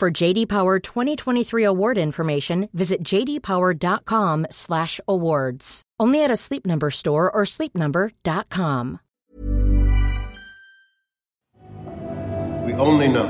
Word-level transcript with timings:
For 0.00 0.10
JD 0.10 0.48
Power 0.48 0.78
2023 0.78 1.62
award 1.62 1.98
information, 1.98 2.70
visit 2.72 3.04
jdpower.com/awards. 3.04 5.82
Only 6.00 6.24
at 6.24 6.30
a 6.30 6.36
Sleep 6.36 6.64
Number 6.64 6.90
store 6.90 7.30
or 7.30 7.42
sleepnumber.com. 7.44 9.00
We 12.64 12.72
only 12.72 13.08
know 13.08 13.28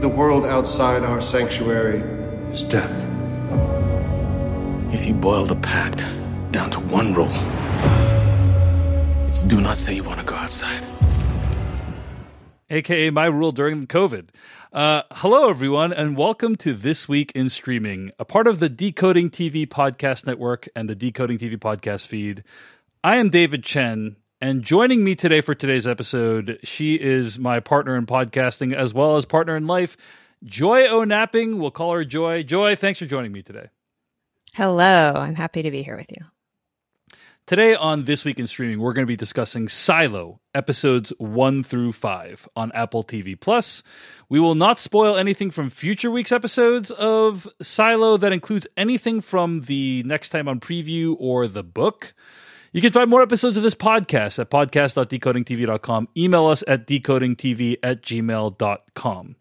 the 0.00 0.08
world 0.08 0.44
outside 0.44 1.04
our 1.04 1.20
sanctuary 1.20 2.00
is 2.50 2.64
death. 2.64 3.04
If 4.92 5.06
you 5.06 5.14
boil 5.14 5.44
the 5.44 5.54
pact 5.54 6.04
down 6.50 6.70
to 6.70 6.80
one 6.80 7.14
rule, 7.14 7.30
it's 9.28 9.44
do 9.44 9.60
not 9.60 9.76
say 9.76 9.94
you 9.94 10.02
want 10.02 10.18
to 10.18 10.26
go 10.26 10.34
outside. 10.34 10.84
aka 12.70 13.10
my 13.10 13.26
rule 13.26 13.52
during 13.52 13.86
COVID. 13.86 14.30
Uh, 14.72 15.02
hello, 15.12 15.50
everyone, 15.50 15.92
and 15.92 16.16
welcome 16.16 16.56
to 16.56 16.72
This 16.72 17.06
Week 17.06 17.30
in 17.34 17.50
Streaming, 17.50 18.10
a 18.18 18.24
part 18.24 18.46
of 18.46 18.58
the 18.58 18.70
Decoding 18.70 19.28
TV 19.28 19.66
Podcast 19.66 20.26
Network 20.26 20.66
and 20.74 20.88
the 20.88 20.94
Decoding 20.94 21.36
TV 21.36 21.58
Podcast 21.58 22.06
feed. 22.06 22.42
I 23.04 23.18
am 23.18 23.28
David 23.28 23.64
Chen, 23.64 24.16
and 24.40 24.62
joining 24.62 25.04
me 25.04 25.14
today 25.14 25.42
for 25.42 25.54
today's 25.54 25.86
episode, 25.86 26.58
she 26.62 26.94
is 26.94 27.38
my 27.38 27.60
partner 27.60 27.98
in 27.98 28.06
podcasting 28.06 28.74
as 28.74 28.94
well 28.94 29.18
as 29.18 29.26
partner 29.26 29.58
in 29.58 29.66
life, 29.66 29.98
Joy 30.42 30.88
O'Napping. 30.88 31.58
We'll 31.58 31.70
call 31.70 31.92
her 31.92 32.06
Joy. 32.06 32.42
Joy, 32.42 32.74
thanks 32.74 32.98
for 32.98 33.04
joining 33.04 33.32
me 33.32 33.42
today. 33.42 33.66
Hello, 34.54 35.12
I'm 35.14 35.34
happy 35.34 35.60
to 35.60 35.70
be 35.70 35.82
here 35.82 35.98
with 35.98 36.10
you. 36.10 36.24
Today 37.46 37.74
on 37.74 38.04
This 38.04 38.24
Week 38.24 38.38
in 38.38 38.46
Streaming, 38.46 38.78
we're 38.78 38.92
going 38.92 39.02
to 39.04 39.10
be 39.10 39.16
discussing 39.16 39.68
Silo, 39.68 40.40
episodes 40.54 41.12
1 41.18 41.64
through 41.64 41.92
5 41.92 42.48
on 42.54 42.70
Apple 42.72 43.02
TV 43.02 43.38
Plus. 43.38 43.82
We 44.28 44.38
will 44.38 44.54
not 44.54 44.78
spoil 44.78 45.16
anything 45.16 45.50
from 45.50 45.68
future 45.68 46.10
week's 46.10 46.30
episodes 46.30 46.92
of 46.92 47.48
Silo 47.60 48.16
that 48.16 48.32
includes 48.32 48.68
anything 48.76 49.20
from 49.20 49.62
the 49.62 50.04
next 50.04 50.30
time 50.30 50.46
on 50.46 50.60
preview 50.60 51.16
or 51.18 51.48
the 51.48 51.64
book. 51.64 52.14
You 52.70 52.80
can 52.80 52.92
find 52.92 53.10
more 53.10 53.22
episodes 53.22 53.56
of 53.58 53.64
this 53.64 53.74
podcast 53.74 54.38
at 54.38 54.48
podcast.decodingtv.com. 54.48 56.08
Email 56.16 56.46
us 56.46 56.62
at 56.68 56.86
decodingtv 56.86 57.76
at 57.82 58.02
gmail.com. 58.02 59.36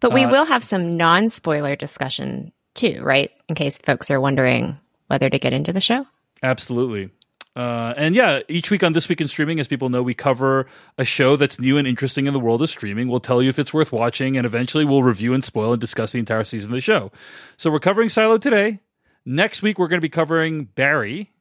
But 0.00 0.12
we 0.12 0.24
Uh, 0.24 0.30
will 0.30 0.44
have 0.46 0.64
some 0.64 0.96
non 0.96 1.30
spoiler 1.30 1.76
discussion 1.76 2.52
too, 2.74 2.98
right? 3.02 3.30
In 3.48 3.54
case 3.54 3.78
folks 3.78 4.10
are 4.10 4.20
wondering 4.20 4.78
whether 5.06 5.30
to 5.30 5.38
get 5.38 5.52
into 5.54 5.72
the 5.72 5.80
show. 5.80 6.04
Absolutely. 6.44 7.10
Uh, 7.56 7.94
and 7.96 8.14
yeah, 8.14 8.40
each 8.48 8.70
week 8.70 8.82
on 8.82 8.92
This 8.92 9.08
Week 9.08 9.20
in 9.20 9.28
Streaming, 9.28 9.58
as 9.60 9.66
people 9.66 9.88
know, 9.88 10.02
we 10.02 10.12
cover 10.12 10.66
a 10.98 11.04
show 11.06 11.36
that's 11.36 11.58
new 11.58 11.78
and 11.78 11.88
interesting 11.88 12.26
in 12.26 12.34
the 12.34 12.40
world 12.40 12.60
of 12.60 12.68
streaming. 12.68 13.08
We'll 13.08 13.20
tell 13.20 13.42
you 13.42 13.48
if 13.48 13.58
it's 13.58 13.72
worth 13.72 13.92
watching, 13.92 14.36
and 14.36 14.44
eventually 14.44 14.84
we'll 14.84 15.02
review 15.02 15.32
and 15.32 15.42
spoil 15.42 15.72
and 15.72 15.80
discuss 15.80 16.12
the 16.12 16.18
entire 16.18 16.44
season 16.44 16.70
of 16.70 16.74
the 16.74 16.80
show. 16.82 17.12
So 17.56 17.70
we're 17.70 17.78
covering 17.78 18.10
Silo 18.10 18.36
today. 18.36 18.80
Next 19.24 19.62
week, 19.62 19.78
we're 19.78 19.88
going 19.88 20.00
to 20.00 20.04
be 20.04 20.10
covering 20.10 20.64
Barry. 20.64 21.32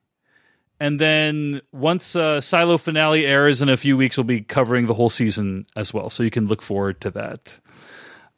And 0.80 1.00
then 1.00 1.62
once 1.74 2.16
uh, 2.16 2.40
Silo 2.40 2.78
finale 2.78 3.25
airs 3.25 3.62
in 3.62 3.68
a 3.68 3.75
few 3.75 3.97
weeks, 3.97 4.16
we'll 4.16 4.24
be 4.24 4.42
covering 4.42 4.86
the 4.86 4.94
whole 4.94 5.09
season 5.09 5.66
as 5.75 5.94
well. 5.94 6.09
So 6.09 6.24
you 6.24 6.31
can 6.31 6.47
look 6.47 6.62
forward 6.62 7.02
to 7.02 7.12
that. 7.12 7.59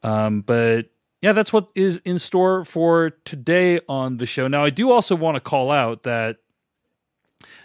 Um, 0.02 0.42
but 0.42 0.86
yeah, 1.22 1.34
that's 1.34 1.52
what 1.52 1.70
is 1.76 2.00
in 2.06 2.20
store 2.20 2.64
for 2.64 3.12
today 3.26 3.82
on 3.90 4.18
the 4.18 4.26
show. 4.26 4.48
Now, 4.48 4.64
I 4.64 4.70
do 4.70 4.92
also 4.92 5.16
want 5.16 5.36
to 5.36 5.42
call 5.42 5.72
out 5.72 6.04
that 6.04 6.38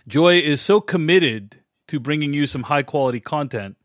Joy 0.09 0.39
is 0.39 0.61
so 0.61 0.81
committed 0.81 1.61
to 1.89 2.01
bringing 2.01 2.33
you 2.33 2.47
some 2.47 2.65
high 2.65 2.83
quality 2.83 3.21
content 3.21 3.77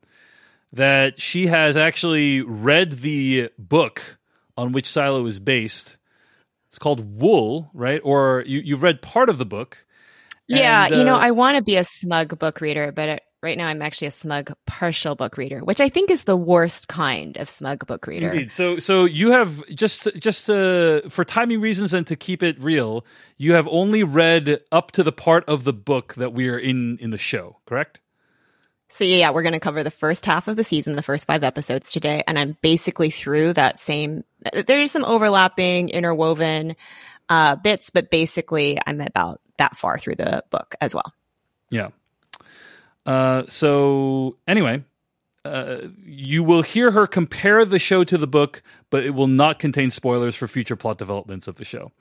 that 0.73 1.21
she 1.21 1.47
has 1.47 1.77
actually 1.77 2.41
read 2.41 2.99
the 2.99 3.49
book 3.57 4.17
on 4.57 4.71
which 4.71 4.87
Silo 4.87 5.25
is 5.25 5.39
based. 5.39 5.97
It's 6.69 6.79
called 6.79 7.19
Wool, 7.19 7.69
right? 7.73 8.01
Or 8.03 8.43
you, 8.45 8.59
you've 8.59 8.83
read 8.83 9.01
part 9.01 9.29
of 9.29 9.37
the 9.37 9.45
book. 9.45 9.85
Yeah, 10.47 10.85
And, 10.85 10.95
you 10.95 11.03
know, 11.03 11.15
uh, 11.15 11.19
I 11.19 11.31
want 11.31 11.55
to 11.57 11.63
be 11.63 11.77
a 11.77 11.85
smug 11.85 12.37
book 12.37 12.61
reader, 12.61 12.91
but 12.91 13.09
it, 13.09 13.23
right 13.45 13.57
now 13.57 13.67
I'm 13.67 13.81
actually 13.81 14.07
a 14.07 14.11
smug 14.11 14.51
partial 14.65 15.15
book 15.15 15.37
reader, 15.37 15.59
which 15.59 15.79
I 15.79 15.87
think 15.87 16.09
is 16.11 16.25
the 16.25 16.35
worst 16.35 16.89
kind 16.89 17.37
of 17.37 17.47
smug 17.47 17.87
book 17.87 18.07
reader. 18.07 18.31
Indeed. 18.31 18.51
So, 18.51 18.79
so 18.79 19.05
you 19.05 19.31
have 19.31 19.65
just 19.67 20.09
just 20.17 20.49
uh, 20.49 21.07
for 21.07 21.23
timing 21.23 21.61
reasons 21.61 21.93
and 21.93 22.05
to 22.07 22.15
keep 22.15 22.43
it 22.43 22.59
real, 22.59 23.05
you 23.37 23.53
have 23.53 23.67
only 23.69 24.03
read 24.03 24.59
up 24.71 24.91
to 24.93 25.03
the 25.03 25.13
part 25.13 25.45
of 25.47 25.63
the 25.63 25.73
book 25.73 26.15
that 26.15 26.33
we 26.33 26.49
are 26.49 26.59
in 26.59 26.97
in 26.99 27.11
the 27.11 27.17
show, 27.17 27.57
correct? 27.65 27.99
So 28.89 29.03
yeah, 29.03 29.31
we're 29.31 29.43
going 29.43 29.53
to 29.53 29.59
cover 29.59 29.83
the 29.83 29.91
first 29.91 30.25
half 30.25 30.47
of 30.47 30.55
the 30.57 30.63
season, 30.63 30.95
the 30.95 31.01
first 31.01 31.25
five 31.27 31.43
episodes 31.43 31.91
today, 31.91 32.23
and 32.27 32.37
I'm 32.37 32.57
basically 32.61 33.09
through 33.09 33.53
that 33.53 33.79
same. 33.79 34.23
There's 34.67 34.91
some 34.91 35.05
overlapping, 35.05 35.89
interwoven 35.89 36.75
uh, 37.29 37.55
bits, 37.55 37.89
but 37.89 38.09
basically 38.11 38.79
I'm 38.85 39.01
about 39.01 39.41
that 39.57 39.75
far 39.75 39.97
through 39.97 40.15
the 40.15 40.43
book 40.49 40.75
as 40.81 40.93
well. 40.93 41.13
Yeah. 41.71 41.89
Uh, 43.05 43.43
so 43.47 44.37
anyway, 44.47 44.83
uh, 45.43 45.77
you 46.03 46.43
will 46.43 46.63
hear 46.63 46.91
her 46.91 47.05
compare 47.05 47.63
the 47.65 47.79
show 47.79 48.03
to 48.03 48.17
the 48.17 48.27
book, 48.27 48.63
but 48.89 49.05
it 49.05 49.11
will 49.11 49.27
not 49.27 49.59
contain 49.59 49.91
spoilers 49.91 50.35
for 50.35 50.47
future 50.47 50.75
plot 50.75 50.97
developments 50.97 51.47
of 51.47 51.55
the 51.55 51.65
show. 51.65 51.91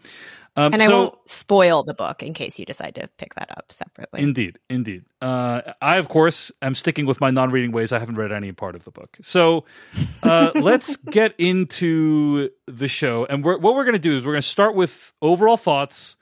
Um, 0.57 0.73
And 0.73 0.83
I 0.83 0.87
so- 0.87 1.01
won't 1.03 1.29
spoil 1.29 1.83
the 1.83 1.95
book 1.95 2.23
in 2.23 2.33
case 2.33 2.59
you 2.61 2.65
decide 2.65 2.95
to 2.95 3.09
pick 3.19 3.35
that 3.35 3.51
up 3.51 3.73
separately. 3.73 4.23
Indeed, 4.23 4.61
indeed. 4.71 5.05
Uh, 5.21 5.73
I, 5.83 5.97
of 5.97 6.09
course, 6.09 6.53
am 6.63 6.77
sticking 6.77 7.07
with 7.07 7.21
my 7.21 7.31
non-reading 7.33 7.73
ways. 7.73 7.91
I 7.93 7.99
haven't 7.99 8.15
read 8.15 8.31
any 8.31 8.53
part 8.53 8.77
of 8.77 8.85
the 8.85 8.93
book, 8.93 9.19
so 9.21 9.65
uh, 10.23 10.53
let's 10.55 10.95
get 10.97 11.35
into 11.39 12.51
the 12.69 12.87
show. 12.87 13.27
And 13.29 13.45
we're, 13.45 13.59
what 13.59 13.75
we're 13.75 13.85
going 13.85 13.95
to 13.95 13.99
do 13.99 14.17
is 14.17 14.25
we're 14.25 14.33
going 14.33 14.43
to 14.43 14.49
start 14.49 14.77
with 14.77 15.13
overall 15.21 15.57
thoughts 15.57 16.17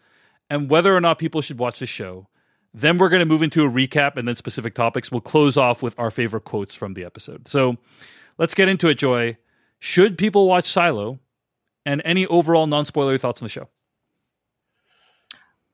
and 0.48 0.70
whether 0.70 0.96
or 0.96 1.00
not 1.02 1.18
people 1.18 1.42
should 1.42 1.58
watch 1.58 1.78
the 1.78 1.86
show. 1.86 2.26
Then 2.74 2.98
we're 2.98 3.10
going 3.10 3.20
to 3.20 3.26
move 3.26 3.42
into 3.42 3.64
a 3.64 3.70
recap 3.70 4.16
and 4.16 4.26
then 4.26 4.34
specific 4.34 4.74
topics. 4.74 5.10
We'll 5.10 5.20
close 5.20 5.56
off 5.56 5.82
with 5.82 5.98
our 5.98 6.10
favorite 6.10 6.44
quotes 6.44 6.74
from 6.74 6.94
the 6.94 7.04
episode. 7.04 7.46
So 7.48 7.76
let's 8.38 8.54
get 8.54 8.68
into 8.68 8.88
it, 8.88 8.94
Joy. 8.94 9.36
Should 9.78 10.16
people 10.16 10.46
watch 10.46 10.70
Silo? 10.70 11.18
And 11.84 12.00
any 12.04 12.26
overall 12.26 12.68
non-spoiler 12.68 13.18
thoughts 13.18 13.42
on 13.42 13.46
the 13.46 13.50
show? 13.50 13.68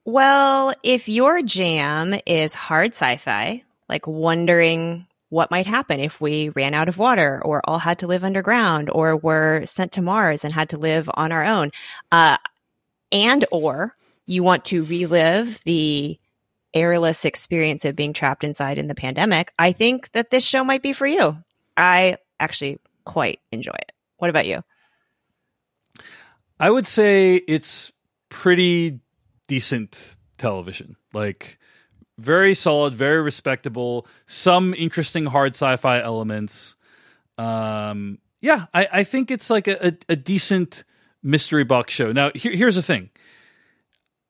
Well, 0.05 0.73
if 0.81 1.07
your 1.07 1.43
jam 1.43 2.15
is 2.25 2.55
hard 2.55 2.95
sci 2.95 3.17
fi, 3.17 3.63
like 3.87 4.07
wondering 4.07 5.05
what 5.29 5.51
might 5.51 5.67
happen 5.67 5.99
if 5.99 6.19
we 6.19 6.49
ran 6.49 6.73
out 6.73 6.89
of 6.89 6.97
water 6.97 7.39
or 7.45 7.61
all 7.65 7.77
had 7.77 7.99
to 7.99 8.07
live 8.07 8.23
underground 8.23 8.89
or 8.91 9.15
were 9.15 9.63
sent 9.65 9.91
to 9.91 10.01
Mars 10.01 10.43
and 10.43 10.51
had 10.51 10.69
to 10.69 10.77
live 10.77 11.07
on 11.13 11.31
our 11.31 11.45
own, 11.45 11.71
uh, 12.11 12.37
and 13.11 13.45
or 13.51 13.95
you 14.25 14.41
want 14.41 14.65
to 14.65 14.83
relive 14.85 15.61
the 15.65 16.17
airless 16.73 17.25
experience 17.25 17.85
of 17.85 17.95
being 17.95 18.13
trapped 18.13 18.43
inside 18.43 18.77
in 18.77 18.87
the 18.87 18.95
pandemic, 18.95 19.53
I 19.57 19.71
think 19.71 20.11
that 20.11 20.29
this 20.29 20.43
show 20.43 20.63
might 20.63 20.81
be 20.81 20.93
for 20.93 21.07
you. 21.07 21.37
I 21.75 22.17
actually 22.39 22.79
quite 23.05 23.39
enjoy 23.51 23.75
it. 23.79 23.91
What 24.17 24.29
about 24.29 24.47
you? 24.47 24.63
I 26.59 26.69
would 26.69 26.87
say 26.87 27.35
it's 27.35 27.91
pretty 28.29 28.99
decent 29.47 30.15
television. 30.37 30.95
Like 31.13 31.57
very 32.17 32.53
solid, 32.53 32.95
very 32.95 33.21
respectable, 33.21 34.05
some 34.27 34.73
interesting 34.73 35.25
hard 35.25 35.55
sci-fi 35.55 36.01
elements. 36.01 36.75
Um 37.37 38.19
yeah, 38.41 38.67
I, 38.73 38.87
I 38.91 39.03
think 39.03 39.31
it's 39.31 39.49
like 39.49 39.67
a, 39.67 39.87
a, 39.87 39.93
a 40.09 40.15
decent 40.15 40.83
mystery 41.21 41.65
box 41.65 41.93
show. 41.93 42.11
Now 42.11 42.31
here, 42.35 42.55
here's 42.55 42.75
the 42.75 42.83
thing. 42.83 43.09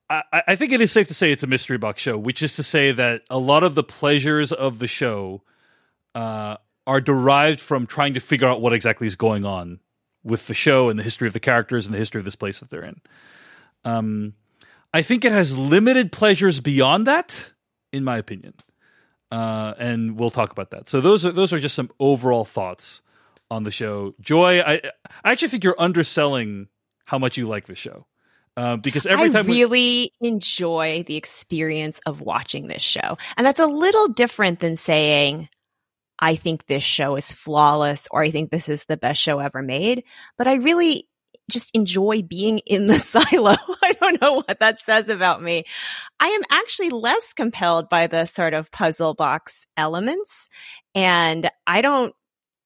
I, 0.09 0.43
I 0.49 0.55
think 0.55 0.71
it 0.71 0.81
is 0.81 0.91
safe 0.91 1.07
to 1.07 1.13
say 1.13 1.31
it's 1.31 1.43
a 1.43 1.47
mystery 1.47 1.77
box 1.77 2.01
show, 2.01 2.17
which 2.17 2.41
is 2.41 2.55
to 2.55 2.63
say 2.63 2.91
that 2.91 3.21
a 3.29 3.37
lot 3.37 3.63
of 3.63 3.75
the 3.75 3.83
pleasures 3.83 4.51
of 4.51 4.79
the 4.79 4.87
show 4.87 5.43
uh, 6.15 6.57
are 6.87 7.01
derived 7.01 7.59
from 7.59 7.85
trying 7.85 8.15
to 8.15 8.19
figure 8.19 8.47
out 8.47 8.61
what 8.61 8.73
exactly 8.73 9.07
is 9.07 9.15
going 9.15 9.45
on 9.45 9.79
with 10.23 10.47
the 10.47 10.53
show 10.53 10.89
and 10.89 10.97
the 10.97 11.03
history 11.03 11.27
of 11.27 11.33
the 11.33 11.39
characters 11.39 11.85
and 11.85 11.93
the 11.93 11.99
history 11.99 12.19
of 12.19 12.25
this 12.25 12.35
place 12.35 12.59
that 12.59 12.69
they're 12.69 12.83
in. 12.83 12.99
Um, 13.85 14.33
I 14.93 15.03
think 15.03 15.23
it 15.23 15.31
has 15.31 15.57
limited 15.57 16.11
pleasures 16.11 16.59
beyond 16.59 17.07
that, 17.07 17.51
in 17.93 18.03
my 18.03 18.17
opinion, 18.17 18.55
uh, 19.31 19.75
and 19.77 20.17
we'll 20.17 20.31
talk 20.31 20.51
about 20.51 20.71
that. 20.71 20.89
So 20.89 20.99
those 20.99 21.25
are 21.25 21.31
those 21.31 21.53
are 21.53 21.59
just 21.59 21.75
some 21.75 21.91
overall 21.99 22.43
thoughts 22.43 23.01
on 23.51 23.63
the 23.63 23.71
show. 23.71 24.15
Joy, 24.19 24.61
I 24.61 24.81
I 25.23 25.31
actually 25.31 25.49
think 25.49 25.63
you're 25.63 25.79
underselling 25.79 26.67
how 27.05 27.19
much 27.19 27.37
you 27.37 27.47
like 27.47 27.65
the 27.65 27.75
show. 27.75 28.07
Uh, 28.59 28.75
because 28.75 29.07
every 29.07 29.29
I 29.29 29.29
time 29.29 29.47
we- 29.47 29.53
really 29.63 30.11
enjoy 30.19 31.03
the 31.07 31.15
experience 31.15 32.01
of 32.05 32.19
watching 32.19 32.67
this 32.67 32.81
show. 32.81 33.15
And 33.37 33.47
that's 33.47 33.61
a 33.61 33.65
little 33.65 34.09
different 34.09 34.59
than 34.59 34.75
saying, 34.75 35.47
I 36.19 36.35
think 36.35 36.65
this 36.65 36.83
show 36.83 37.15
is 37.15 37.31
flawless 37.31 38.09
or 38.11 38.21
I 38.21 38.31
think 38.31 38.51
this 38.51 38.67
is 38.67 38.83
the 38.83 38.97
best 38.97 39.21
show 39.21 39.39
ever 39.39 39.61
made. 39.61 40.03
But 40.37 40.49
I 40.49 40.55
really 40.55 41.07
just 41.49 41.71
enjoy 41.73 42.21
being 42.21 42.59
in 42.65 42.87
the 42.87 42.99
silo. 42.99 43.55
I 43.81 43.93
don't 43.93 44.21
know 44.21 44.43
what 44.45 44.59
that 44.59 44.81
says 44.81 45.07
about 45.07 45.41
me. 45.41 45.63
I 46.19 46.27
am 46.27 46.41
actually 46.51 46.89
less 46.89 47.31
compelled 47.31 47.87
by 47.87 48.07
the 48.07 48.25
sort 48.25 48.53
of 48.53 48.71
puzzle 48.71 49.13
box 49.13 49.65
elements. 49.77 50.49
And 50.93 51.49
I 51.65 51.81
don't 51.81 52.13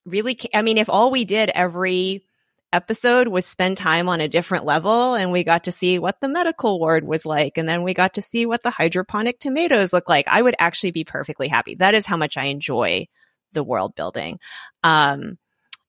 really, 0.06 0.34
ca- 0.34 0.50
I 0.56 0.64
mean, 0.64 0.80
if 0.80 0.90
all 0.90 1.12
we 1.12 1.24
did 1.24 1.52
every 1.54 2.26
episode 2.74 3.28
was 3.28 3.46
spend 3.46 3.78
time 3.78 4.10
on 4.10 4.20
a 4.20 4.28
different 4.28 4.66
level 4.66 5.14
and 5.14 5.32
we 5.32 5.44
got 5.44 5.66
to 5.66 5.72
see 5.72 6.00
what 6.00 6.20
the 6.20 6.28
medical 6.28 6.80
ward 6.80 7.06
was 7.06 7.26
like 7.26 7.58
and 7.58 7.70
then 7.70 7.84
we 7.84 7.94
got 7.94 8.16
to 8.16 8.22
see 8.22 8.46
what 8.46 8.64
the 8.64 8.72
hydroponic 8.72 9.40
tomatoes 9.40 9.94
look 9.94 10.10
like. 10.10 10.28
I 10.28 10.42
would 10.42 10.56
actually 10.60 10.92
be 10.92 11.04
perfectly 11.04 11.48
happy. 11.48 11.76
That 11.76 11.96
is 11.96 12.06
how 12.06 12.18
much 12.18 12.36
i 12.36 12.46
enjoy 12.46 13.06
the 13.54 13.64
world 13.64 13.96
building. 13.96 14.40
Um 14.84 15.38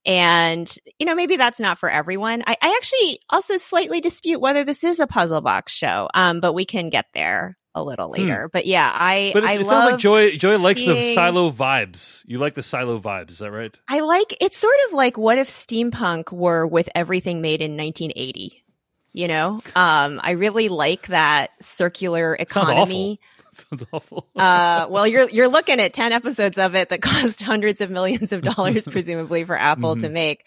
and 0.06 0.72
you 0.98 1.06
know 1.06 1.14
maybe 1.14 1.36
that's 1.36 1.58
not 1.58 1.78
for 1.78 1.88
everyone. 1.88 2.42
I, 2.46 2.56
I 2.60 2.76
actually 2.76 3.18
also 3.30 3.56
slightly 3.56 4.00
dispute 4.00 4.40
whether 4.40 4.62
this 4.62 4.84
is 4.84 5.00
a 5.00 5.06
puzzle 5.06 5.40
box 5.40 5.72
show 5.72 6.08
um 6.14 6.40
but 6.40 6.52
we 6.52 6.66
can 6.66 6.90
get 6.90 7.06
there 7.14 7.56
a 7.74 7.82
little 7.82 8.10
later 8.10 8.48
but 8.52 8.66
yeah 8.66 8.90
i 8.92 9.30
Hmm. 9.34 9.40
but 9.40 9.44
it, 9.44 9.46
I 9.48 9.52
it 9.54 9.66
sounds 9.66 9.84
like 9.92 9.98
Joy 10.00 10.36
Joy 10.36 10.58
likes 10.58 10.84
the 10.84 11.14
silo 11.14 11.50
vibes. 11.50 12.22
You 12.26 12.38
like 12.38 12.54
the 12.54 12.62
silo 12.62 13.00
vibes, 13.00 13.30
is 13.32 13.38
that 13.38 13.50
right? 13.50 13.74
I 13.88 14.00
like 14.00 14.36
it's 14.40 14.58
sort 14.58 14.76
of 14.88 14.92
like 14.94 15.16
what 15.18 15.38
if 15.38 15.48
steampunk 15.48 16.32
were 16.32 16.66
with 16.66 16.88
everything 16.94 17.40
made 17.40 17.60
in 17.62 17.76
1980. 17.76 18.62
You 19.12 19.28
know, 19.28 19.60
um, 19.76 20.20
I 20.24 20.32
really 20.32 20.68
like 20.68 21.06
that 21.08 21.50
circular 21.62 22.34
economy. 22.34 23.20
Sounds 23.52 23.84
awful. 23.92 24.26
uh, 24.34 24.86
well, 24.90 25.06
you're 25.06 25.28
you're 25.30 25.46
looking 25.48 25.78
at 25.78 25.92
10 25.94 26.12
episodes 26.12 26.58
of 26.58 26.74
it 26.74 26.88
that 26.88 27.00
cost 27.02 27.40
hundreds 27.40 27.80
of 27.80 27.90
millions 27.90 28.32
of 28.32 28.42
dollars, 28.42 28.86
presumably 28.90 29.44
for 29.44 29.56
Apple 29.56 29.94
to 29.96 30.08
Mhm. 30.08 30.12
make. 30.12 30.46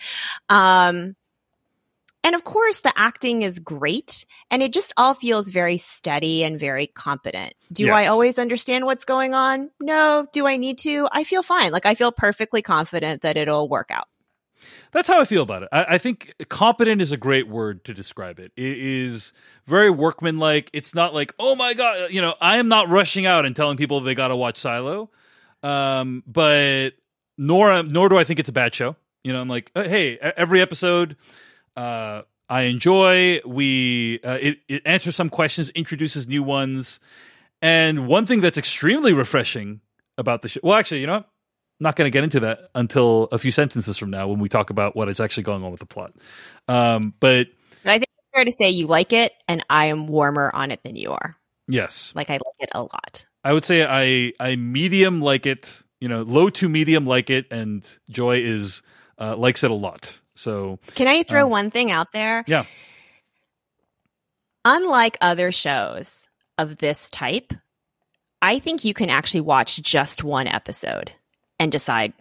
Um, 0.49 1.15
and 2.23 2.35
of 2.35 2.43
course, 2.43 2.81
the 2.81 2.93
acting 2.95 3.41
is 3.41 3.59
great, 3.59 4.25
and 4.51 4.61
it 4.61 4.73
just 4.73 4.93
all 4.97 5.13
feels 5.13 5.49
very 5.49 5.77
steady 5.77 6.43
and 6.43 6.59
very 6.59 6.87
competent. 6.87 7.53
Do 7.71 7.91
I 7.91 8.07
always 8.07 8.37
understand 8.37 8.85
what's 8.85 9.05
going 9.05 9.33
on? 9.33 9.69
No. 9.79 10.27
Do 10.33 10.47
I 10.47 10.57
need 10.57 10.79
to? 10.79 11.07
I 11.11 11.23
feel 11.23 11.43
fine. 11.43 11.71
Like 11.71 11.85
I 11.85 11.95
feel 11.95 12.11
perfectly 12.11 12.61
confident 12.61 13.21
that 13.21 13.37
it'll 13.37 13.69
work 13.69 13.91
out. 13.91 14.07
That's 14.91 15.07
how 15.07 15.19
I 15.19 15.25
feel 15.25 15.43
about 15.43 15.63
it. 15.63 15.69
I, 15.71 15.85
I 15.95 15.97
think 15.97 16.33
competent 16.49 17.01
is 17.01 17.11
a 17.11 17.17
great 17.17 17.47
word 17.47 17.83
to 17.85 17.93
describe 17.93 18.39
it. 18.39 18.51
It 18.55 18.77
is 18.77 19.33
very 19.65 19.89
workmanlike. 19.89 20.69
It's 20.73 20.95
not 20.95 21.13
like, 21.13 21.33
oh 21.39 21.55
my 21.55 21.73
god, 21.73 22.11
you 22.11 22.21
know, 22.21 22.35
I 22.41 22.57
am 22.57 22.67
not 22.67 22.89
rushing 22.89 23.25
out 23.25 23.45
and 23.45 23.55
telling 23.55 23.77
people 23.77 23.99
they 23.99 24.15
got 24.15 24.29
to 24.29 24.35
watch 24.35 24.57
Silo. 24.57 25.09
Um, 25.63 26.23
but 26.25 26.91
nor 27.37 27.83
nor 27.83 28.09
do 28.09 28.17
I 28.17 28.23
think 28.23 28.39
it's 28.39 28.49
a 28.49 28.53
bad 28.53 28.73
show. 28.73 28.95
You 29.23 29.33
know, 29.33 29.41
I'm 29.41 29.49
like, 29.49 29.71
uh, 29.75 29.83
hey, 29.83 30.17
every 30.17 30.61
episode, 30.61 31.17
uh, 31.77 32.23
I 32.49 32.61
enjoy. 32.63 33.41
We 33.45 34.19
uh, 34.23 34.37
it 34.41 34.57
it 34.67 34.81
answers 34.85 35.15
some 35.15 35.29
questions, 35.29 35.69
introduces 35.69 36.27
new 36.27 36.43
ones, 36.43 36.99
and 37.61 38.07
one 38.07 38.25
thing 38.25 38.41
that's 38.41 38.57
extremely 38.57 39.13
refreshing 39.13 39.81
about 40.17 40.41
the 40.41 40.49
show. 40.49 40.59
Well, 40.63 40.77
actually, 40.77 41.01
you 41.01 41.07
know. 41.07 41.17
what? 41.17 41.29
not 41.79 41.95
going 41.95 42.07
to 42.07 42.11
get 42.11 42.23
into 42.23 42.39
that 42.41 42.69
until 42.75 43.25
a 43.31 43.37
few 43.37 43.51
sentences 43.51 43.97
from 43.97 44.09
now 44.09 44.27
when 44.27 44.39
we 44.39 44.49
talk 44.49 44.69
about 44.69 44.95
what 44.95 45.09
is 45.09 45.19
actually 45.19 45.43
going 45.43 45.63
on 45.63 45.71
with 45.71 45.79
the 45.79 45.85
plot. 45.85 46.13
Um, 46.67 47.13
but 47.19 47.47
But 47.83 47.91
I 47.91 47.99
think 47.99 48.09
it's 48.17 48.27
fair 48.33 48.45
to 48.45 48.53
say 48.53 48.69
you 48.69 48.87
like 48.87 49.13
it, 49.13 49.33
and 49.47 49.63
I 49.69 49.85
am 49.85 50.07
warmer 50.07 50.51
on 50.53 50.71
it 50.71 50.81
than 50.83 50.95
you 50.95 51.11
are. 51.11 51.37
yes, 51.67 52.11
Like 52.15 52.29
I 52.29 52.33
like 52.33 52.55
it 52.59 52.69
a 52.73 52.81
lot. 52.81 53.25
I 53.43 53.53
would 53.53 53.65
say 53.65 53.85
I 53.85 54.33
I 54.43 54.55
medium 54.55 55.21
like 55.21 55.45
it. 55.45 55.83
You 55.99 56.07
know, 56.07 56.21
low 56.21 56.49
to 56.51 56.69
medium 56.69 57.05
like 57.05 57.29
it, 57.29 57.45
and 57.49 57.87
Joy 58.09 58.39
is 58.39 58.81
uh, 59.19 59.35
likes 59.35 59.63
it 59.63 59.71
a 59.71 59.75
lot. 59.75 60.19
So 60.37 60.77
Can 60.95 61.07
I 61.07 61.23
throw 61.23 61.45
Um, 61.45 61.49
one 61.49 61.71
thing 61.71 61.91
out 61.91 62.11
there? 62.11 62.43
yeah, 62.47 62.65
Unlike 64.65 65.17
other 65.21 65.51
shows 65.51 66.27
of 66.57 66.77
this 66.77 67.09
type, 67.09 67.53
I 68.41 68.59
think 68.59 68.83
you 68.85 68.93
can 68.93 69.09
actually 69.09 69.41
watch 69.41 69.81
just 69.81 70.23
one 70.23 70.47
episode 70.47 71.11
and 71.59 71.71
decide 71.71 72.13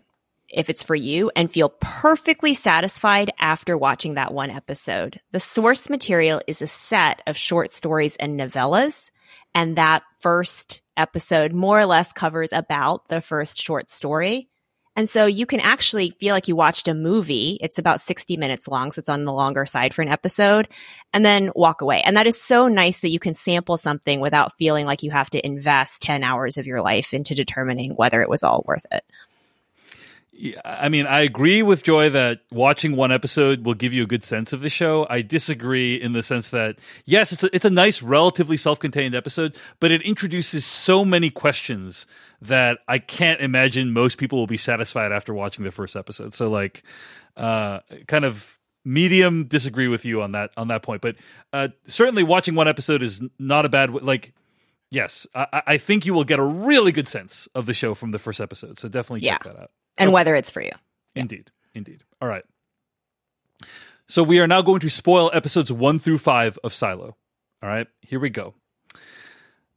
if 0.48 0.70
it's 0.70 0.82
for 0.82 0.94
you 0.94 1.30
and 1.34 1.52
feel 1.52 1.68
perfectly 1.80 2.54
satisfied 2.54 3.32
after 3.38 3.76
watching 3.76 4.14
that 4.14 4.32
one 4.32 4.50
episode. 4.50 5.20
The 5.32 5.40
source 5.40 5.90
material 5.90 6.40
is 6.46 6.62
a 6.62 6.68
set 6.68 7.20
of 7.26 7.36
short 7.36 7.72
stories 7.72 8.16
and 8.16 8.38
novellas, 8.38 9.10
and 9.54 9.76
that 9.76 10.04
first 10.20 10.82
episode 10.96 11.52
more 11.52 11.80
or 11.80 11.86
less 11.86 12.12
covers 12.12 12.52
about 12.52 13.08
the 13.08 13.20
first 13.20 13.60
short 13.60 13.90
story. 13.90 14.48
And 14.96 15.08
so 15.08 15.26
you 15.26 15.44
can 15.44 15.60
actually 15.60 16.10
feel 16.18 16.34
like 16.34 16.48
you 16.48 16.56
watched 16.56 16.88
a 16.88 16.94
movie. 16.94 17.58
It's 17.60 17.78
about 17.78 18.00
60 18.00 18.36
minutes 18.38 18.66
long, 18.66 18.90
so 18.90 19.00
it's 19.00 19.08
on 19.08 19.24
the 19.24 19.32
longer 19.32 19.66
side 19.66 19.92
for 19.92 20.00
an 20.02 20.08
episode, 20.08 20.68
and 21.12 21.24
then 21.24 21.50
walk 21.54 21.82
away. 21.82 22.00
And 22.02 22.16
that 22.16 22.26
is 22.26 22.40
so 22.40 22.66
nice 22.68 23.00
that 23.00 23.10
you 23.10 23.18
can 23.18 23.34
sample 23.34 23.76
something 23.76 24.20
without 24.20 24.56
feeling 24.56 24.86
like 24.86 25.02
you 25.02 25.10
have 25.10 25.30
to 25.30 25.46
invest 25.46 26.02
10 26.02 26.24
hours 26.24 26.56
of 26.56 26.66
your 26.66 26.80
life 26.80 27.12
into 27.12 27.34
determining 27.34 27.92
whether 27.92 28.22
it 28.22 28.30
was 28.30 28.42
all 28.42 28.64
worth 28.66 28.86
it. 28.90 29.04
Yeah, 30.38 30.60
I 30.64 30.88
mean, 30.90 31.06
I 31.06 31.20
agree 31.20 31.62
with 31.62 31.82
Joy 31.82 32.10
that 32.10 32.40
watching 32.50 32.94
one 32.94 33.10
episode 33.10 33.64
will 33.64 33.74
give 33.74 33.92
you 33.94 34.02
a 34.02 34.06
good 34.06 34.22
sense 34.22 34.52
of 34.52 34.60
the 34.60 34.68
show. 34.68 35.06
I 35.08 35.22
disagree 35.22 35.94
in 36.00 36.12
the 36.12 36.22
sense 36.22 36.50
that 36.50 36.76
yes, 37.06 37.32
it's 37.32 37.42
a, 37.42 37.54
it's 37.56 37.64
a 37.64 37.70
nice, 37.70 38.02
relatively 38.02 38.56
self-contained 38.56 39.14
episode, 39.14 39.56
but 39.80 39.90
it 39.92 40.02
introduces 40.02 40.66
so 40.66 41.04
many 41.04 41.30
questions 41.30 42.06
that 42.42 42.78
I 42.86 42.98
can't 42.98 43.40
imagine 43.40 43.92
most 43.92 44.18
people 44.18 44.38
will 44.38 44.46
be 44.46 44.58
satisfied 44.58 45.10
after 45.10 45.32
watching 45.32 45.64
the 45.64 45.70
first 45.70 45.96
episode. 45.96 46.34
So, 46.34 46.50
like, 46.50 46.82
uh, 47.36 47.80
kind 48.06 48.24
of 48.26 48.58
medium 48.84 49.44
disagree 49.46 49.88
with 49.88 50.04
you 50.04 50.20
on 50.22 50.32
that 50.32 50.50
on 50.56 50.68
that 50.68 50.82
point, 50.82 51.00
but 51.00 51.16
uh, 51.52 51.68
certainly 51.86 52.22
watching 52.22 52.54
one 52.54 52.68
episode 52.68 53.02
is 53.02 53.22
not 53.38 53.64
a 53.64 53.68
bad 53.68 53.90
like. 53.90 54.34
Yes, 54.90 55.26
I, 55.34 55.62
I 55.66 55.76
think 55.78 56.06
you 56.06 56.14
will 56.14 56.22
get 56.24 56.38
a 56.38 56.44
really 56.44 56.92
good 56.92 57.08
sense 57.08 57.48
of 57.56 57.66
the 57.66 57.74
show 57.74 57.92
from 57.94 58.12
the 58.12 58.20
first 58.20 58.40
episode. 58.40 58.78
So 58.78 58.88
definitely 58.88 59.22
check 59.22 59.42
Yeah. 59.44 59.52
that 59.52 59.60
out. 59.62 59.70
And 59.98 60.08
Okay. 60.08 60.14
whether 60.14 60.34
it's 60.34 60.50
for 60.50 60.60
you. 60.60 60.72
Indeed. 61.14 61.50
Indeed. 61.74 62.02
All 62.20 62.28
right. 62.28 62.44
So 64.08 64.22
we 64.22 64.38
are 64.38 64.46
now 64.46 64.62
going 64.62 64.80
to 64.80 64.90
spoil 64.90 65.30
episodes 65.34 65.72
one 65.72 65.98
through 65.98 66.18
five 66.18 66.58
of 66.62 66.72
Silo. 66.74 67.16
All 67.62 67.68
right. 67.68 67.86
Here 68.02 68.20
we 68.20 68.30
go. 68.30 68.54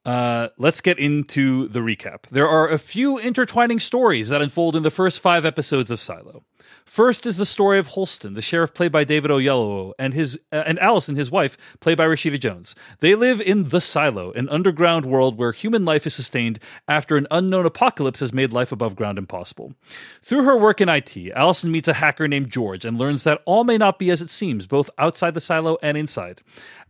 Uh, 0.06 0.50
let's 0.58 0.82
get 0.82 0.98
into 1.00 1.68
the 1.68 1.80
recap. 1.80 2.24
There 2.32 2.48
are 2.48 2.70
a 2.70 2.78
few 2.80 3.18
intertwining 3.18 3.80
stories 3.80 4.30
that 4.30 4.42
unfold 4.42 4.76
in 4.76 4.84
the 4.84 4.92
first 4.92 5.20
five 5.20 5.46
episodes 5.46 5.92
of 5.92 6.00
Silo. 6.00 6.44
First 6.90 7.28
is 7.28 7.38
the 7.38 7.46
story 7.46 7.78
of 7.78 7.88
Holston, 7.88 8.34
the 8.34 8.42
sheriff 8.42 8.74
played 8.74 8.92
by 8.92 9.04
David 9.04 9.30
Oyelowo, 9.30 9.94
and 10.00 10.12
his 10.12 10.40
uh, 10.52 10.64
and 10.66 10.80
Allison, 10.80 11.16
his 11.16 11.30
wife, 11.30 11.56
played 11.82 12.00
by 12.00 12.06
Rashida 12.06 12.40
Jones. 12.40 12.74
They 13.00 13.14
live 13.14 13.40
in 13.40 13.70
the 13.70 13.80
Silo, 13.80 14.32
an 14.32 14.50
underground 14.50 15.06
world 15.06 15.38
where 15.38 15.52
human 15.52 15.86
life 15.86 16.08
is 16.08 16.16
sustained 16.16 16.60
after 16.88 17.16
an 17.16 17.28
unknown 17.30 17.68
apocalypse 17.68 18.20
has 18.22 18.34
made 18.34 18.54
life 18.54 18.72
above 18.72 18.96
ground 18.96 19.20
impossible. 19.20 19.76
Through 20.24 20.46
her 20.46 20.58
work 20.58 20.82
in 20.82 20.90
IT, 20.90 21.16
Allison 21.36 21.72
meets 21.72 21.88
a 21.88 21.94
hacker 21.94 22.28
named 22.28 22.50
George 22.50 22.86
and 22.86 22.98
learns 22.98 23.24
that 23.24 23.42
all 23.46 23.64
may 23.64 23.78
not 23.78 24.00
be 24.00 24.10
as 24.10 24.24
it 24.24 24.32
seems, 24.32 24.66
both 24.66 24.90
outside 24.98 25.36
the 25.36 25.42
silo 25.42 25.78
and 25.84 25.96
inside. 25.96 26.42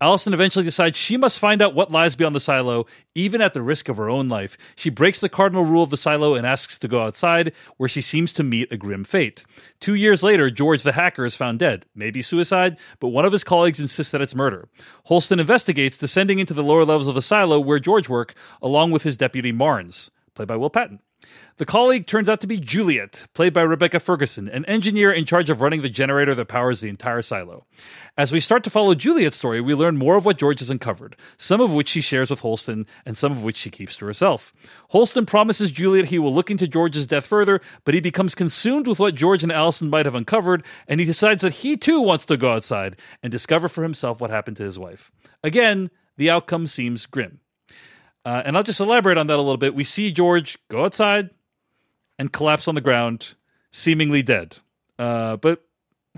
Allison 0.02 0.34
eventually 0.34 0.64
decides 0.64 0.98
she 0.98 1.18
must 1.18 1.40
find 1.40 1.62
out 1.62 1.76
what 1.76 1.92
lies 1.92 2.16
beyond 2.16 2.34
the 2.34 2.40
silo, 2.40 2.86
even 3.16 3.42
at 3.42 3.54
the 3.54 3.62
risk 3.62 3.90
of 3.90 3.98
her 3.98 4.10
own 4.10 4.30
life. 4.30 4.58
She 4.78 4.90
breaks 4.90 5.20
the 5.20 5.28
cardinal 5.28 5.66
rule 5.66 5.84
of 5.84 5.90
the 5.90 5.98
silo 5.98 6.36
and 6.36 6.48
asks 6.48 6.78
to 6.80 6.88
go 6.88 7.04
outside, 7.04 7.52
where 7.76 7.90
she 7.90 8.00
seems 8.00 8.32
to 8.34 8.44
meet 8.44 8.72
a 8.72 8.78
grim 8.78 9.04
fate. 9.04 9.44
Two 9.80 9.94
years 9.94 10.24
later, 10.24 10.50
George 10.50 10.84
the 10.84 10.92
hacker 10.92 11.26
is 11.26 11.36
found 11.36 11.60
dead. 11.60 11.86
Maybe 11.96 12.22
suicide, 12.22 12.78
but 13.00 13.10
one 13.10 13.26
of 13.26 13.32
his 13.32 13.44
colleagues 13.44 13.80
insists 13.80 14.12
that 14.12 14.22
it's 14.22 14.36
murder. 14.36 14.68
Holston 15.06 15.40
investigates, 15.40 15.98
descending 15.98 16.40
into 16.40 16.54
the 16.54 16.64
lower 16.64 16.86
levels 16.86 17.08
of 17.08 17.16
the 17.16 17.22
silo 17.22 17.60
where 17.60 17.80
George 17.80 18.10
worked, 18.10 18.36
along 18.62 18.92
with 18.92 19.04
his 19.04 19.18
deputy 19.18 19.52
Marnes, 19.52 20.10
played 20.36 20.48
by 20.48 20.56
Will 20.56 20.70
Patton. 20.70 21.00
The 21.60 21.66
colleague 21.66 22.08
turns 22.08 22.30
out 22.30 22.40
to 22.40 22.48
be 22.48 22.56
Juliet, 22.56 23.26
played 23.34 23.54
by 23.54 23.64
Rebecca 23.64 24.00
Ferguson, 24.00 24.48
an 24.48 24.64
engineer 24.64 25.12
in 25.12 25.26
charge 25.26 25.50
of 25.50 25.60
running 25.60 25.82
the 25.82 25.90
generator 25.90 26.34
that 26.34 26.48
powers 26.48 26.80
the 26.80 26.88
entire 26.88 27.22
silo. 27.22 27.66
As 28.18 28.32
we 28.32 28.40
start 28.40 28.64
to 28.64 28.70
follow 28.70 28.96
Juliet's 28.96 29.36
story, 29.36 29.60
we 29.60 29.74
learn 29.76 29.98
more 29.98 30.16
of 30.16 30.24
what 30.24 30.38
George 30.38 30.60
has 30.60 30.70
uncovered, 30.70 31.18
some 31.38 31.60
of 31.60 31.74
which 31.74 31.90
she 31.90 32.00
shares 32.00 32.30
with 32.30 32.40
Holston, 32.40 32.86
and 33.06 33.18
some 33.18 33.34
of 33.34 33.44
which 33.44 33.58
she 33.58 33.70
keeps 33.70 33.98
to 33.98 34.06
herself. 34.06 34.54
Holston 34.92 35.26
promises 35.26 35.70
Juliet 35.70 36.06
he 36.06 36.18
will 36.18 36.34
look 36.34 36.50
into 36.50 36.66
George's 36.66 37.08
death 37.08 37.26
further, 37.26 37.60
but 37.84 37.94
he 37.94 38.00
becomes 38.00 38.36
consumed 38.36 38.88
with 38.88 39.00
what 39.00 39.16
George 39.16 39.44
and 39.44 39.52
Allison 39.52 39.90
might 39.90 40.06
have 40.06 40.16
uncovered, 40.16 40.64
and 40.88 41.02
he 41.02 41.06
decides 41.06 41.42
that 41.42 41.56
he 41.56 41.76
too 41.76 42.00
wants 42.00 42.26
to 42.28 42.38
go 42.38 42.54
outside 42.54 42.96
and 43.22 43.34
discover 43.34 43.68
for 43.68 43.84
himself 43.84 44.22
what 44.22 44.30
happened 44.30 44.56
to 44.56 44.64
his 44.64 44.80
wife. 44.80 45.12
Again, 45.44 45.90
the 46.16 46.30
outcome 46.30 46.68
seems 46.68 47.06
grim. 47.06 47.42
Uh, 48.30 48.44
and 48.46 48.56
I'll 48.56 48.62
just 48.62 48.80
elaborate 48.80 49.18
on 49.18 49.26
that 49.26 49.38
a 49.38 49.42
little 49.42 49.58
bit. 49.58 49.74
We 49.74 49.84
see 49.84 50.12
George 50.12 50.60
go 50.70 50.86
outside 50.86 51.32
and 52.20 52.32
collapse 52.32 52.68
on 52.68 52.76
the 52.76 52.82
ground, 52.82 53.34
seemingly 53.72 54.22
dead. 54.22 54.58
Uh, 55.00 55.38
but 55.38 55.66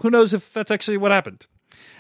who 0.02 0.10
knows 0.10 0.34
if 0.34 0.52
that's 0.52 0.72
actually 0.72 0.98
what 0.98 1.12
happened? 1.12 1.46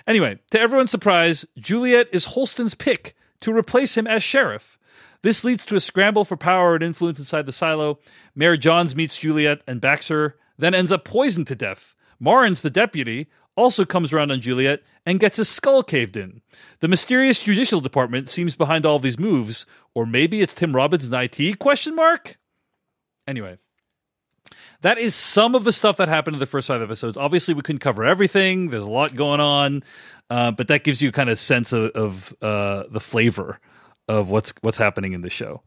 Anyway, 0.06 0.38
to 0.50 0.60
everyone's 0.60 0.92
surprise, 0.92 1.46
Juliet 1.58 2.08
is 2.12 2.26
Holston's 2.26 2.76
pick 2.76 3.16
to 3.40 3.56
replace 3.56 3.96
him 3.96 4.06
as 4.06 4.22
sheriff. 4.22 4.78
This 5.22 5.46
leads 5.46 5.64
to 5.64 5.78
a 5.78 5.80
scramble 5.80 6.26
for 6.26 6.36
power 6.36 6.76
and 6.76 6.84
influence 6.84 7.18
inside 7.18 7.46
the 7.46 7.54
silo. 7.54 8.00
Mayor 8.36 8.58
Johns 8.58 8.98
meets 8.98 9.18
Juliet 9.18 9.62
and 9.66 9.80
backs 9.80 10.10
her, 10.10 10.36
then 10.58 10.76
ends 10.76 10.92
up 10.92 11.06
poisoned 11.06 11.48
to 11.48 11.56
death. 11.56 11.96
Marnes, 12.20 12.60
the 12.60 12.70
deputy, 12.70 13.30
also 13.56 13.86
comes 13.86 14.14
around 14.14 14.32
on 14.32 14.42
Juliet 14.42 14.82
and 15.06 15.20
gets 15.20 15.38
his 15.38 15.50
skull 15.50 15.84
caved 15.84 16.18
in. 16.18 16.42
The 16.80 16.88
mysterious 16.88 17.42
judicial 17.42 17.82
department 17.82 18.30
seems 18.30 18.56
behind 18.56 18.86
all 18.86 19.00
these 19.00 19.20
moves, 19.20 19.66
or 19.94 20.06
maybe 20.06 20.42
it's 20.42 20.54
Tim 20.54 20.76
Robbins 20.76 21.08
in 21.08 21.14
IT? 21.14 21.60
Question 21.60 21.96
mark. 21.96 22.38
Anyway, 23.28 23.58
that 24.82 24.98
is 24.98 25.14
some 25.16 25.56
of 25.56 25.64
the 25.64 25.74
stuff 25.74 25.98
that 25.98 26.08
happened 26.08 26.36
in 26.36 26.40
the 26.40 26.46
first 26.46 26.68
five 26.68 26.82
episodes. 26.82 27.18
Obviously, 27.18 27.54
we 27.54 27.62
couldn't 27.62 27.80
cover 27.80 28.04
everything. 28.04 28.70
There's 28.70 28.84
a 28.84 28.90
lot 28.90 29.16
going 29.16 29.40
on, 29.40 29.84
uh, 30.30 30.52
but 30.52 30.68
that 30.70 30.84
gives 30.84 31.02
you 31.02 31.12
kind 31.12 31.30
of 31.30 31.38
sense 31.38 31.72
of, 31.72 31.92
of 31.92 32.36
uh, 32.42 32.84
the 32.90 33.00
flavor 33.00 33.60
of 34.08 34.30
what's 34.30 34.54
what's 34.62 34.78
happening 34.78 35.14
in 35.14 35.22
the 35.22 35.30
show. 35.30 35.62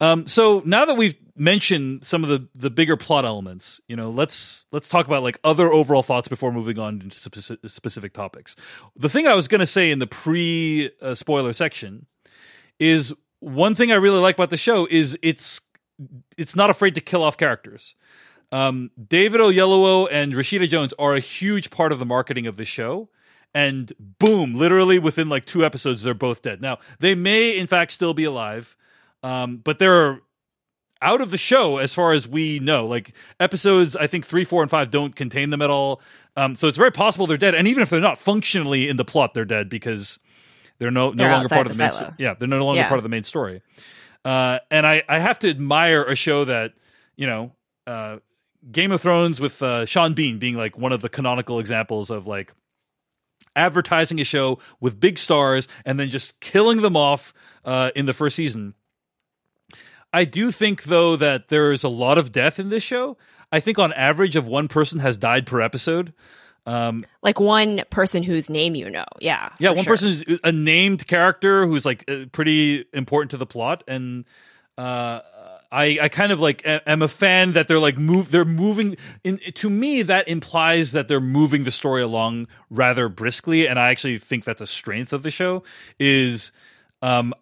Um, 0.00 0.26
so 0.26 0.62
now 0.64 0.86
that 0.86 0.94
we've 0.94 1.14
mentioned 1.36 2.04
some 2.04 2.24
of 2.24 2.30
the 2.30 2.48
the 2.54 2.70
bigger 2.70 2.96
plot 2.96 3.24
elements, 3.24 3.80
you 3.86 3.96
know, 3.96 4.10
let's 4.10 4.64
let's 4.72 4.88
talk 4.88 5.06
about 5.06 5.22
like 5.22 5.38
other 5.44 5.70
overall 5.70 6.02
thoughts 6.02 6.28
before 6.28 6.52
moving 6.52 6.78
on 6.78 7.00
into 7.02 7.18
specific, 7.18 7.68
specific 7.68 8.12
topics. 8.12 8.56
The 8.96 9.08
thing 9.08 9.26
I 9.26 9.34
was 9.34 9.46
going 9.46 9.60
to 9.60 9.66
say 9.66 9.90
in 9.90 9.98
the 9.98 10.06
pre 10.06 10.90
uh, 11.02 11.14
spoiler 11.14 11.52
section 11.52 12.06
is 12.78 13.12
one 13.40 13.74
thing 13.74 13.92
I 13.92 13.96
really 13.96 14.20
like 14.20 14.36
about 14.36 14.50
the 14.50 14.56
show 14.56 14.86
is 14.90 15.18
it's 15.22 15.60
it's 16.36 16.56
not 16.56 16.70
afraid 16.70 16.94
to 16.94 17.00
kill 17.00 17.22
off 17.22 17.36
characters. 17.36 17.94
Um, 18.52 18.90
David 19.08 19.40
Oyelowo 19.40 20.08
and 20.10 20.32
Rashida 20.32 20.68
Jones 20.68 20.92
are 20.98 21.14
a 21.14 21.20
huge 21.20 21.70
part 21.70 21.92
of 21.92 21.98
the 21.98 22.06
marketing 22.06 22.46
of 22.46 22.56
the 22.56 22.64
show. 22.64 23.08
And 23.52 23.92
boom, 24.18 24.54
literally 24.54 24.98
within 24.98 25.28
like 25.28 25.44
two 25.44 25.64
episodes, 25.64 26.02
they're 26.02 26.14
both 26.14 26.42
dead. 26.42 26.60
Now, 26.60 26.78
they 27.00 27.14
may 27.14 27.56
in 27.56 27.66
fact 27.66 27.92
still 27.92 28.14
be 28.14 28.24
alive, 28.24 28.76
um, 29.22 29.58
but 29.58 29.78
they're 29.78 30.20
out 31.02 31.20
of 31.20 31.30
the 31.30 31.38
show 31.38 31.78
as 31.78 31.94
far 31.94 32.12
as 32.12 32.28
we 32.28 32.58
know. 32.58 32.86
Like 32.86 33.12
episodes, 33.38 33.96
I 33.96 34.06
think 34.06 34.26
three, 34.26 34.44
four, 34.44 34.62
and 34.62 34.70
five 34.70 34.90
don't 34.90 35.16
contain 35.16 35.50
them 35.50 35.62
at 35.62 35.70
all. 35.70 36.00
Um, 36.36 36.54
so 36.54 36.68
it's 36.68 36.76
very 36.78 36.92
possible 36.92 37.26
they're 37.26 37.36
dead. 37.38 37.54
And 37.54 37.66
even 37.68 37.82
if 37.82 37.90
they're 37.90 38.00
not 38.00 38.18
functionally 38.18 38.88
in 38.88 38.96
the 38.96 39.04
plot, 39.04 39.32
they're 39.34 39.44
dead 39.44 39.68
because 39.68 40.18
they're 40.78 40.90
no, 40.90 41.10
no 41.10 41.16
They're 41.16 41.32
longer 41.32 41.48
part 41.48 41.66
of 41.66 41.72
the 41.72 41.78
the 41.78 41.84
main. 41.84 41.92
Sto- 41.92 42.14
yeah, 42.18 42.34
they're 42.38 42.48
no 42.48 42.64
longer 42.64 42.80
Yeah. 42.80 42.88
part 42.88 42.98
of 42.98 43.02
the 43.02 43.08
main 43.08 43.24
story. 43.24 43.62
Uh, 44.24 44.58
and 44.70 44.86
I, 44.86 45.02
I 45.08 45.18
have 45.18 45.38
to 45.40 45.48
admire 45.48 46.04
a 46.04 46.14
show 46.14 46.44
that 46.44 46.72
you 47.16 47.26
know, 47.26 47.52
uh, 47.86 48.16
Game 48.70 48.92
of 48.92 49.00
Thrones 49.00 49.40
with 49.40 49.62
uh, 49.62 49.84
Sean 49.86 50.14
Bean 50.14 50.38
being 50.38 50.54
like 50.56 50.76
one 50.78 50.92
of 50.92 51.00
the 51.02 51.08
canonical 51.08 51.58
examples 51.60 52.10
of 52.10 52.26
like 52.26 52.52
advertising 53.56 54.20
a 54.20 54.24
show 54.24 54.58
with 54.80 55.00
big 55.00 55.18
stars 55.18 55.66
and 55.84 55.98
then 55.98 56.10
just 56.10 56.38
killing 56.40 56.82
them 56.82 56.96
off 56.96 57.32
uh, 57.64 57.90
in 57.94 58.06
the 58.06 58.12
first 58.12 58.36
season. 58.36 58.74
I 60.12 60.24
do 60.24 60.50
think 60.50 60.84
though 60.84 61.16
that 61.16 61.48
there 61.48 61.72
is 61.72 61.84
a 61.84 61.88
lot 61.88 62.18
of 62.18 62.32
death 62.32 62.58
in 62.58 62.68
this 62.68 62.82
show. 62.82 63.16
I 63.52 63.60
think 63.60 63.78
on 63.78 63.92
average 63.92 64.36
of 64.36 64.46
one 64.46 64.68
person 64.68 65.00
has 65.00 65.16
died 65.16 65.46
per 65.46 65.60
episode. 65.60 66.12
Um, 66.66 67.04
Like 67.22 67.40
one 67.40 67.82
person 67.90 68.22
whose 68.22 68.50
name 68.50 68.74
you 68.74 68.90
know. 68.90 69.06
Yeah. 69.18 69.50
yeah, 69.58 69.70
one 69.70 69.84
sure. 69.84 69.94
person 69.94 70.24
is 70.26 70.38
a 70.44 70.52
named 70.52 71.06
character 71.06 71.66
who's 71.66 71.84
like 71.84 72.04
uh, 72.08 72.26
pretty 72.32 72.84
important 72.92 73.30
to 73.32 73.36
the 73.38 73.46
plot, 73.46 73.82
and 73.88 74.24
uh, 74.78 75.20
I 75.72 75.98
I 76.02 76.08
kind 76.08 76.32
of 76.32 76.40
like 76.40 76.62
am 76.64 77.02
a 77.02 77.08
fan 77.08 77.52
that 77.52 77.66
they're 77.66 77.80
like 77.80 77.96
move 77.96 78.30
they're 78.30 78.44
moving. 78.44 78.96
In 79.24 79.40
to 79.54 79.70
me, 79.70 80.02
that 80.02 80.28
implies 80.28 80.92
that 80.92 81.08
they're 81.08 81.20
moving 81.20 81.64
the 81.64 81.70
story 81.70 82.02
along 82.02 82.48
rather 82.68 83.08
briskly, 83.08 83.66
and 83.66 83.78
I 83.78 83.90
actually 83.90 84.18
think 84.18 84.44
that's 84.44 84.60
a 84.60 84.66
strength 84.66 85.12
of 85.12 85.22
the 85.22 85.30
show. 85.30 85.62
Is 85.98 86.52
um, 87.02 87.34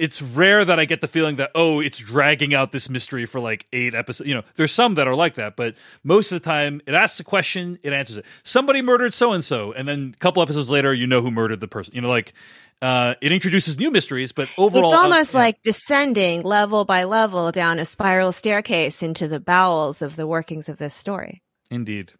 it's 0.00 0.22
rare 0.22 0.64
that 0.64 0.80
I 0.80 0.86
get 0.86 1.02
the 1.02 1.06
feeling 1.06 1.36
that 1.36 1.50
oh, 1.54 1.80
it's 1.80 1.98
dragging 1.98 2.54
out 2.54 2.72
this 2.72 2.88
mystery 2.88 3.26
for 3.26 3.38
like 3.38 3.66
eight 3.72 3.94
episodes. 3.94 4.26
You 4.26 4.34
know, 4.34 4.42
there's 4.56 4.72
some 4.72 4.94
that 4.94 5.06
are 5.06 5.14
like 5.14 5.34
that, 5.34 5.56
but 5.56 5.74
most 6.02 6.32
of 6.32 6.40
the 6.40 6.44
time, 6.44 6.80
it 6.86 6.94
asks 6.94 7.20
a 7.20 7.24
question, 7.24 7.78
it 7.82 7.92
answers 7.92 8.16
it. 8.16 8.24
Somebody 8.42 8.80
murdered 8.80 9.12
so 9.12 9.32
and 9.32 9.44
so, 9.44 9.72
and 9.72 9.86
then 9.86 10.14
a 10.16 10.18
couple 10.18 10.42
episodes 10.42 10.70
later, 10.70 10.94
you 10.94 11.06
know 11.06 11.20
who 11.20 11.30
murdered 11.30 11.60
the 11.60 11.68
person. 11.68 11.94
You 11.94 12.00
know, 12.00 12.08
like 12.08 12.32
uh, 12.80 13.14
it 13.20 13.30
introduces 13.30 13.78
new 13.78 13.90
mysteries, 13.90 14.32
but 14.32 14.48
overall, 14.56 14.84
it's 14.84 14.92
almost 14.94 15.34
uh, 15.34 15.38
yeah. 15.38 15.44
like 15.44 15.62
descending 15.62 16.42
level 16.42 16.86
by 16.86 17.04
level 17.04 17.52
down 17.52 17.78
a 17.78 17.84
spiral 17.84 18.32
staircase 18.32 19.02
into 19.02 19.28
the 19.28 19.38
bowels 19.38 20.00
of 20.00 20.16
the 20.16 20.26
workings 20.26 20.68
of 20.68 20.78
this 20.78 20.94
story. 20.94 21.38
Indeed. 21.70 22.12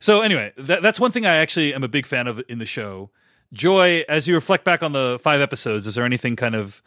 So 0.00 0.22
anyway, 0.22 0.52
that, 0.58 0.82
that's 0.82 0.98
one 0.98 1.12
thing 1.12 1.24
I 1.24 1.36
actually 1.36 1.72
am 1.72 1.84
a 1.84 1.88
big 1.88 2.06
fan 2.06 2.26
of 2.26 2.42
in 2.48 2.58
the 2.58 2.66
show. 2.66 3.10
Joy, 3.52 4.04
as 4.08 4.26
you 4.26 4.34
reflect 4.34 4.64
back 4.64 4.82
on 4.82 4.92
the 4.92 5.20
five 5.22 5.40
episodes, 5.40 5.86
is 5.86 5.94
there 5.94 6.04
anything 6.04 6.36
kind 6.36 6.54
of 6.54 6.82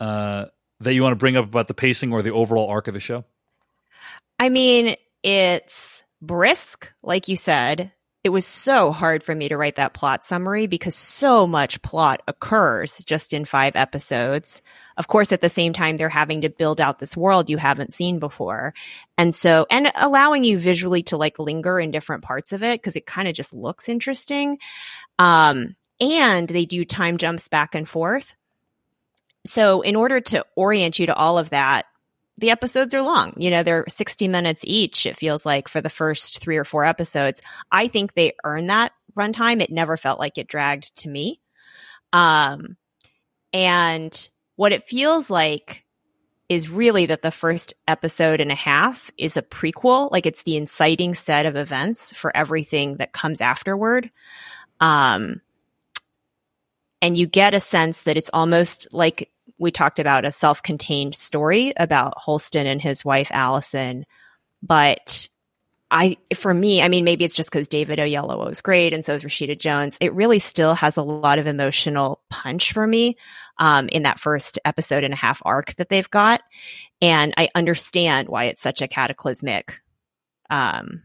uh, 0.00 0.46
that 0.80 0.94
you 0.94 1.02
want 1.02 1.12
to 1.12 1.16
bring 1.16 1.36
up 1.36 1.44
about 1.44 1.68
the 1.68 1.74
pacing 1.74 2.12
or 2.12 2.22
the 2.22 2.32
overall 2.32 2.68
arc 2.68 2.88
of 2.88 2.94
the 2.94 3.00
show? 3.00 3.24
I 4.38 4.48
mean, 4.48 4.96
it's 5.22 6.02
brisk, 6.20 6.92
like 7.02 7.28
you 7.28 7.36
said. 7.36 7.92
It 8.24 8.30
was 8.30 8.44
so 8.44 8.90
hard 8.90 9.22
for 9.22 9.32
me 9.34 9.48
to 9.48 9.56
write 9.56 9.76
that 9.76 9.94
plot 9.94 10.24
summary 10.24 10.66
because 10.66 10.96
so 10.96 11.46
much 11.46 11.80
plot 11.82 12.22
occurs 12.26 13.04
just 13.04 13.32
in 13.32 13.44
five 13.44 13.76
episodes. 13.76 14.62
Of 14.96 15.06
course, 15.06 15.30
at 15.30 15.40
the 15.40 15.48
same 15.48 15.72
time, 15.72 15.96
they're 15.96 16.08
having 16.08 16.40
to 16.40 16.50
build 16.50 16.80
out 16.80 16.98
this 16.98 17.16
world 17.16 17.48
you 17.48 17.56
haven't 17.56 17.94
seen 17.94 18.18
before. 18.18 18.72
And 19.16 19.32
so, 19.32 19.66
and 19.70 19.92
allowing 19.94 20.42
you 20.42 20.58
visually 20.58 21.04
to 21.04 21.16
like 21.16 21.38
linger 21.38 21.78
in 21.78 21.92
different 21.92 22.24
parts 22.24 22.52
of 22.52 22.64
it 22.64 22.80
because 22.82 22.96
it 22.96 23.06
kind 23.06 23.28
of 23.28 23.34
just 23.34 23.54
looks 23.54 23.88
interesting. 23.88 24.58
Um, 25.20 25.76
and 26.00 26.48
they 26.48 26.66
do 26.66 26.84
time 26.84 27.18
jumps 27.18 27.48
back 27.48 27.74
and 27.74 27.88
forth. 27.88 28.34
So, 29.46 29.80
in 29.80 29.96
order 29.96 30.20
to 30.20 30.44
orient 30.56 30.98
you 30.98 31.06
to 31.06 31.14
all 31.14 31.38
of 31.38 31.50
that, 31.50 31.86
the 32.38 32.50
episodes 32.50 32.92
are 32.94 33.02
long. 33.02 33.32
You 33.36 33.50
know, 33.50 33.62
they're 33.62 33.84
60 33.88 34.28
minutes 34.28 34.62
each, 34.66 35.06
it 35.06 35.16
feels 35.16 35.46
like, 35.46 35.68
for 35.68 35.80
the 35.80 35.90
first 35.90 36.40
three 36.40 36.56
or 36.56 36.64
four 36.64 36.84
episodes. 36.84 37.40
I 37.72 37.88
think 37.88 38.12
they 38.12 38.34
earn 38.44 38.66
that 38.66 38.92
runtime. 39.16 39.62
It 39.62 39.70
never 39.70 39.96
felt 39.96 40.18
like 40.18 40.36
it 40.36 40.48
dragged 40.48 40.94
to 40.98 41.08
me. 41.08 41.40
Um, 42.12 42.76
and 43.52 44.28
what 44.56 44.72
it 44.72 44.88
feels 44.88 45.30
like 45.30 45.84
is 46.48 46.70
really 46.70 47.06
that 47.06 47.22
the 47.22 47.30
first 47.30 47.74
episode 47.88 48.40
and 48.40 48.52
a 48.52 48.56
half 48.56 49.10
is 49.18 49.36
a 49.36 49.42
prequel, 49.42 50.10
like 50.12 50.26
it's 50.26 50.42
the 50.44 50.56
inciting 50.56 51.14
set 51.14 51.46
of 51.46 51.56
events 51.56 52.12
for 52.12 52.36
everything 52.36 52.96
that 52.98 53.12
comes 53.12 53.40
afterward. 53.40 54.10
Um, 54.80 55.40
and 57.02 57.16
you 57.16 57.26
get 57.26 57.54
a 57.54 57.60
sense 57.60 58.02
that 58.02 58.16
it's 58.16 58.30
almost 58.32 58.86
like 58.92 59.30
we 59.58 59.70
talked 59.70 59.98
about 59.98 60.24
a 60.24 60.32
self-contained 60.32 61.14
story 61.14 61.72
about 61.76 62.18
Holston 62.18 62.66
and 62.66 62.80
his 62.80 63.04
wife 63.04 63.30
Allison, 63.32 64.04
but 64.62 65.28
I, 65.88 66.16
for 66.34 66.52
me, 66.52 66.82
I 66.82 66.88
mean, 66.88 67.04
maybe 67.04 67.24
it's 67.24 67.36
just 67.36 67.48
because 67.48 67.68
David 67.68 68.00
Oyelowo 68.00 68.50
is 68.50 68.60
great, 68.60 68.92
and 68.92 69.04
so 69.04 69.14
is 69.14 69.22
Rashida 69.22 69.56
Jones. 69.56 69.96
It 70.00 70.12
really 70.14 70.40
still 70.40 70.74
has 70.74 70.96
a 70.96 71.02
lot 71.02 71.38
of 71.38 71.46
emotional 71.46 72.20
punch 72.28 72.72
for 72.72 72.86
me 72.86 73.16
um, 73.58 73.88
in 73.90 74.02
that 74.02 74.18
first 74.18 74.58
episode 74.64 75.04
and 75.04 75.14
a 75.14 75.16
half 75.16 75.40
arc 75.44 75.76
that 75.76 75.88
they've 75.88 76.10
got, 76.10 76.42
and 77.00 77.32
I 77.36 77.50
understand 77.54 78.28
why 78.28 78.44
it's 78.44 78.60
such 78.60 78.82
a 78.82 78.88
cataclysmic. 78.88 79.80
Um, 80.50 81.02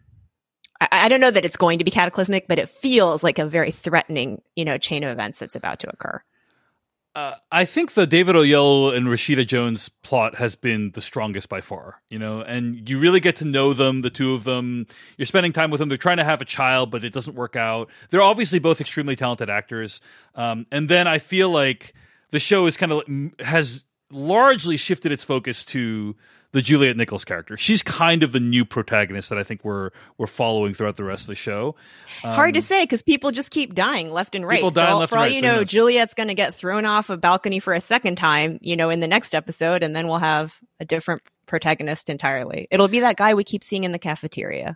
I, 0.79 0.87
I 0.91 1.09
don't 1.09 1.21
know 1.21 1.31
that 1.31 1.45
it's 1.45 1.57
going 1.57 1.77
to 1.77 1.85
be 1.85 1.91
cataclysmic, 1.91 2.47
but 2.47 2.57
it 2.57 2.67
feels 2.67 3.23
like 3.23 3.37
a 3.37 3.45
very 3.45 3.71
threatening, 3.71 4.41
you 4.55 4.65
know, 4.65 4.79
chain 4.79 5.03
of 5.03 5.11
events 5.11 5.37
that's 5.37 5.55
about 5.55 5.79
to 5.81 5.89
occur. 5.91 6.23
Uh, 7.13 7.33
I 7.51 7.65
think 7.65 7.93
the 7.93 8.07
David 8.07 8.35
Oyelowo 8.35 8.95
and 8.95 9.07
Rashida 9.07 9.45
Jones 9.45 9.89
plot 9.89 10.35
has 10.35 10.55
been 10.55 10.91
the 10.93 11.01
strongest 11.01 11.49
by 11.49 11.59
far, 11.59 12.01
you 12.09 12.17
know, 12.17 12.41
and 12.41 12.87
you 12.87 12.99
really 12.99 13.19
get 13.19 13.35
to 13.37 13.45
know 13.45 13.73
them, 13.73 14.01
the 14.01 14.09
two 14.09 14.33
of 14.33 14.45
them. 14.45 14.87
You're 15.17 15.25
spending 15.25 15.51
time 15.51 15.71
with 15.71 15.79
them. 15.79 15.89
They're 15.89 15.97
trying 15.97 16.17
to 16.17 16.23
have 16.23 16.39
a 16.39 16.45
child, 16.45 16.89
but 16.89 17.03
it 17.03 17.11
doesn't 17.11 17.35
work 17.35 17.57
out. 17.57 17.89
They're 18.11 18.21
obviously 18.21 18.59
both 18.59 18.79
extremely 18.79 19.17
talented 19.17 19.49
actors. 19.49 19.99
Um, 20.35 20.65
and 20.71 20.87
then 20.87 21.05
I 21.05 21.19
feel 21.19 21.49
like 21.49 21.93
the 22.29 22.39
show 22.39 22.65
is 22.65 22.77
kind 22.77 22.93
of 22.93 23.03
has 23.45 23.83
largely 24.09 24.77
shifted 24.77 25.11
its 25.11 25.23
focus 25.23 25.65
to 25.65 26.15
the 26.53 26.61
Juliet 26.61 26.97
Nichols 26.97 27.23
character. 27.23 27.55
She's 27.57 27.81
kind 27.81 28.23
of 28.23 28.33
the 28.33 28.39
new 28.39 28.65
protagonist 28.65 29.29
that 29.29 29.37
I 29.37 29.43
think 29.43 29.63
we're 29.63 29.91
we're 30.17 30.27
following 30.27 30.73
throughout 30.73 30.97
the 30.97 31.03
rest 31.03 31.21
of 31.23 31.27
the 31.27 31.35
show. 31.35 31.75
Hard 32.21 32.55
to 32.55 32.61
say 32.61 32.83
because 32.83 33.01
people 33.03 33.31
just 33.31 33.51
keep 33.51 33.73
dying 33.73 34.11
left 34.11 34.35
and 34.35 34.45
right. 34.45 34.57
People 34.57 34.71
So 34.71 34.81
dying 34.81 34.93
all- 34.93 34.99
left 34.99 35.09
for 35.11 35.15
and 35.15 35.19
all 35.21 35.25
right, 35.27 35.33
you 35.35 35.41
so 35.41 35.55
know? 35.55 35.63
Juliet's 35.63 36.13
going 36.13 36.27
to 36.27 36.33
get 36.33 36.53
thrown 36.53 36.85
off 36.85 37.09
a 37.09 37.17
balcony 37.17 37.59
for 37.59 37.73
a 37.73 37.79
second 37.81 38.17
time, 38.17 38.57
you 38.61 38.75
know, 38.75 38.89
in 38.89 38.99
the 38.99 39.07
next 39.07 39.33
episode, 39.33 39.81
and 39.83 39.95
then 39.95 40.07
we'll 40.07 40.17
have 40.17 40.55
a 40.79 40.85
different 40.85 41.21
protagonist 41.45 42.09
entirely. 42.09 42.67
It'll 42.71 42.87
be 42.87 42.99
that 43.01 43.17
guy 43.17 43.33
we 43.33 43.43
keep 43.43 43.63
seeing 43.63 43.83
in 43.83 43.91
the 43.91 43.99
cafeteria. 43.99 44.75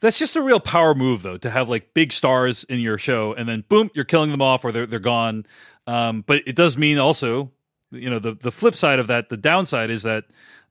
That's 0.00 0.18
just 0.18 0.34
a 0.36 0.42
real 0.42 0.58
power 0.60 0.94
move, 0.94 1.22
though, 1.22 1.36
to 1.38 1.50
have 1.50 1.68
like 1.68 1.94
big 1.94 2.12
stars 2.12 2.64
in 2.64 2.80
your 2.80 2.98
show, 2.98 3.32
and 3.34 3.48
then 3.48 3.64
boom, 3.68 3.90
you're 3.94 4.04
killing 4.04 4.30
them 4.30 4.42
off, 4.42 4.64
or 4.64 4.72
they're 4.72 4.86
they're 4.86 4.98
gone. 4.98 5.46
Um, 5.86 6.22
but 6.26 6.42
it 6.46 6.56
does 6.56 6.76
mean 6.76 6.98
also, 6.98 7.52
you 7.92 8.10
know, 8.10 8.18
the 8.18 8.34
the 8.34 8.50
flip 8.50 8.74
side 8.74 8.98
of 8.98 9.06
that, 9.06 9.28
the 9.28 9.36
downside 9.36 9.90
is 9.90 10.02
that 10.02 10.24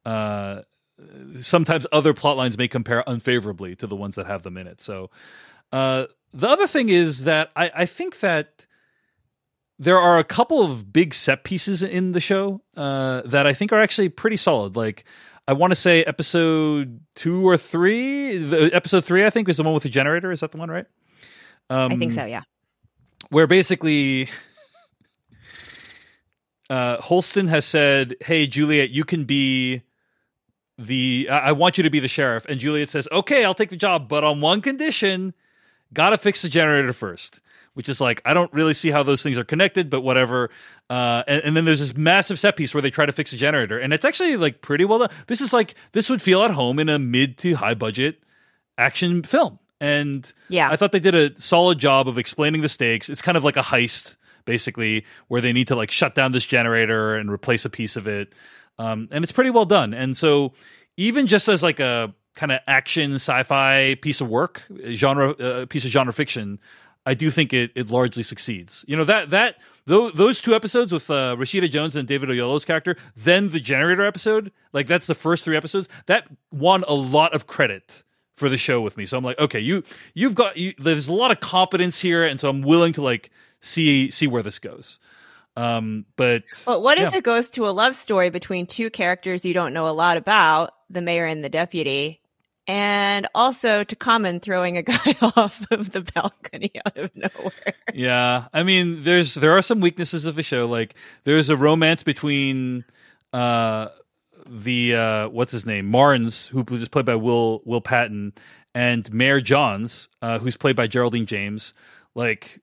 uh, 0.06 0.62
sometimes 1.40 1.86
other 1.92 2.14
plot 2.14 2.38
lines 2.38 2.58
may 2.58 2.68
compare 2.68 3.04
unfavorably 3.08 3.76
to 3.78 3.88
the 3.88 3.96
ones 3.96 4.16
that 4.16 4.28
have 4.28 4.44
them 4.44 4.58
in 4.58 4.68
it. 4.68 4.82
So 4.82 5.10
uh, 5.72 6.06
the 6.34 6.50
other 6.50 6.68
thing 6.68 6.90
is 6.90 7.24
that 7.24 7.52
I, 7.56 7.72
I 7.76 7.86
think 7.86 8.20
that 8.20 8.66
there 9.80 10.00
are 10.00 10.20
a 10.20 10.24
couple 10.24 10.62
of 10.62 10.94
big 10.94 11.14
set 11.14 11.44
pieces 11.44 11.82
in 11.82 12.12
the 12.12 12.20
show 12.20 12.62
uh, 12.78 13.22
that 13.26 13.48
I 13.48 13.54
think 13.54 13.72
are 13.72 13.82
actually 13.82 14.10
pretty 14.10 14.38
solid. 14.38 14.76
Like 14.76 15.06
I 15.48 15.54
want 15.54 15.72
to 15.72 15.76
say 15.76 16.04
episode 16.04 17.02
two 17.16 17.48
or 17.48 17.58
three. 17.58 18.38
The, 18.38 18.70
episode 18.74 19.04
three, 19.04 19.26
I 19.26 19.30
think, 19.30 19.50
is 19.50 19.58
the 19.58 19.64
one 19.64 19.74
with 19.74 19.84
the 19.84 19.90
generator. 19.90 20.32
Is 20.32 20.42
that 20.42 20.52
the 20.52 20.58
one, 20.58 20.70
right? 20.70 20.86
Um, 21.70 21.92
I 21.92 21.96
think 21.96 22.14
so. 22.14 22.26
Yeah. 22.26 22.44
Where 23.30 23.48
basically. 23.48 24.30
Uh, 26.70 27.02
Holston 27.02 27.50
has 27.50 27.66
said, 27.66 28.16
"Hey, 28.22 28.48
Juliet, 28.48 28.92
you 28.92 29.04
can 29.04 29.26
be 29.26 29.84
the. 30.86 31.30
I 31.30 31.52
want 31.52 31.78
you 31.78 31.84
to 31.84 31.90
be 31.90 32.00
the 32.00 32.08
sheriff." 32.08 32.46
And 32.48 32.60
Juliet 32.60 32.90
says, 32.90 33.08
"Okay, 33.12 33.46
I'll 33.46 33.56
take 33.56 33.70
the 33.70 33.78
job, 33.78 34.08
but 34.08 34.24
on 34.24 34.42
one 34.42 34.62
condition: 34.62 35.34
gotta 35.94 36.18
fix 36.18 36.42
the 36.42 36.50
generator 36.50 36.94
first 36.94 37.40
which 37.74 37.88
is 37.90 38.02
like 38.02 38.22
I 38.26 38.34
don't 38.34 38.52
really 38.54 38.74
see 38.74 38.92
how 38.92 39.04
those 39.04 39.24
things 39.24 39.38
are 39.38 39.44
connected, 39.44 39.90
but 39.90 40.02
whatever. 40.02 40.50
Uh, 40.90 41.24
and, 41.28 41.42
and, 41.44 41.58
then 41.58 41.66
there's 41.66 41.80
this 41.80 41.96
massive 41.96 42.40
set 42.40 42.58
piece 42.58 42.74
where 42.74 42.82
they 42.82 42.90
try 42.90 43.06
to 43.06 43.14
fix 43.14 43.32
a 43.34 43.38
generator, 43.38 43.80
and 43.80 43.94
it's 43.94 44.04
actually 44.04 44.36
like 44.38 44.62
pretty 44.62 44.86
well 44.86 45.00
done. 45.00 45.10
This 45.28 45.42
is 45.42 45.54
like 45.54 45.76
this 45.94 46.10
would 46.10 46.22
feel 46.22 46.44
at 46.44 46.52
home 46.52 46.80
in 46.80 46.90
a 46.90 47.00
mid 47.00 47.38
to 47.40 47.56
high 47.56 47.74
budget 47.74 48.22
action 48.78 49.24
film, 49.24 49.60
and 49.80 50.32
yeah, 50.50 50.70
I 50.70 50.76
thought 50.76 50.92
they 50.92 51.00
did 51.00 51.16
a 51.16 51.40
solid 51.40 51.80
job 51.80 52.08
of 52.08 52.18
explaining 52.18 52.62
the 52.62 52.70
stakes. 52.70 53.10
It's 53.10 53.22
kind 53.22 53.38
of 53.38 53.44
like 53.44 53.58
a 53.58 53.62
heist, 53.62 54.16
basically, 54.46 55.06
where 55.30 55.42
they 55.42 55.54
need 55.54 55.70
to 55.70 55.76
like 55.76 55.92
shut 55.92 56.14
down 56.14 56.34
this 56.34 56.46
generator 56.46 57.16
and 57.16 57.32
replace 57.32 57.64
a 57.64 57.70
piece 57.70 57.96
of 57.96 58.08
it, 58.08 58.34
um, 58.78 59.08
and 59.12 59.24
it's 59.24 59.32
pretty 59.32 59.50
well 59.50 59.66
done. 59.66 59.94
And 59.94 60.16
so 60.16 60.54
even 60.98 61.28
just 61.28 61.48
as 61.48 61.64
like 61.64 61.80
a 61.80 62.14
kind 62.36 62.52
of 62.52 62.60
action 62.68 63.16
sci-fi 63.16 63.96
piece 64.02 64.22
of 64.22 64.30
work, 64.30 64.64
genre 64.94 65.32
uh, 65.32 65.66
piece 65.66 65.86
of 65.86 65.92
genre 65.92 66.14
fiction. 66.14 66.60
I 67.04 67.16
do 67.16 67.32
think 67.32 67.52
it, 67.52 67.72
it 67.76 67.90
largely 67.90 68.22
succeeds. 68.22 68.86
You 68.88 68.96
know 68.96 69.04
that 69.06 69.32
that 69.32 69.56
those, 69.86 70.14
those 70.14 70.40
two 70.40 70.54
episodes 70.56 70.92
with 70.92 71.10
uh, 71.10 71.36
Rashida 71.38 71.70
Jones 71.70 71.96
and 71.96 72.08
David 72.08 72.30
Oyelowo's 72.30 72.66
character, 72.66 72.96
then 73.16 73.50
the 73.50 73.60
generator 73.60 74.06
episode, 74.06 74.52
like 74.74 74.88
that's 74.88 75.08
the 75.08 75.16
first 75.16 75.44
three 75.44 75.58
episodes. 75.58 75.90
That 76.06 76.28
won 76.52 76.84
a 76.88 76.94
lot 76.94 77.34
of 77.34 77.48
credit 77.48 78.04
for 78.36 78.50
the 78.50 78.58
show 78.58 78.82
with 78.82 78.98
me. 78.98 79.06
So 79.06 79.18
I'm 79.18 79.24
like, 79.24 79.40
okay, 79.40 79.60
you 79.60 79.84
you've 80.14 80.36
got 80.36 80.58
you, 80.58 80.74
there's 80.78 81.08
a 81.08 81.14
lot 81.14 81.32
of 81.32 81.40
competence 81.40 82.00
here, 82.00 82.24
and 82.24 82.40
so 82.40 82.50
I'm 82.50 82.62
willing 82.62 82.94
to 82.94 83.02
like 83.02 83.32
see 83.62 84.12
see 84.12 84.28
where 84.28 84.44
this 84.44 84.60
goes. 84.60 85.00
Um, 85.58 86.06
but 86.16 86.44
but 86.66 86.82
what 86.82 86.98
yeah. 86.98 87.08
if 87.08 87.14
it 87.14 87.24
goes 87.24 87.52
to 87.52 87.68
a 87.68 87.72
love 87.72 87.96
story 87.96 88.30
between 88.30 88.68
two 88.68 88.90
characters 88.90 89.44
you 89.44 89.54
don't 89.54 89.74
know 89.74 89.88
a 89.88 89.92
lot 89.92 90.18
about, 90.18 90.72
the 90.90 91.02
mayor 91.02 91.26
and 91.26 91.44
the 91.44 91.50
deputy? 91.50 92.22
and 92.68 93.28
also 93.34 93.84
to 93.84 93.96
Common 93.96 94.40
throwing 94.40 94.78
a 94.78 94.82
guy 94.84 95.16
off 95.22 95.66
of 95.72 95.92
the 95.92 96.02
balcony 96.02 96.72
out 96.86 96.98
of 96.98 97.12
nowhere. 97.16 97.74
Yeah, 97.94 98.48
I 98.54 98.64
mean, 98.64 99.04
there's 99.04 99.34
there 99.34 99.58
are 99.58 99.62
some 99.62 99.82
weaknesses 99.82 100.26
of 100.26 100.36
the 100.36 100.44
show. 100.44 100.68
Like 100.68 100.96
there's 101.24 101.50
a 101.50 101.58
romance 101.58 102.04
between 102.04 102.86
uh 103.34 103.90
the 104.48 104.96
uh 104.96 105.30
what's 105.30 105.52
his 105.52 105.66
name 105.66 105.92
Marnes, 105.92 106.48
who 106.48 106.64
was 106.70 106.88
played 106.88 107.06
by 107.06 107.16
Will 107.16 107.62
Will 107.66 107.82
Patton, 107.82 108.34
and 108.74 109.12
Mayor 109.12 109.42
Johns, 109.42 110.08
uh, 110.22 110.40
who's 110.40 110.58
played 110.58 110.76
by 110.76 110.88
Geraldine 110.88 111.26
James. 111.26 111.74
Like 112.16 112.62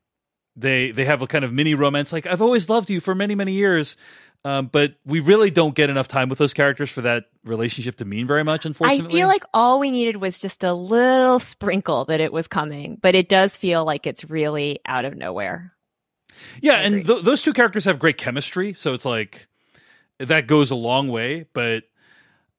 they 0.58 0.90
they 0.90 1.04
have 1.04 1.22
a 1.22 1.26
kind 1.26 1.44
of 1.44 1.52
mini 1.52 1.74
romance. 1.74 2.12
Like 2.12 2.26
I've 2.26 2.42
always 2.42 2.68
loved 2.68 2.90
you 2.90 3.00
for 3.00 3.14
many 3.14 3.34
many 3.34 3.52
years. 3.52 3.96
Um, 4.44 4.66
but 4.70 4.94
we 5.04 5.18
really 5.18 5.50
don't 5.50 5.74
get 5.74 5.90
enough 5.90 6.06
time 6.06 6.28
with 6.28 6.38
those 6.38 6.54
characters 6.54 6.90
for 6.90 7.00
that 7.00 7.24
relationship 7.44 7.96
to 7.96 8.04
mean 8.04 8.26
very 8.26 8.44
much. 8.44 8.64
Unfortunately, 8.66 9.04
I 9.04 9.12
feel 9.12 9.26
like 9.26 9.42
all 9.52 9.80
we 9.80 9.90
needed 9.90 10.18
was 10.18 10.38
just 10.38 10.62
a 10.62 10.72
little 10.72 11.40
sprinkle 11.40 12.04
that 12.04 12.20
it 12.20 12.32
was 12.32 12.46
coming, 12.46 12.98
but 13.02 13.16
it 13.16 13.28
does 13.28 13.56
feel 13.56 13.84
like 13.84 14.06
it's 14.06 14.24
really 14.30 14.78
out 14.86 15.04
of 15.04 15.16
nowhere. 15.16 15.74
Yeah, 16.60 16.74
and 16.74 17.04
th- 17.04 17.24
those 17.24 17.42
two 17.42 17.52
characters 17.52 17.84
have 17.86 17.98
great 17.98 18.16
chemistry, 18.16 18.74
so 18.74 18.94
it's 18.94 19.04
like 19.04 19.48
that 20.18 20.46
goes 20.46 20.70
a 20.70 20.76
long 20.76 21.08
way. 21.08 21.46
But 21.52 21.82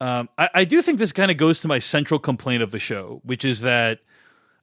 um, 0.01 0.27
I-, 0.37 0.49
I 0.53 0.65
do 0.65 0.81
think 0.81 0.99
this 0.99 1.13
kind 1.13 1.31
of 1.31 1.37
goes 1.37 1.61
to 1.61 1.69
my 1.69 1.79
central 1.79 2.19
complaint 2.19 2.61
of 2.61 2.71
the 2.71 2.79
show, 2.79 3.21
which 3.23 3.45
is 3.45 3.61
that 3.61 3.99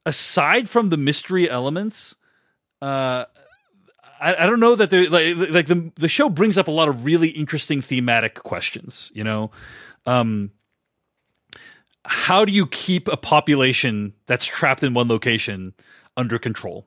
aside 0.05 0.69
from 0.69 0.91
the 0.91 0.97
mystery 0.99 1.49
elements, 1.49 2.15
uh, 2.83 3.25
I, 4.21 4.45
I 4.45 4.47
don't 4.47 4.61
know 4.61 4.75
that 4.77 4.91
they 4.91 5.09
like 5.09 5.51
like 5.51 5.67
the 5.67 5.93
the 5.97 6.09
show 6.09 6.29
brings 6.29 6.59
up 6.59 6.69
a 6.69 6.71
lot 6.71 6.89
of 6.89 7.05
really 7.05 7.29
interesting 7.29 7.83
thematic 7.83 8.35
questions. 8.43 9.11
You 9.15 9.25
know, 9.25 9.51
um, 10.07 10.51
how 12.05 12.45
do 12.45 12.53
you 12.53 12.67
keep 12.67 13.09
a 13.09 13.17
population 13.17 14.15
that's 14.27 14.47
trapped 14.47 14.83
in 14.83 14.95
one 14.95 15.09
location 15.09 15.75
under 16.17 16.39
control? 16.39 16.87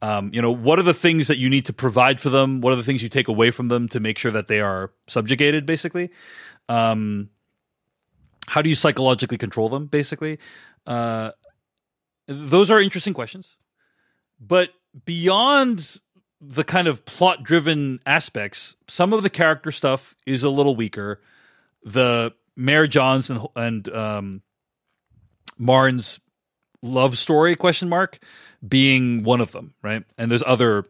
Um, 0.00 0.30
you 0.32 0.40
know, 0.40 0.52
what 0.52 0.78
are 0.78 0.84
the 0.84 0.94
things 0.94 1.26
that 1.26 1.38
you 1.38 1.50
need 1.50 1.66
to 1.66 1.72
provide 1.72 2.20
for 2.20 2.30
them? 2.30 2.60
What 2.60 2.72
are 2.72 2.76
the 2.76 2.84
things 2.84 3.02
you 3.02 3.08
take 3.08 3.28
away 3.28 3.50
from 3.50 3.68
them 3.68 3.88
to 3.88 4.00
make 4.00 4.16
sure 4.16 4.30
that 4.30 4.46
they 4.46 4.60
are 4.60 4.92
subjugated? 5.08 5.66
Basically, 5.66 6.10
um, 6.68 7.30
how 8.46 8.62
do 8.62 8.68
you 8.68 8.76
psychologically 8.76 9.38
control 9.38 9.68
them? 9.68 9.86
Basically, 9.86 10.38
uh, 10.86 11.32
those 12.26 12.70
are 12.70 12.80
interesting 12.80 13.14
questions. 13.14 13.56
But 14.40 14.70
beyond 15.04 15.98
the 16.40 16.64
kind 16.64 16.88
of 16.88 17.04
plot 17.04 17.42
driven 17.42 18.00
aspects, 18.06 18.76
some 18.88 19.12
of 19.12 19.22
the 19.22 19.30
character 19.30 19.72
stuff 19.72 20.14
is 20.26 20.44
a 20.44 20.50
little 20.50 20.76
weaker. 20.76 21.20
The 21.84 22.32
Mayor 22.56 22.86
Johns 22.86 23.30
and, 23.30 23.46
and 23.56 23.88
um, 23.88 24.42
Marnes 25.58 26.20
love 26.82 27.18
story 27.18 27.56
question 27.56 27.88
mark 27.88 28.18
being 28.66 29.24
one 29.24 29.40
of 29.40 29.52
them, 29.52 29.74
right? 29.82 30.04
And 30.16 30.30
there's 30.30 30.42
other 30.46 30.84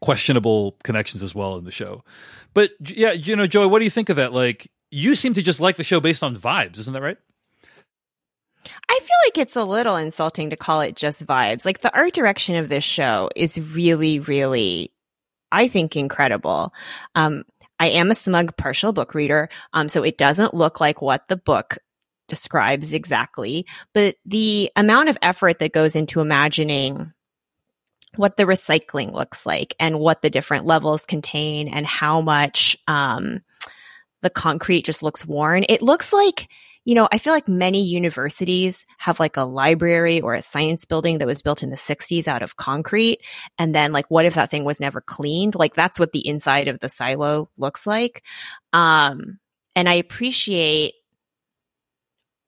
questionable 0.00 0.76
connections 0.82 1.22
as 1.22 1.34
well 1.34 1.56
in 1.56 1.64
the 1.64 1.70
show. 1.70 2.04
But 2.52 2.70
yeah, 2.80 3.12
you 3.12 3.36
know, 3.36 3.46
Joey, 3.46 3.66
what 3.66 3.78
do 3.78 3.84
you 3.84 3.90
think 3.90 4.08
of 4.10 4.16
that? 4.16 4.32
Like, 4.32 4.70
you 4.90 5.14
seem 5.14 5.34
to 5.34 5.42
just 5.42 5.60
like 5.60 5.76
the 5.76 5.84
show 5.84 6.00
based 6.00 6.22
on 6.22 6.36
vibes, 6.36 6.78
isn't 6.78 6.92
that 6.92 7.02
right? 7.02 7.18
I 8.88 8.98
feel 9.00 9.16
like 9.26 9.38
it's 9.38 9.56
a 9.56 9.64
little 9.64 9.96
insulting 9.96 10.50
to 10.50 10.56
call 10.56 10.80
it 10.80 10.96
just 10.96 11.26
vibes. 11.26 11.64
Like 11.64 11.80
the 11.80 11.94
art 11.96 12.14
direction 12.14 12.56
of 12.56 12.68
this 12.68 12.84
show 12.84 13.30
is 13.34 13.58
really, 13.58 14.20
really, 14.20 14.92
I 15.52 15.68
think, 15.68 15.96
incredible. 15.96 16.72
Um, 17.14 17.44
I 17.78 17.88
am 17.88 18.10
a 18.10 18.14
smug 18.14 18.56
partial 18.56 18.92
book 18.92 19.14
reader, 19.14 19.48
um, 19.72 19.88
so 19.88 20.02
it 20.02 20.16
doesn't 20.16 20.54
look 20.54 20.80
like 20.80 21.02
what 21.02 21.28
the 21.28 21.36
book 21.36 21.78
describes 22.28 22.92
exactly, 22.92 23.66
but 23.92 24.16
the 24.24 24.70
amount 24.76 25.08
of 25.08 25.18
effort 25.20 25.58
that 25.58 25.72
goes 25.72 25.96
into 25.96 26.20
imagining 26.20 27.12
what 28.16 28.36
the 28.36 28.44
recycling 28.44 29.12
looks 29.12 29.44
like 29.44 29.74
and 29.80 29.98
what 29.98 30.22
the 30.22 30.30
different 30.30 30.66
levels 30.66 31.04
contain 31.04 31.68
and 31.68 31.86
how 31.86 32.20
much 32.20 32.76
um, 32.86 33.42
the 34.22 34.30
concrete 34.30 34.84
just 34.84 35.02
looks 35.02 35.26
worn. 35.26 35.64
It 35.68 35.82
looks 35.82 36.12
like 36.12 36.48
you 36.84 36.94
know, 36.94 37.08
I 37.10 37.18
feel 37.18 37.32
like 37.32 37.48
many 37.48 37.84
universities 37.84 38.84
have 38.98 39.18
like 39.18 39.36
a 39.36 39.42
library 39.42 40.20
or 40.20 40.34
a 40.34 40.42
science 40.42 40.84
building 40.84 41.18
that 41.18 41.26
was 41.26 41.42
built 41.42 41.62
in 41.62 41.70
the 41.70 41.76
60s 41.76 42.28
out 42.28 42.42
of 42.42 42.56
concrete. 42.56 43.20
And 43.58 43.74
then, 43.74 43.92
like, 43.92 44.10
what 44.10 44.26
if 44.26 44.34
that 44.34 44.50
thing 44.50 44.64
was 44.64 44.80
never 44.80 45.00
cleaned? 45.00 45.54
Like, 45.54 45.74
that's 45.74 45.98
what 45.98 46.12
the 46.12 46.26
inside 46.26 46.68
of 46.68 46.80
the 46.80 46.88
silo 46.88 47.48
looks 47.56 47.86
like. 47.86 48.22
Um, 48.72 49.38
and 49.74 49.88
I 49.88 49.94
appreciate 49.94 50.94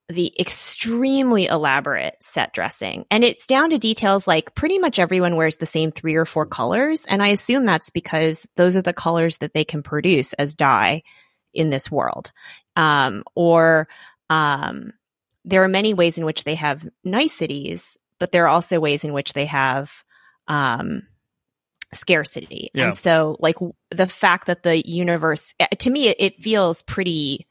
the 0.08 0.32
extremely 0.38 1.46
elaborate 1.46 2.14
set 2.20 2.52
dressing. 2.52 3.04
And 3.10 3.24
it's 3.24 3.46
down 3.46 3.70
to 3.70 3.78
details 3.78 4.28
like 4.28 4.54
pretty 4.54 4.78
much 4.78 4.98
everyone 4.98 5.34
wears 5.34 5.56
the 5.56 5.66
same 5.66 5.90
three 5.90 6.14
or 6.14 6.24
four 6.24 6.46
colors. 6.46 7.04
And 7.08 7.22
I 7.22 7.28
assume 7.28 7.64
that's 7.64 7.90
because 7.90 8.46
those 8.56 8.76
are 8.76 8.82
the 8.82 8.92
colors 8.92 9.38
that 9.38 9.52
they 9.52 9.64
can 9.64 9.82
produce 9.82 10.32
as 10.34 10.54
dye 10.54 11.02
in 11.52 11.70
this 11.70 11.90
world. 11.90 12.30
Um, 12.76 13.24
or 13.34 13.88
um, 14.30 14.92
there 15.44 15.62
are 15.62 15.68
many 15.68 15.94
ways 15.94 16.18
in 16.18 16.24
which 16.24 16.44
they 16.44 16.56
have 16.56 16.86
niceties, 17.04 17.96
but 18.18 18.32
there 18.32 18.44
are 18.44 18.48
also 18.48 18.80
ways 18.80 19.04
in 19.04 19.12
which 19.12 19.32
they 19.32 19.46
have 19.46 19.92
um, 20.48 21.02
scarcity. 21.94 22.70
Yeah. 22.74 22.86
And 22.86 22.96
so, 22.96 23.36
like 23.38 23.56
the 23.90 24.06
fact 24.06 24.46
that 24.46 24.62
the 24.62 24.86
universe, 24.86 25.54
eh, 25.60 25.66
to 25.66 25.90
me, 25.90 26.08
it, 26.08 26.16
it 26.18 26.42
feels 26.42 26.82
pretty. 26.82 27.46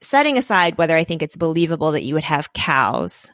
Setting 0.00 0.38
aside 0.38 0.78
whether 0.78 0.96
I 0.96 1.02
think 1.02 1.22
it's 1.22 1.36
believable 1.36 1.92
that 1.92 2.04
you 2.04 2.14
would 2.14 2.24
have 2.24 2.52
cows 2.52 3.30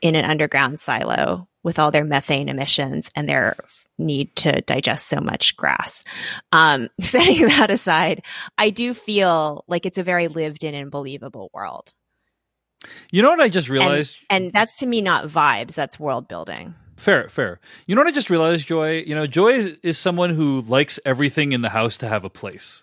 in 0.00 0.14
an 0.16 0.24
underground 0.24 0.80
silo 0.80 1.48
with 1.62 1.78
all 1.78 1.90
their 1.90 2.04
methane 2.04 2.48
emissions 2.48 3.10
and 3.14 3.28
their 3.28 3.56
need 3.98 4.34
to 4.36 4.60
digest 4.62 5.08
so 5.08 5.20
much 5.20 5.56
grass. 5.56 6.04
Um, 6.50 6.88
setting 7.00 7.46
that 7.46 7.70
aside, 7.70 8.22
I 8.58 8.70
do 8.70 8.94
feel 8.94 9.64
like 9.68 9.86
it's 9.86 9.98
a 9.98 10.02
very 10.02 10.28
lived 10.28 10.64
in 10.64 10.74
and 10.74 10.90
believable 10.90 11.50
world. 11.52 11.92
You 13.10 13.22
know 13.22 13.30
what 13.30 13.40
I 13.40 13.48
just 13.48 13.68
realized? 13.68 14.16
And, 14.28 14.46
and 14.46 14.52
that's 14.52 14.78
to 14.78 14.86
me 14.86 15.02
not 15.02 15.26
vibes, 15.26 15.74
that's 15.74 16.00
world 16.00 16.26
building. 16.26 16.74
Fair, 16.96 17.28
fair. 17.28 17.60
You 17.86 17.94
know 17.94 18.00
what 18.00 18.08
I 18.08 18.12
just 18.12 18.30
realized, 18.30 18.66
Joy? 18.66 18.98
You 18.98 19.14
know, 19.14 19.26
Joy 19.26 19.54
is, 19.54 19.76
is 19.82 19.98
someone 19.98 20.30
who 20.30 20.62
likes 20.62 21.00
everything 21.04 21.52
in 21.52 21.60
the 21.62 21.68
house 21.68 21.98
to 21.98 22.08
have 22.08 22.24
a 22.24 22.30
place. 22.30 22.82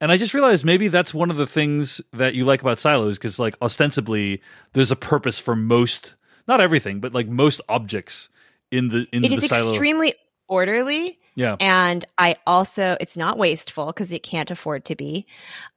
And 0.00 0.12
I 0.12 0.16
just 0.16 0.32
realized 0.32 0.64
maybe 0.64 0.88
that's 0.88 1.12
one 1.12 1.30
of 1.30 1.36
the 1.36 1.46
things 1.46 2.00
that 2.12 2.34
you 2.34 2.44
like 2.44 2.62
about 2.62 2.78
silos 2.78 3.18
because, 3.18 3.38
like, 3.38 3.56
ostensibly, 3.60 4.40
there's 4.72 4.90
a 4.90 4.96
purpose 4.96 5.38
for 5.38 5.56
most, 5.56 6.14
not 6.48 6.60
everything, 6.60 7.00
but 7.00 7.12
like 7.12 7.28
most 7.28 7.60
objects 7.68 8.28
in 8.72 8.88
the 8.88 9.06
in 9.12 9.22
It 9.22 9.30
the 9.30 9.36
is 9.36 9.46
silo. 9.46 9.70
extremely 9.70 10.14
orderly. 10.48 11.18
yeah, 11.34 11.56
And 11.60 12.04
I 12.16 12.36
also, 12.46 12.96
it's 13.00 13.16
not 13.18 13.36
wasteful 13.36 13.86
because 13.86 14.10
it 14.12 14.22
can't 14.22 14.50
afford 14.50 14.86
to 14.86 14.96
be. 14.96 15.26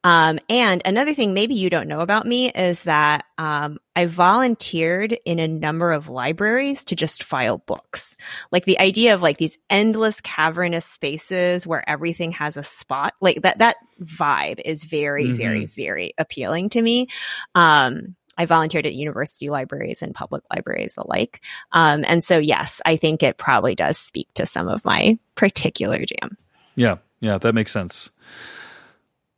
Um, 0.02 0.38
and 0.48 0.80
another 0.86 1.12
thing 1.12 1.34
maybe 1.34 1.54
you 1.54 1.68
don't 1.68 1.88
know 1.88 2.00
about 2.00 2.26
me 2.26 2.50
is 2.50 2.84
that 2.84 3.24
um, 3.36 3.78
I 3.94 4.06
volunteered 4.06 5.12
in 5.26 5.38
a 5.38 5.46
number 5.46 5.92
of 5.92 6.08
libraries 6.08 6.84
to 6.84 6.96
just 6.96 7.22
file 7.22 7.58
books. 7.58 8.16
Like 8.50 8.64
the 8.64 8.80
idea 8.80 9.12
of 9.14 9.20
like 9.20 9.36
these 9.36 9.58
endless 9.68 10.20
cavernous 10.22 10.86
spaces 10.86 11.66
where 11.66 11.88
everything 11.88 12.32
has 12.32 12.56
a 12.56 12.62
spot, 12.62 13.12
like 13.20 13.42
that, 13.42 13.58
that 13.58 13.76
vibe 14.02 14.60
is 14.64 14.84
very, 14.84 15.26
Mhm. 15.26 15.36
very, 15.36 15.66
very 15.66 16.14
appealing 16.18 16.70
to 16.70 16.80
me. 16.82 17.08
Um, 17.54 18.16
I 18.38 18.46
volunteered 18.46 18.86
at 18.86 18.94
university 18.94 19.50
libraries 19.50 20.02
and 20.02 20.14
public 20.14 20.42
libraries 20.54 20.94
alike. 20.96 21.40
Um, 21.72 22.04
and 22.06 22.24
so, 22.24 22.38
yes, 22.38 22.80
I 22.86 22.96
think 22.96 23.22
it 23.22 23.38
probably 23.38 23.74
does 23.74 23.98
speak 23.98 24.28
to 24.34 24.46
some 24.46 24.68
of 24.68 24.84
my 24.84 25.18
particular 25.34 25.98
jam. 26.04 26.36
yeah, 26.76 26.96
yeah. 27.20 27.38
That 27.38 27.54
makes 27.54 27.72
sense. 27.72 28.10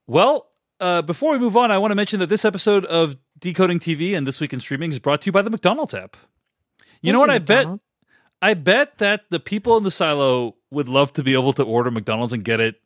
Well, 0.07 0.49
uh, 0.81 1.03
before 1.03 1.33
we 1.33 1.39
move 1.39 1.57
on, 1.57 1.71
I 1.71 1.79
want 1.79 1.93
to 1.93 1.97
mention 1.97 2.21
that 2.21 2.29
this 2.29 2.45
episode 2.45 2.85
of 2.85 3.17
Decoding 3.39 3.81
TV 3.81 4.17
and 4.17 4.27
This 4.27 4.41
Week 4.41 4.53
in 4.53 4.61
Streaming 4.61 4.91
is 4.91 4.99
brought 4.99 5.23
to 5.23 5.27
you 5.27 5.33
by 5.33 5.43
the 5.43 5.51
McDonald's 5.51 5.95
app. 5.95 6.17
You 7.01 7.13
know 7.13 7.19
what? 7.19 7.31
I 7.31 7.39
bet 7.39 7.67
I 8.41 8.55
bet 8.55 8.99
that 8.99 9.23
the 9.31 9.41
people 9.41 9.77
in 9.77 9.85
the 9.85 9.91
silo 9.91 10.57
would 10.71 10.89
love 10.89 11.13
to 11.15 11.23
be 11.23 11.33
able 11.33 11.53
to 11.55 11.63
order 11.63 11.91
McDonald's 11.91 12.33
and 12.33 12.45
get 12.45 12.61
it, 12.61 12.77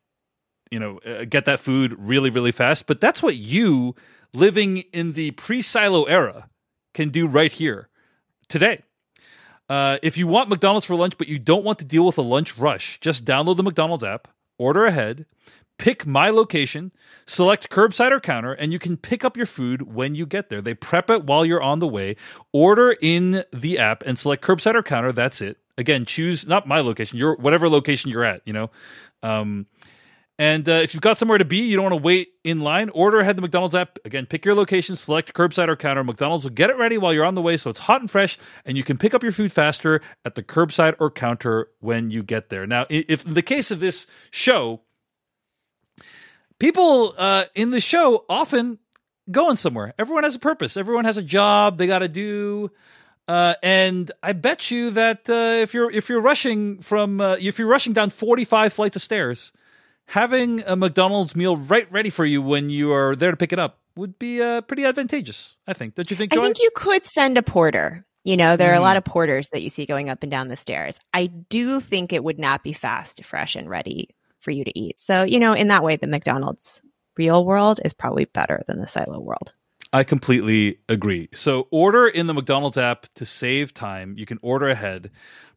you 0.71 0.79
know, 0.79 0.99
uh, 0.99 1.25
get 1.25 1.47
that 1.47 1.61
food 1.61 1.97
really, 1.99 2.31
really 2.31 2.53
fast. 2.53 2.87
But 2.87 3.01
that's 3.01 3.23
what 3.23 3.37
you, 3.37 3.97
living 4.33 4.79
in 4.93 5.12
the 5.12 5.33
pre 5.33 5.62
silo 5.62 6.05
era, 6.05 6.49
can 6.95 7.11
do 7.11 7.27
right 7.27 7.53
here 7.53 7.88
today. 8.49 8.83
Uh, 9.69 9.99
if 10.03 10.17
you 10.17 10.27
want 10.27 10.49
McDonald's 10.49 10.87
for 10.87 10.97
lunch, 10.97 11.19
but 11.19 11.29
you 11.29 11.38
don't 11.38 11.64
want 11.64 11.79
to 11.79 11.85
deal 11.85 12.07
with 12.07 12.17
a 12.19 12.23
lunch 12.23 12.57
rush, 12.57 12.99
just 13.01 13.25
download 13.25 13.57
the 13.57 13.62
McDonald's 13.62 14.03
app, 14.05 14.29
order 14.57 14.87
ahead, 14.87 15.27
pick 15.79 16.07
my 16.07 16.31
location, 16.31 16.91
select 17.27 17.71
curbside 17.71 18.11
or 18.11 18.21
counter, 18.21 18.53
and 18.53 18.73
you 18.73 18.79
can 18.79 18.97
pick 18.97 19.25
up 19.25 19.37
your 19.37 19.47
food 19.47 19.95
when 19.95 20.14
you 20.14 20.27
get 20.27 20.49
there. 20.49 20.62
They 20.62 20.75
prep 20.75 21.11
it 21.11 21.25
while 21.25 21.45
you're 21.45 21.62
on 21.62 21.79
the 21.79 21.87
way. 21.87 22.17
Order 22.53 22.97
in 23.01 23.45
the 23.53 23.79
app 23.79 24.03
and 24.07 24.19
select 24.19 24.43
curbside 24.43 24.75
or 24.75 24.83
counter. 24.83 25.12
That's 25.12 25.41
it. 25.41 25.59
Again, 25.77 26.07
choose 26.07 26.47
not 26.47 26.67
my 26.67 26.81
location, 26.81 27.19
your 27.19 27.37
whatever 27.37 27.69
location 27.69 28.11
you're 28.11 28.25
at. 28.25 28.43
You 28.45 28.53
know, 28.53 28.71
um, 29.23 29.67
and 30.38 30.68
uh, 30.68 30.72
if 30.72 30.94
you've 30.94 31.01
got 31.01 31.18
somewhere 31.18 31.38
to 31.38 31.44
be, 31.44 31.59
you 31.59 31.74
don't 31.77 31.90
want 31.90 31.94
to 31.94 32.03
wait 32.03 32.29
in 32.44 32.61
line. 32.61 32.90
Order 32.90 33.20
ahead 33.20 33.37
the 33.37 33.42
McDonald's 33.42 33.74
app. 33.74 33.98
Again, 34.05 34.24
pick 34.27 34.44
your 34.44 34.55
location, 34.55 34.94
select 34.94 35.35
curbside 35.35 35.68
or 35.68 35.74
counter. 35.74 36.05
McDonald's 36.05 36.44
will 36.44 36.53
get 36.53 36.70
it 36.70 36.77
ready 36.77 36.96
while 36.96 37.12
you're 37.12 37.24
on 37.24 37.35
the 37.35 37.42
way, 37.42 37.57
so 37.57 37.70
it's 37.70 37.81
hot 37.81 38.01
and 38.01 38.11
fresh, 38.11 38.38
and 38.64 38.77
you 38.77 38.85
can 38.85 38.98
pick 38.98 39.14
up 39.14 39.22
your 39.22 39.33
food 39.33 39.53
faster 39.53 40.01
at 40.24 40.37
the 40.37 40.42
curbside 40.42 40.94
or 41.01 41.11
counter 41.11 41.68
when 41.81 42.11
you 42.11 42.22
get 42.22 42.51
there. 42.51 42.66
Now, 42.66 42.87
if 42.88 43.27
in 43.27 43.35
the 43.35 43.42
case 43.42 43.70
of 43.70 43.81
this 43.81 44.07
show, 44.31 44.83
people 46.61 47.14
uh, 47.18 47.44
in 47.55 47.70
the 47.70 47.81
show 47.81 48.24
often 48.29 48.79
going 49.31 49.57
somewhere. 49.57 49.94
Everyone 49.98 50.24
has 50.24 50.35
a 50.35 50.38
purpose. 50.38 50.77
Everyone 50.77 51.05
has 51.05 51.16
a 51.16 51.22
job 51.22 51.79
they 51.79 51.87
got 51.87 51.98
to 51.98 52.09
do. 52.09 52.70
Uh, 53.27 53.55
and 53.62 54.11
I 54.22 54.33
bet 54.33 54.70
you 54.70 54.90
that 54.92 55.29
uh, 55.29 55.61
if 55.62 55.74
you're 55.74 55.90
if 55.90 56.09
you're 56.09 56.20
rushing 56.20 56.81
from 56.81 57.20
uh, 57.20 57.37
if 57.38 57.59
you're 57.59 57.68
rushing 57.68 57.92
down 57.92 58.09
45 58.09 58.72
flights 58.72 58.96
of 58.96 59.03
stairs, 59.03 59.53
having 60.09 60.62
a 60.66 60.75
McDonald's 60.75 61.37
meal 61.37 61.57
right 61.57 61.90
ready 61.92 62.11
for 62.11 62.25
you 62.25 62.42
when 62.42 62.71
you 62.71 62.92
are 62.92 63.14
there 63.14 63.31
to 63.31 63.37
pick 63.37 63.53
it 63.53 63.59
up 63.59 63.79
would 63.94 64.18
be 64.18 64.42
uh, 64.42 64.62
pretty 64.62 64.85
advantageous. 64.85 65.57
I 65.66 65.75
think. 65.75 65.94
Don't 65.94 66.11
you 66.11 66.16
think, 66.16 66.33
I 66.35 66.40
think 66.40 66.59
you 66.59 66.71
could 66.75 67.05
send 67.05 67.38
a 67.38 67.42
porter. 67.42 68.05
You 68.25 68.37
know, 68.37 68.57
there 68.57 68.73
are 68.73 68.77
a 68.77 68.81
lot 68.81 68.97
of 68.97 69.05
porters 69.05 69.49
that 69.51 69.62
you 69.62 69.71
see 69.71 69.87
going 69.87 70.11
up 70.11 70.23
and 70.23 70.31
down 70.31 70.49
the 70.49 70.57
stairs. 70.57 70.99
I 71.14 71.27
do 71.27 71.81
think 71.81 72.12
it 72.12 72.25
would 72.25 72.38
not 72.38 72.62
be 72.62 72.73
fast, 72.73 73.25
fresh, 73.25 73.57
and 73.57 73.71
ready 73.71 74.11
for 74.40 74.51
you 74.51 74.64
to 74.64 74.79
eat. 74.79 74.99
So, 74.99 75.23
you 75.23 75.38
know, 75.38 75.55
in 75.55 75.68
that 75.68 75.83
way, 75.83 75.97
the 75.97 76.07
McDonald's 76.07 76.81
real 77.16 77.44
world 77.44 77.81
is 77.85 77.94
probably 77.94 78.27
better 78.27 78.64
than 78.66 78.81
the 78.81 78.87
silo 78.87 79.18
world. 79.18 79.53
I 79.92 80.05
completely 80.05 80.81
agree. 80.88 81.31
So 81.35 81.68
order 81.71 82.07
in 82.07 82.27
the 82.27 82.35
McDonald's 82.35 82.77
app 82.77 83.07
to 83.14 83.25
save 83.25 83.73
time. 83.73 84.14
You 84.18 84.27
can 84.27 84.38
order 84.42 84.68
ahead. 84.68 85.11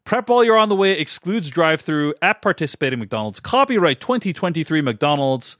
Prep 0.04 0.28
while 0.28 0.42
you're 0.42 0.56
on 0.56 0.68
the 0.68 0.76
way 0.76 0.92
excludes 0.92 1.48
drive-through 1.48 2.14
at 2.20 2.42
participating 2.42 2.98
McDonald's. 2.98 3.40
Copyright 3.40 4.00
2023 4.00 4.80
McDonald's. 4.80 5.56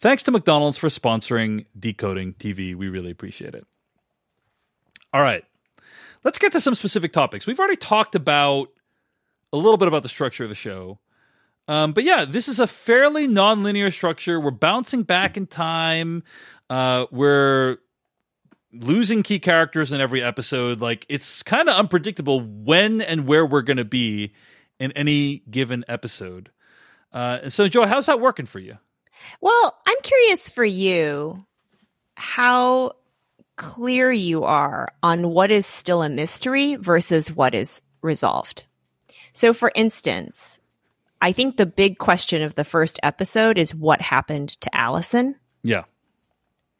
Thanks 0.00 0.22
to 0.24 0.30
McDonald's 0.30 0.76
for 0.76 0.88
sponsoring 0.88 1.66
Decoding 1.78 2.34
TV. 2.34 2.74
We 2.74 2.88
really 2.88 3.10
appreciate 3.10 3.54
it. 3.54 3.66
All 5.12 5.22
right. 5.22 5.44
Let's 6.22 6.38
get 6.38 6.52
to 6.52 6.60
some 6.60 6.74
specific 6.74 7.12
topics. 7.12 7.46
We've 7.46 7.58
already 7.58 7.76
talked 7.76 8.14
about 8.14 8.68
a 9.52 9.56
little 9.56 9.78
bit 9.78 9.88
about 9.88 10.02
the 10.02 10.08
structure 10.08 10.44
of 10.44 10.50
the 10.50 10.54
show. 10.54 10.98
Um, 11.66 11.92
but 11.92 12.04
yeah, 12.04 12.24
this 12.24 12.48
is 12.48 12.60
a 12.60 12.66
fairly 12.66 13.26
non-linear 13.26 13.90
structure. 13.90 14.40
We're 14.40 14.50
bouncing 14.50 15.02
back 15.02 15.36
in 15.36 15.46
time. 15.46 16.22
Uh, 16.70 17.06
we're 17.10 17.78
losing 18.72 19.22
key 19.22 19.38
characters 19.38 19.92
in 19.92 20.00
every 20.00 20.22
episode. 20.22 20.80
Like 20.80 21.06
it's 21.08 21.42
kind 21.42 21.68
of 21.68 21.76
unpredictable 21.76 22.40
when 22.40 23.00
and 23.00 23.26
where 23.26 23.46
we're 23.46 23.62
going 23.62 23.76
to 23.78 23.84
be 23.84 24.32
in 24.78 24.92
any 24.92 25.42
given 25.50 25.84
episode. 25.88 26.50
Uh, 27.12 27.38
and 27.44 27.52
so, 27.52 27.68
Joe, 27.68 27.86
how's 27.86 28.06
that 28.06 28.20
working 28.20 28.46
for 28.46 28.58
you? 28.58 28.76
Well, 29.40 29.76
I'm 29.86 29.96
curious 30.02 30.50
for 30.50 30.64
you 30.64 31.44
how 32.16 32.92
clear 33.56 34.12
you 34.12 34.44
are 34.44 34.88
on 35.02 35.30
what 35.30 35.50
is 35.50 35.66
still 35.66 36.02
a 36.02 36.08
mystery 36.08 36.76
versus 36.76 37.30
what 37.32 37.54
is 37.54 37.82
resolved. 38.02 38.64
So, 39.32 39.52
for 39.52 39.72
instance, 39.74 40.58
I 41.20 41.32
think 41.32 41.56
the 41.56 41.66
big 41.66 41.98
question 41.98 42.42
of 42.42 42.54
the 42.54 42.64
first 42.64 43.00
episode 43.02 43.58
is 43.58 43.74
what 43.74 44.00
happened 44.00 44.50
to 44.60 44.76
Allison, 44.76 45.34
Yeah. 45.64 45.84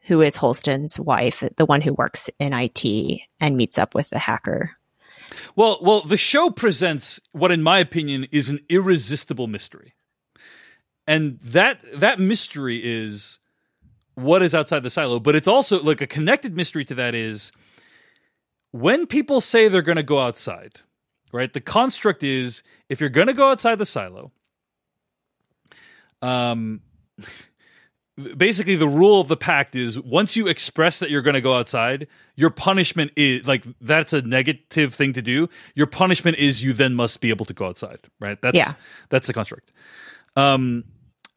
Who 0.09 0.23
is 0.23 0.37
Holston's 0.37 0.99
wife, 0.99 1.45
the 1.57 1.67
one 1.67 1.83
who 1.83 1.93
works 1.93 2.31
in 2.41 2.55
IT 2.55 3.21
and 3.41 3.57
meets 3.57 3.77
up 3.77 3.95
with 3.95 4.09
the 4.09 4.19
hacker. 4.19 4.73
Well, 5.55 5.79
well, 5.83 6.01
the 6.01 6.17
show 6.17 6.49
presents 6.49 7.21
what, 7.33 7.53
in 7.53 7.63
my 7.63 7.79
opinion, 7.79 8.27
is 8.33 8.49
an 8.49 8.61
irresistible 8.71 9.47
mystery, 9.47 9.95
and 11.07 11.39
that 11.43 11.81
that 11.95 12.19
mystery 12.19 12.81
is 12.83 13.39
what 14.15 14.43
is 14.43 14.55
outside 14.55 14.83
the 14.83 14.91
silo. 14.91 15.21
But 15.21 15.37
it's 15.37 15.47
also 15.47 15.83
like 15.83 16.01
a 16.01 16.07
connected 16.07 16.57
mystery 16.57 16.87
to 16.87 16.95
that 16.95 17.15
is 17.15 17.53
when 18.71 19.07
people 19.07 19.43
say 19.43 19.69
they're 19.69 19.83
going 19.83 19.97
to 19.97 20.03
go 20.03 20.21
outside, 20.21 20.81
right? 21.33 21.53
The 21.53 21.61
construct 21.61 22.25
is 22.25 22.63
if 22.89 23.01
you're 23.01 23.11
going 23.11 23.27
to 23.27 23.35
go 23.35 23.51
outside 23.51 23.79
the 23.79 23.87
silo, 23.87 24.33
um, 26.23 26.81
basically 28.37 28.77
the 28.77 28.89
rule 28.89 29.21
of 29.21 29.29
the 29.29 29.37
pact 29.37 29.77
is 29.77 29.99
once 29.99 30.35
you 30.37 30.47
express 30.49 30.99
that 30.99 31.11
you're 31.11 31.23
going 31.23 31.35
to 31.35 31.41
go 31.41 31.55
outside, 31.57 32.07
your 32.35 32.51
punishment 32.51 33.13
is 33.17 33.47
like 33.47 33.65
that's 33.81 34.13
a 34.13 34.23
negative 34.23 34.95
thing 34.95 35.13
to 35.13 35.23
do. 35.23 35.49
Your 35.75 35.87
punishment 35.87 36.37
is 36.39 36.63
you 36.63 36.73
then 36.73 36.95
must 36.95 37.21
be 37.21 37.31
able 37.31 37.45
to 37.47 37.55
go 37.55 37.67
outside, 37.67 38.01
right? 38.21 38.41
That's 38.43 38.57
Yeah. 38.57 38.73
that's 39.09 39.27
the 39.27 39.33
construct. 39.33 39.71
Um, 40.37 40.85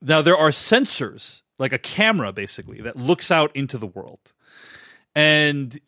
now 0.02 0.22
there 0.22 0.38
are 0.38 0.50
sensors, 0.50 1.42
like 1.60 1.74
a 1.74 1.78
camera, 1.80 2.32
basically 2.32 2.82
that 2.82 2.98
looks 2.98 3.30
out 3.32 3.56
into 3.56 3.78
the 3.78 3.88
world, 3.88 4.34
and 5.16 5.80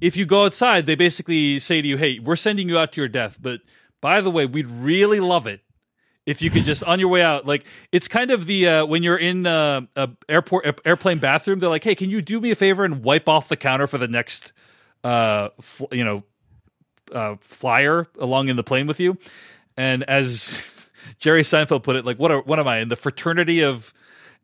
if 0.00 0.16
you 0.16 0.24
go 0.26 0.44
outside, 0.46 0.86
they 0.86 0.94
basically 0.94 1.60
say 1.60 1.82
to 1.82 1.86
you, 1.86 1.96
"Hey, 1.98 2.18
we're 2.18 2.36
sending 2.36 2.68
you 2.68 2.78
out 2.78 2.92
to 2.92 3.00
your 3.00 3.08
death, 3.08 3.38
but 3.40 3.60
by 4.00 4.20
the 4.20 4.30
way, 4.30 4.46
we'd 4.46 4.70
really 4.70 5.20
love 5.20 5.46
it 5.46 5.60
if 6.26 6.42
you 6.42 6.50
could 6.50 6.64
just 6.64 6.82
on 6.84 7.00
your 7.00 7.08
way 7.08 7.22
out 7.22 7.46
like 7.46 7.64
it's 7.92 8.08
kind 8.08 8.30
of 8.30 8.46
the 8.46 8.66
uh, 8.68 8.86
when 8.86 9.02
you're 9.02 9.16
in 9.16 9.46
uh, 9.46 9.80
a 9.96 10.08
airport 10.28 10.66
a- 10.66 10.86
airplane 10.88 11.18
bathroom 11.18 11.58
they're 11.60 11.70
like 11.70 11.84
hey 11.84 11.94
can 11.94 12.10
you 12.10 12.22
do 12.22 12.40
me 12.40 12.50
a 12.50 12.54
favor 12.54 12.84
and 12.84 13.02
wipe 13.02 13.28
off 13.28 13.48
the 13.48 13.56
counter 13.56 13.86
for 13.86 13.98
the 13.98 14.08
next 14.08 14.52
uh 15.04 15.48
fl- 15.60 15.86
you 15.92 16.04
know 16.04 16.22
uh 17.12 17.36
flyer 17.40 18.06
along 18.18 18.48
in 18.48 18.56
the 18.56 18.62
plane 18.64 18.86
with 18.86 19.00
you? 19.00 19.16
And 19.76 20.04
as 20.04 20.60
jerry 21.18 21.42
seinfeld 21.42 21.82
put 21.82 21.96
it 21.96 22.04
like 22.04 22.18
what 22.18 22.30
are 22.30 22.42
what 22.42 22.58
am 22.58 22.68
i 22.68 22.78
in 22.78 22.88
the 22.88 22.96
fraternity 22.96 23.62
of 23.62 23.92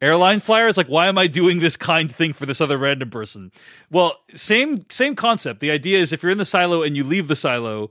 airline 0.02 0.40
flyers? 0.40 0.76
Like 0.76 0.88
why 0.88 1.06
am 1.06 1.18
i 1.18 1.26
doing 1.26 1.60
this 1.60 1.76
kind 1.76 2.12
thing 2.12 2.32
for 2.32 2.46
this 2.46 2.60
other 2.60 2.78
random 2.78 3.10
person? 3.10 3.52
Well 3.90 4.14
same 4.34 4.80
same 4.90 5.14
concept. 5.14 5.60
The 5.60 5.70
idea 5.70 5.98
is 5.98 6.12
if 6.12 6.22
you're 6.22 6.32
in 6.32 6.38
the 6.38 6.44
silo 6.44 6.82
and 6.82 6.96
you 6.96 7.04
leave 7.04 7.28
the 7.28 7.36
silo 7.36 7.90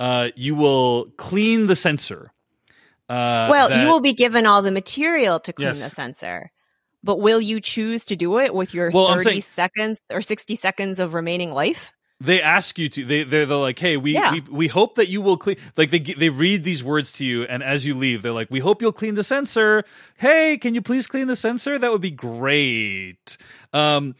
uh, 0.00 0.28
you 0.34 0.56
will 0.56 1.06
clean 1.16 1.68
the 1.68 1.76
sensor 1.76 2.32
uh, 3.08 3.48
well, 3.50 3.68
that- 3.68 3.82
you 3.82 3.88
will 3.88 4.00
be 4.00 4.12
given 4.14 4.46
all 4.46 4.62
the 4.62 4.72
material 4.72 5.40
to 5.40 5.52
clean 5.52 5.68
Yes. 5.68 5.80
the 5.80 5.90
sensor. 5.90 6.50
But 7.02 7.20
will 7.20 7.40
you 7.40 7.60
choose 7.60 8.06
to 8.06 8.16
do 8.16 8.38
it 8.38 8.54
with 8.54 8.72
your 8.72 8.90
Well, 8.90 9.08
30 9.08 9.24
saying- 9.24 9.42
seconds 9.42 10.00
or 10.10 10.22
60 10.22 10.56
seconds 10.56 10.98
of 10.98 11.12
remaining 11.14 11.52
life? 11.52 11.92
they 12.20 12.40
ask 12.40 12.78
you 12.78 12.88
to. 12.88 13.04
They 13.04 13.24
they're, 13.24 13.44
they're 13.44 13.56
like, 13.58 13.78
hey, 13.78 13.98
we, 13.98 14.12
Yeah. 14.12 14.32
we 14.32 14.40
we 14.50 14.68
hope 14.68 14.94
that 14.94 15.08
you 15.08 15.20
will 15.20 15.36
clean. 15.36 15.56
Like 15.76 15.90
they 15.90 15.98
they 15.98 16.30
read 16.30 16.64
these 16.64 16.82
words 16.82 17.12
to 17.14 17.24
you, 17.24 17.42
and 17.42 17.62
as 17.62 17.84
you 17.84 17.94
leave, 17.94 18.22
they're 18.22 18.32
like, 18.32 18.50
we 18.50 18.60
hope 18.60 18.80
you'll 18.80 18.92
clean 18.92 19.16
the 19.16 19.24
sensor. 19.24 19.84
Hey, 20.16 20.56
can 20.56 20.74
you 20.74 20.80
please 20.80 21.06
clean 21.06 21.26
the 21.26 21.36
sensor? 21.36 21.78
That 21.78 21.90
would 21.92 22.00
be 22.00 22.12
great. 22.12 23.36
Um, 23.74 24.14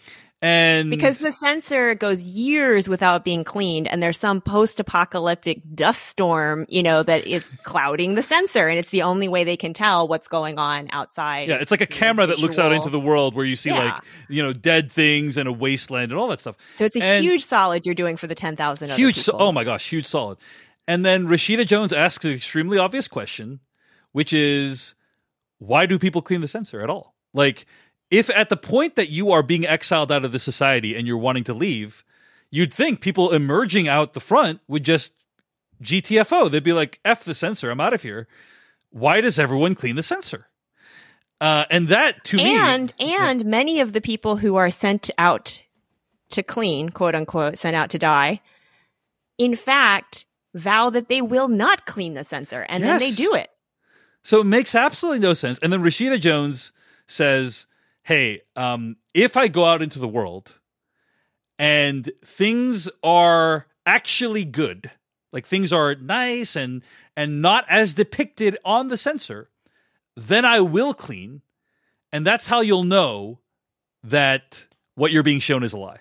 and 0.45 0.91
Because 0.91 1.19
the 1.21 1.33
sensor 1.33 1.95
goes 1.95 2.23
years 2.23 2.89
without 2.89 3.25
being 3.25 3.45
cleaned, 3.45 3.89
and 3.89 4.03
there's 4.03 4.19
some 4.19 4.41
post-apocalyptic 4.41 5.63
dust 5.75 6.03
storm, 6.03 6.67
you 6.69 6.83
know, 6.83 7.03
that 7.03 7.27
is 7.27 7.49
clouding 7.63 8.15
the 8.15 8.23
sensor, 8.23 8.69
and 8.69 8.79
it's 8.79 8.91
the 8.91 9.03
only 9.03 9.27
way 9.29 9.45
they 9.45 9.57
can 9.57 9.73
tell 9.73 10.07
what's 10.07 10.29
going 10.29 10.59
on 10.59 10.89
outside. 10.93 11.49
Yeah, 11.49 11.57
it's 11.57 11.71
like 11.71 11.81
a 11.81 11.87
camera 11.87 12.27
that 12.27 12.39
looks 12.39 12.59
out 12.59 12.73
into 12.73 12.91
the 12.91 13.01
world 13.01 13.35
where 13.35 13.45
you 13.45 13.57
see 13.57 13.71
Yeah. 13.71 13.85
like 13.95 14.03
you 14.29 14.43
know 14.43 14.53
dead 14.53 14.93
things 14.93 15.37
and 15.37 15.49
a 15.49 15.53
wasteland 15.53 16.13
and 16.13 16.21
all 16.21 16.29
that 16.29 16.41
stuff. 16.41 16.57
So 16.75 16.85
it's 16.85 16.97
a 16.97 17.03
And- 17.03 17.25
huge 17.25 17.45
solid 17.45 17.87
you're 17.87 17.95
doing 17.95 18.17
for 18.17 18.27
the 18.27 18.35
ten 18.35 18.55
thousand. 18.57 18.91
huge. 18.93 19.17
So- 19.17 19.33
people. 19.33 19.47
oh 19.47 19.53
my 19.53 19.65
gosh, 19.65 19.89
huge 19.89 20.07
solid. 20.07 20.39
And 20.87 21.05
then 21.05 21.27
Rashida 21.27 21.67
Jones 21.67 21.93
asks 21.95 22.25
an 22.27 22.33
extremely 22.33 22.77
obvious 22.77 23.09
question, 23.09 23.61
which 24.13 24.35
is, 24.35 24.95
why 25.59 25.87
do 25.87 25.99
people 25.99 26.21
clean 26.21 26.43
the 26.43 26.49
sensor 26.49 26.83
at 26.83 26.91
all? 26.91 27.15
Like, 27.33 27.65
if 28.19 28.31
at 28.31 28.49
the 28.49 28.57
point 28.57 28.95
that 28.95 29.11
you 29.11 29.33
are 29.33 29.43
being 29.43 29.67
exiled 29.67 30.13
out 30.13 30.25
of 30.25 30.31
the 30.31 30.39
society 30.39 30.95
and 30.95 31.07
you're 31.07 31.19
wanting 31.19 31.45
to 31.45 31.55
leave, 31.55 32.05
you'd 32.51 32.73
think 32.73 33.01
people 33.01 33.33
emerging 33.33 33.89
out 33.89 34.13
the 34.13 34.21
front 34.21 34.61
would 34.69 34.85
just 34.85 35.13
GTFO. 35.83 36.49
They'd 36.51 36.63
be 36.63 36.73
like, 36.73 37.01
"F 37.05 37.25
the 37.25 37.35
sensor, 37.35 37.71
I'm 37.71 37.81
out 37.81 37.93
of 37.93 38.03
here." 38.03 38.29
Why 38.91 39.21
does 39.21 39.39
everyone 39.39 39.75
clean 39.75 39.97
the 39.97 40.05
sensor? 40.05 40.47
Uh, 41.41 41.65
and 41.71 41.89
that 41.89 42.23
to 42.27 42.37
me, 42.37 42.57
and 42.57 42.95
and 43.01 43.45
many 43.45 43.81
of 43.81 43.93
the 43.93 44.01
people 44.01 44.37
who 44.37 44.55
are 44.55 44.71
sent 44.71 45.11
out 45.19 45.61
to 46.31 46.45
clean, 46.45 46.91
quote 46.91 47.17
unquote, 47.17 47.59
sent 47.59 47.75
out 47.75 47.91
to 47.91 47.99
die, 47.99 48.41
in 49.37 49.57
fact, 49.57 50.27
vow 50.55 50.89
that 50.91 51.09
they 51.09 51.21
will 51.21 51.49
not 51.49 51.85
clean 51.87 52.15
the 52.15 52.23
sensor, 52.23 52.65
and 52.69 52.85
then 52.85 53.01
they 53.01 53.11
do 53.11 53.35
it. 53.35 53.51
So 54.23 54.41
it 54.41 54.45
makes 54.45 54.75
absolutely 54.75 55.19
no 55.19 55.35
sense. 55.35 55.59
And 55.61 55.73
then 55.73 55.83
Rashida 55.83 56.21
Jones 56.21 56.71
says, 57.09 57.67
Hey, 58.05 58.43
um, 58.55 58.97
if 59.15 59.37
I 59.37 59.49
go 59.49 59.65
out 59.65 59.83
into 59.83 59.99
the 59.99 60.09
world 60.09 60.53
and 61.59 62.11
things 62.25 62.89
are 63.03 63.67
actually 63.87 64.45
good, 64.45 64.91
like 65.33 65.47
things 65.47 65.73
are 65.73 65.95
nice 65.95 66.55
and 66.57 66.83
and 67.17 67.41
not 67.43 67.65
as 67.69 67.95
depicted 67.95 68.59
on 68.65 68.89
the 68.89 68.97
sensor, 68.97 69.49
then 70.17 70.45
I 70.45 70.61
will 70.61 70.95
clean. 70.95 71.43
And 72.13 72.27
that's 72.27 72.47
how 72.47 72.61
you'll 72.61 72.85
know 72.85 73.41
that 74.05 74.67
what 74.95 75.11
you're 75.11 75.23
being 75.23 75.41
shown 75.41 75.63
is 75.65 75.73
a 75.73 75.79
lie. 75.79 76.01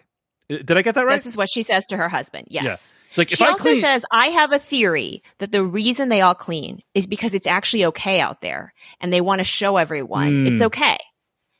Did 0.49 0.71
I 0.77 0.81
get 0.81 0.95
that 0.95 1.05
right? 1.05 1.15
This 1.15 1.25
is 1.25 1.37
what 1.37 1.49
she 1.49 1.63
says 1.63 1.85
to 1.87 1.97
her 1.97 2.09
husband. 2.09 2.47
Yes. 2.49 2.63
Yeah. 2.63 2.77
Like 3.17 3.29
she 3.29 3.43
also 3.45 3.63
clean, 3.63 3.81
says, 3.81 4.05
I 4.11 4.27
have 4.27 4.51
a 4.51 4.59
theory 4.59 5.21
that 5.37 5.51
the 5.51 5.63
reason 5.63 6.09
they 6.09 6.21
all 6.21 6.35
clean 6.35 6.81
is 6.95 7.07
because 7.07 7.33
it's 7.33 7.47
actually 7.47 7.85
okay 7.85 8.19
out 8.19 8.41
there 8.41 8.73
and 8.99 9.13
they 9.13 9.21
want 9.21 9.39
to 9.39 9.43
show 9.43 9.77
everyone 9.77 10.29
Mm. 10.29 10.51
it's 10.51 10.61
okay. 10.61 10.97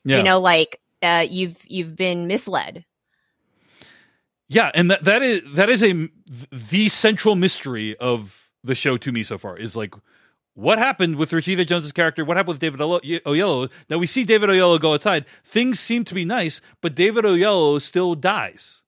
Yeah. 0.06 0.18
You 0.18 0.24
know, 0.24 0.40
like 0.40 0.80
uh, 1.02 1.26
you've 1.30 1.58
you've 1.68 1.96
been 1.96 2.28
misled. 2.28 2.86
Yeah, 4.48 4.72
and 4.74 4.92
that 4.92 5.04
that 5.06 5.22
is 5.22 5.42
that 5.56 5.70
is 5.70 5.84
a 5.84 6.10
the 6.52 6.90
central 6.90 7.36
mystery 7.36 7.98
of 7.98 8.50
the 8.64 8.76
show 8.76 8.98
to 8.98 9.12
me 9.12 9.24
so 9.24 9.38
far 9.38 9.58
is 9.58 9.76
like 9.76 9.94
what 10.54 10.78
happened 10.78 11.16
with 11.16 11.32
Rashida 11.32 11.66
Jones's 11.66 11.92
character? 11.92 12.24
What 12.24 12.38
happened 12.38 12.56
with 12.56 12.62
David 12.62 12.80
Oye- 12.82 13.22
Oyelowo? 13.26 13.70
Now 13.90 13.98
we 13.98 14.06
see 14.06 14.24
David 14.24 14.50
Oyelowo 14.50 14.80
go 14.80 14.94
outside. 14.94 15.26
Things 15.44 15.80
seem 15.80 16.04
to 16.06 16.14
be 16.14 16.26
nice, 16.26 16.62
but 16.82 16.94
David 16.94 17.26
Oyelowo 17.26 17.82
still 17.82 18.14
dies. 18.14 18.82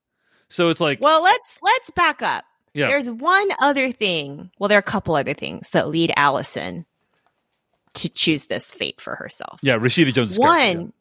So 0.48 0.70
it's 0.70 0.80
like, 0.80 1.02
Well, 1.02 1.24
let's 1.24 1.58
let's 1.64 1.90
back 1.90 2.22
up. 2.22 2.44
yeah, 2.76 2.86
There's 2.88 3.10
one 3.10 3.48
other 3.60 3.92
thing. 3.92 4.52
Well, 4.60 4.68
there 4.68 4.78
are 4.78 4.80
a 4.80 4.84
couple 4.84 5.16
other 5.16 5.34
things 5.34 5.68
that 5.72 5.88
lead 5.90 6.14
Allison 6.16 6.86
to 7.96 8.10
choose 8.10 8.46
this 8.46 8.70
fate 8.70 9.02
for 9.02 9.16
herself. 9.16 9.60
yeah, 9.64 9.78
Rashida 9.80 10.14
Jones. 10.14 10.38
One 10.38 10.60
character. 10.74 10.92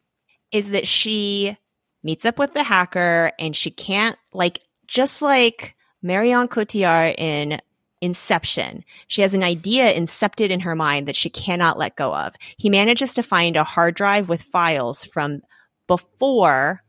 Is 0.51 0.71
that 0.71 0.87
she 0.87 1.57
meets 2.03 2.25
up 2.25 2.37
with 2.37 2.53
the 2.53 2.63
hacker 2.63 3.31
and 3.39 3.55
she 3.55 3.71
can't 3.71 4.17
like 4.31 4.59
just 4.87 5.21
like 5.21 5.75
Marion 6.01 6.47
Cotillard 6.47 7.15
in 7.17 7.59
Inception. 8.01 8.83
She 9.07 9.23
has 9.23 9.33
an 9.33 9.43
idea 9.43 9.91
incepted 9.91 10.49
in 10.49 10.59
her 10.59 10.75
mind 10.75 11.07
that 11.07 11.15
she 11.15 11.29
cannot 11.29 11.79
let 11.79 11.95
go 11.95 12.13
of. 12.13 12.35
He 12.57 12.69
manages 12.69 13.15
to 13.15 13.23
find 13.23 13.55
a 13.55 13.63
hard 13.63 13.95
drive 13.95 14.29
with 14.29 14.41
files 14.41 15.03
from 15.05 15.41
before 15.87 16.83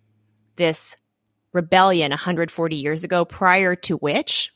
this 0.57 0.97
rebellion 1.53 2.11
140 2.11 2.77
years 2.77 3.05
ago, 3.05 3.25
prior 3.25 3.75
to 3.77 3.97
which 3.97 4.53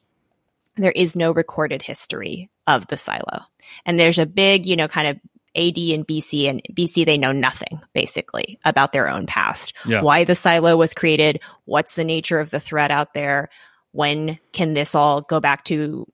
there 0.77 0.93
is 0.93 1.17
no 1.17 1.33
recorded 1.33 1.83
history 1.83 2.51
of 2.67 2.87
the 2.89 2.99
silo. 2.99 3.45
And 3.87 3.99
there's 3.99 4.19
a 4.19 4.27
big, 4.27 4.67
you 4.67 4.77
know, 4.77 4.89
kind 4.89 5.09
of 5.09 5.19
AD 5.57 5.79
and 5.79 6.07
BC 6.07 6.49
and 6.49 6.63
BC, 6.73 7.05
they 7.05 7.19
know 7.19 7.33
nothing 7.33 7.81
basically 7.93 8.59
about 8.65 8.93
their 8.93 9.09
own 9.09 9.27
past. 9.27 9.73
Yeah. 9.85 10.03
Why 10.03 10.25
the 10.25 10.35
silo 10.35 10.77
was 10.77 10.95
created, 10.95 11.41
what's 11.65 11.95
the 11.95 12.05
nature 12.05 12.39
of 12.39 12.51
the 12.51 12.61
threat 12.61 12.91
out 12.91 13.15
there, 13.15 13.49
when 13.93 14.39
can 14.53 14.75
this 14.75 14.95
all 14.95 15.23
go 15.23 15.41
back 15.41 15.65
to 15.65 16.07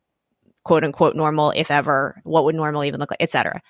quote 0.64 0.84
unquote 0.84 1.14
normal, 1.14 1.52
if 1.54 1.70
ever, 1.70 2.20
what 2.24 2.44
would 2.44 2.54
normal 2.54 2.84
even 2.84 2.98
look 2.98 3.10
like, 3.10 3.22
etc. 3.22 3.60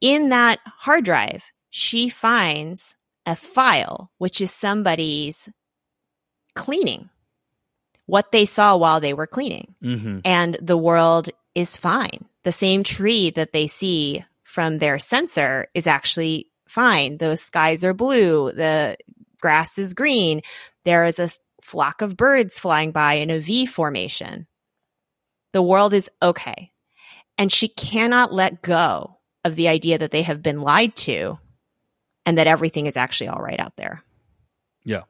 In 0.00 0.30
that 0.30 0.60
hard 0.64 1.04
drive, 1.04 1.44
she 1.70 2.08
finds 2.08 2.96
a 3.26 3.36
file, 3.36 4.10
which 4.18 4.40
is 4.40 4.50
somebody's 4.50 5.48
cleaning, 6.54 7.08
what 8.06 8.32
they 8.32 8.44
saw 8.44 8.76
while 8.76 9.00
they 9.00 9.14
were 9.14 9.26
cleaning 9.26 9.74
hmm 9.80 10.18
and 10.24 10.56
the 10.60 10.76
world 10.76 11.30
is 11.54 11.76
fine. 11.76 12.24
The 12.44 12.52
same 12.52 12.82
tree 12.82 13.30
that 13.30 13.52
they 13.52 13.66
see 13.66 14.24
from 14.52 14.76
their 14.76 14.98
sensor 14.98 15.68
is 15.72 15.86
actually 15.86 16.50
fine. 16.68 17.16
The 17.16 17.36
skies 17.36 17.84
are 17.84 17.94
blue. 17.94 18.52
The 18.52 18.98
grass 19.40 19.78
is 19.78 19.94
green. 19.94 20.42
there 20.84 21.06
is 21.06 21.18
a 21.18 21.30
flock 21.62 22.02
of 22.02 22.16
birds 22.18 22.58
flying 22.58 22.90
by 22.92 23.14
in 23.14 23.30
a 23.30 23.38
V 23.38 23.64
formation. 23.64 24.46
The 25.52 25.62
world 25.62 25.94
is 25.94 26.10
okay. 26.20 26.70
And 27.38 27.50
she 27.50 27.68
cannot 27.68 28.30
let 28.32 28.60
go 28.60 29.18
of 29.42 29.54
the 29.56 29.68
idea 29.68 29.96
that 29.98 30.10
they 30.10 30.22
have 30.22 30.42
been 30.42 30.60
lied 30.60 30.94
to 30.96 31.38
and 32.26 32.36
that 32.36 32.46
everything 32.46 32.86
is 32.86 32.96
actually 32.98 33.28
all 33.28 33.40
right 33.40 33.58
out 33.58 33.76
there. 33.76 34.02
Yeah. 34.84 35.02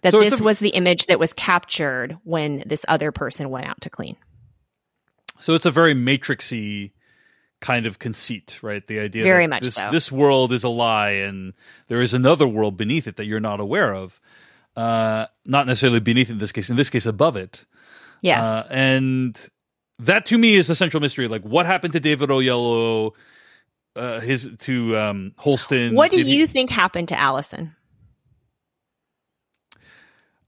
That 0.00 0.12
So 0.12 0.20
this 0.20 0.40
a- 0.40 0.42
was 0.42 0.58
the 0.58 0.70
image 0.70 1.06
that 1.06 1.18
was 1.20 1.34
captured 1.34 2.16
when 2.24 2.62
this 2.64 2.86
other 2.88 3.12
person 3.12 3.50
went 3.50 3.66
out 3.66 3.82
to 3.82 3.90
clean. 3.90 4.16
So 5.40 5.52
it's 5.54 5.66
a 5.66 5.70
very 5.70 5.94
matrixy 5.94 6.92
kind 7.64 7.86
of 7.86 7.98
conceit, 7.98 8.58
right? 8.60 8.86
The 8.86 9.00
idea 9.00 9.22
Very 9.22 9.44
that 9.44 9.50
much 9.50 9.62
this, 9.62 9.74
so. 9.74 9.88
this 9.90 10.12
world 10.12 10.52
is 10.52 10.64
a 10.64 10.68
lie 10.68 11.12
and 11.12 11.54
there 11.88 12.02
is 12.02 12.12
another 12.12 12.46
world 12.46 12.76
beneath 12.76 13.06
it 13.06 13.16
that 13.16 13.24
you're 13.24 13.40
not 13.40 13.58
aware 13.58 13.94
of. 13.94 14.20
Uh, 14.76 15.26
not 15.46 15.66
necessarily 15.66 15.98
beneath 16.00 16.28
it 16.28 16.34
in 16.34 16.38
this 16.38 16.52
case, 16.52 16.68
in 16.68 16.76
this 16.76 16.90
case 16.90 17.06
above 17.06 17.38
it. 17.38 17.64
Yes. 18.20 18.40
Uh, 18.44 18.66
and 18.70 19.48
that 19.98 20.26
to 20.26 20.36
me 20.36 20.56
is 20.56 20.66
the 20.66 20.74
central 20.74 21.00
mystery. 21.00 21.26
Like 21.26 21.40
what 21.40 21.64
happened 21.64 21.94
to 21.94 22.00
David 22.00 22.28
Oyelowo, 22.28 23.12
uh, 23.96 24.20
his 24.20 24.46
to 24.58 24.98
um, 24.98 25.32
Holston. 25.38 25.94
what 25.94 26.10
do 26.10 26.18
Did 26.18 26.26
he- 26.26 26.36
you 26.36 26.46
think 26.46 26.68
happened 26.68 27.08
to 27.08 27.18
Allison? 27.18 27.74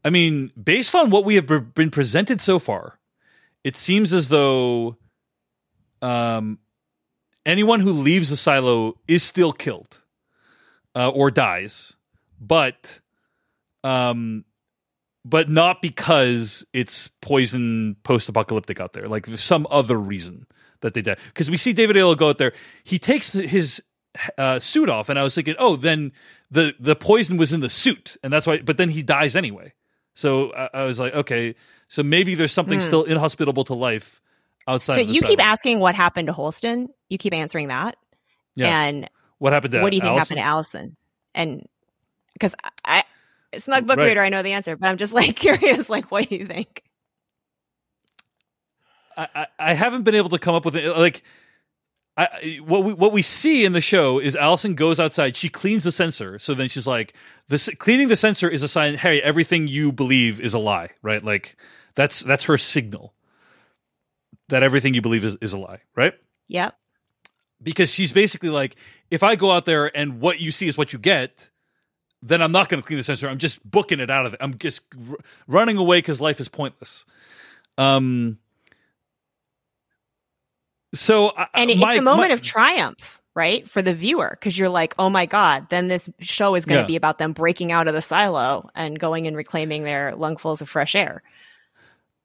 I 0.05 0.11
mean, 0.11 0.53
based 0.63 0.95
on 0.95 1.09
what 1.11 1.25
we 1.25 1.37
have 1.37 1.47
be- 1.47 1.61
been 1.61 1.91
presented 1.91 2.41
so 2.43 2.59
far, 2.59 2.99
it 3.65 3.75
seems 3.77 4.13
as 4.13 4.29
though 4.29 4.97
um, 6.03 6.59
anyone 7.47 7.81
who 7.81 7.93
leaves 7.93 8.29
the 8.29 8.37
silo 8.37 8.99
is 9.09 9.23
still 9.23 9.53
killed 9.53 10.01
uh, 10.95 11.09
or 11.09 11.31
dies, 11.31 11.95
but 12.39 13.01
um, 13.85 14.45
but 15.25 15.49
not 15.49 15.81
because 15.81 16.67
it's 16.73 17.09
poison 17.23 17.97
post-apocalyptic 18.03 18.81
out 18.81 18.93
there. 18.93 19.09
Like 19.09 19.27
some 19.27 19.67
other 19.71 19.97
reason 19.97 20.47
that 20.81 20.95
they 20.95 21.03
die. 21.03 21.17
Because 21.29 21.51
we 21.51 21.57
see 21.57 21.73
David 21.73 21.97
Oyelowo 21.97 22.19
go 22.19 22.29
out 22.29 22.39
there, 22.39 22.53
he 22.85 22.99
takes 22.99 23.31
the, 23.31 23.47
his 23.47 23.83
uh, 24.37 24.59
suit 24.59 24.89
off, 24.89 25.09
and 25.09 25.19
I 25.19 25.23
was 25.23 25.35
thinking, 25.35 25.55
oh, 25.59 25.77
then 25.77 26.13
the 26.51 26.75
the 26.79 26.97
poison 26.97 27.37
was 27.37 27.53
in 27.53 27.61
the 27.61 27.71
suit, 27.71 28.17
and 28.23 28.33
that's 28.33 28.47
why. 28.47 28.59
But 28.59 28.77
then 28.77 28.91
he 28.91 29.03
dies 29.03 29.37
anyway. 29.37 29.73
So 30.15 30.53
I, 30.53 30.71
I 30.75 30.85
was 30.85 30.99
like, 30.99 31.15
okay, 31.15 31.55
so 31.89 32.03
maybe 32.03 32.35
there's 32.35 32.53
something 32.53 32.81
still 32.81 33.05
inhospitable 33.05 33.65
to 33.65 33.75
life 33.75 34.21
outside. 34.67 34.95
So 34.97 35.01
you 35.01 35.21
keep 35.23 35.39
silo. 35.39 35.51
asking 35.51 35.81
what 35.81 35.95
happened 35.95 36.27
to 36.29 36.33
Holston. 36.33 36.89
You 37.09 37.19
keep 37.19 37.33
answering 37.35 37.69
that. 37.69 37.97
Yeah. 38.55 38.83
And 38.83 39.09
what 39.39 39.53
happened 39.53 39.73
to 39.73 39.81
what 39.83 39.91
do 39.91 39.97
you 39.97 40.01
think 40.03 40.13
Allison? 40.17 40.37
happened 40.39 40.45
to 40.45 40.51
Allison? 40.51 40.97
And 41.35 41.67
because 42.33 42.55
I, 42.85 43.05
I, 43.53 43.59
smug 43.59 43.87
book 43.87 43.99
Right. 43.99 44.07
reader, 44.09 44.23
I 44.23 44.29
know 44.31 44.43
the 44.43 44.53
answer, 44.53 44.77
but 44.77 44.87
I'm 44.89 44.97
just 44.97 45.13
like 45.13 45.37
curious, 45.37 45.89
like, 45.91 46.11
what 46.11 46.29
do 46.29 46.37
you 46.37 46.47
think? 46.47 46.83
I, 49.17 49.29
I, 49.35 49.47
I 49.59 49.73
haven't 49.75 50.03
been 50.03 50.15
able 50.15 50.31
to 50.31 50.39
come 50.39 50.55
up 50.55 50.65
with 50.65 50.77
it. 50.77 50.89
Like, 50.97 51.23
I, 52.17 52.25
I- 52.27 52.59
what 52.65 52.85
we 52.85 52.93
what 52.95 53.13
we 53.13 53.23
see 53.23 53.65
in 53.65 53.73
the 53.73 53.81
show 53.81 54.19
is 54.19 54.35
Allison 54.37 54.75
goes 54.75 54.99
outside. 55.01 55.37
She 55.37 55.49
cleans 55.49 55.85
the 55.85 55.93
sensor. 55.93 56.39
So 56.39 56.55
then 56.55 56.69
she's 56.69 56.87
like, 56.87 57.15
"This 57.49 57.69
cleaning 57.79 58.09
the 58.09 58.17
sensor 58.17 58.49
is 58.49 58.63
a 58.63 58.69
sign. 58.69 58.95
Hey, 58.97 59.21
everything 59.21 59.69
you 59.69 59.93
believe 59.93 60.41
is 60.41 60.55
a 60.55 60.59
lie, 60.59 60.91
right? 61.03 61.23
Like, 61.23 61.57
That's 61.95 62.21
that's 62.21 62.45
her 62.45 62.57
signal 62.59 63.13
that 64.49 64.63
everything 64.63 64.95
you 64.95 65.03
believe 65.03 65.25
is, 65.25 65.37
is 65.41 65.53
a 65.53 65.59
lie, 65.59 65.81
right? 65.97 66.15
Yep. 66.49 66.75
Because 67.63 67.91
she's 67.91 68.13
basically 68.13 68.51
like, 68.51 68.77
if 69.11 69.23
I 69.23 69.35
go 69.37 69.51
out 69.51 69.65
there 69.65 69.95
and 69.97 70.21
what 70.21 70.41
you 70.41 70.53
see 70.53 70.69
is 70.69 70.77
what 70.79 70.93
you 70.93 70.99
get, 70.99 71.49
then 72.23 72.43
I'm 72.43 72.53
not 72.53 72.69
going 72.69 72.83
to 72.83 72.87
clean 72.87 72.99
the 72.99 73.03
sensor. 73.03 73.29
I'm 73.29 73.39
just 73.39 73.65
booking 73.69 74.01
it 74.01 74.11
out 74.11 74.27
of 74.27 74.35
it. 74.35 74.39
I'm 74.43 74.59
just 74.59 74.83
r- 75.11 75.17
running 75.47 75.77
away 75.77 75.99
because 75.99 76.21
life 76.21 76.39
is 76.41 76.49
pointless. 76.49 77.05
Um. 77.79 78.39
So, 80.95 81.31
I- 81.37 81.49
And 81.55 81.71
it, 81.71 81.79
my- 81.79 81.93
it's 81.93 82.01
a 82.01 82.05
moment 82.05 82.31
my- 82.31 82.35
of 82.35 82.43
triumph, 82.43 83.21
right? 83.35 83.69
For 83.69 83.83
the 83.83 83.93
viewer, 83.93 84.31
because 84.39 84.59
you're 84.59 84.69
like, 84.69 84.95
oh 84.99 85.11
my 85.11 85.27
God, 85.27 85.69
then 85.69 85.89
this 85.89 86.09
show 86.21 86.55
is 86.55 86.65
going 86.65 86.77
to 86.77 86.83
Yeah. 86.83 86.87
be 86.87 86.97
about 86.97 87.19
them 87.19 87.33
breaking 87.33 87.73
out 87.73 87.87
of 87.89 87.95
the 87.95 88.03
silo 88.03 88.71
and 88.75 88.99
going 88.99 89.27
and 89.27 89.37
reclaiming 89.37 89.83
their 89.85 90.13
lungfuls 90.17 90.63
of 90.63 90.69
fresh 90.69 90.95
air. 90.95 91.23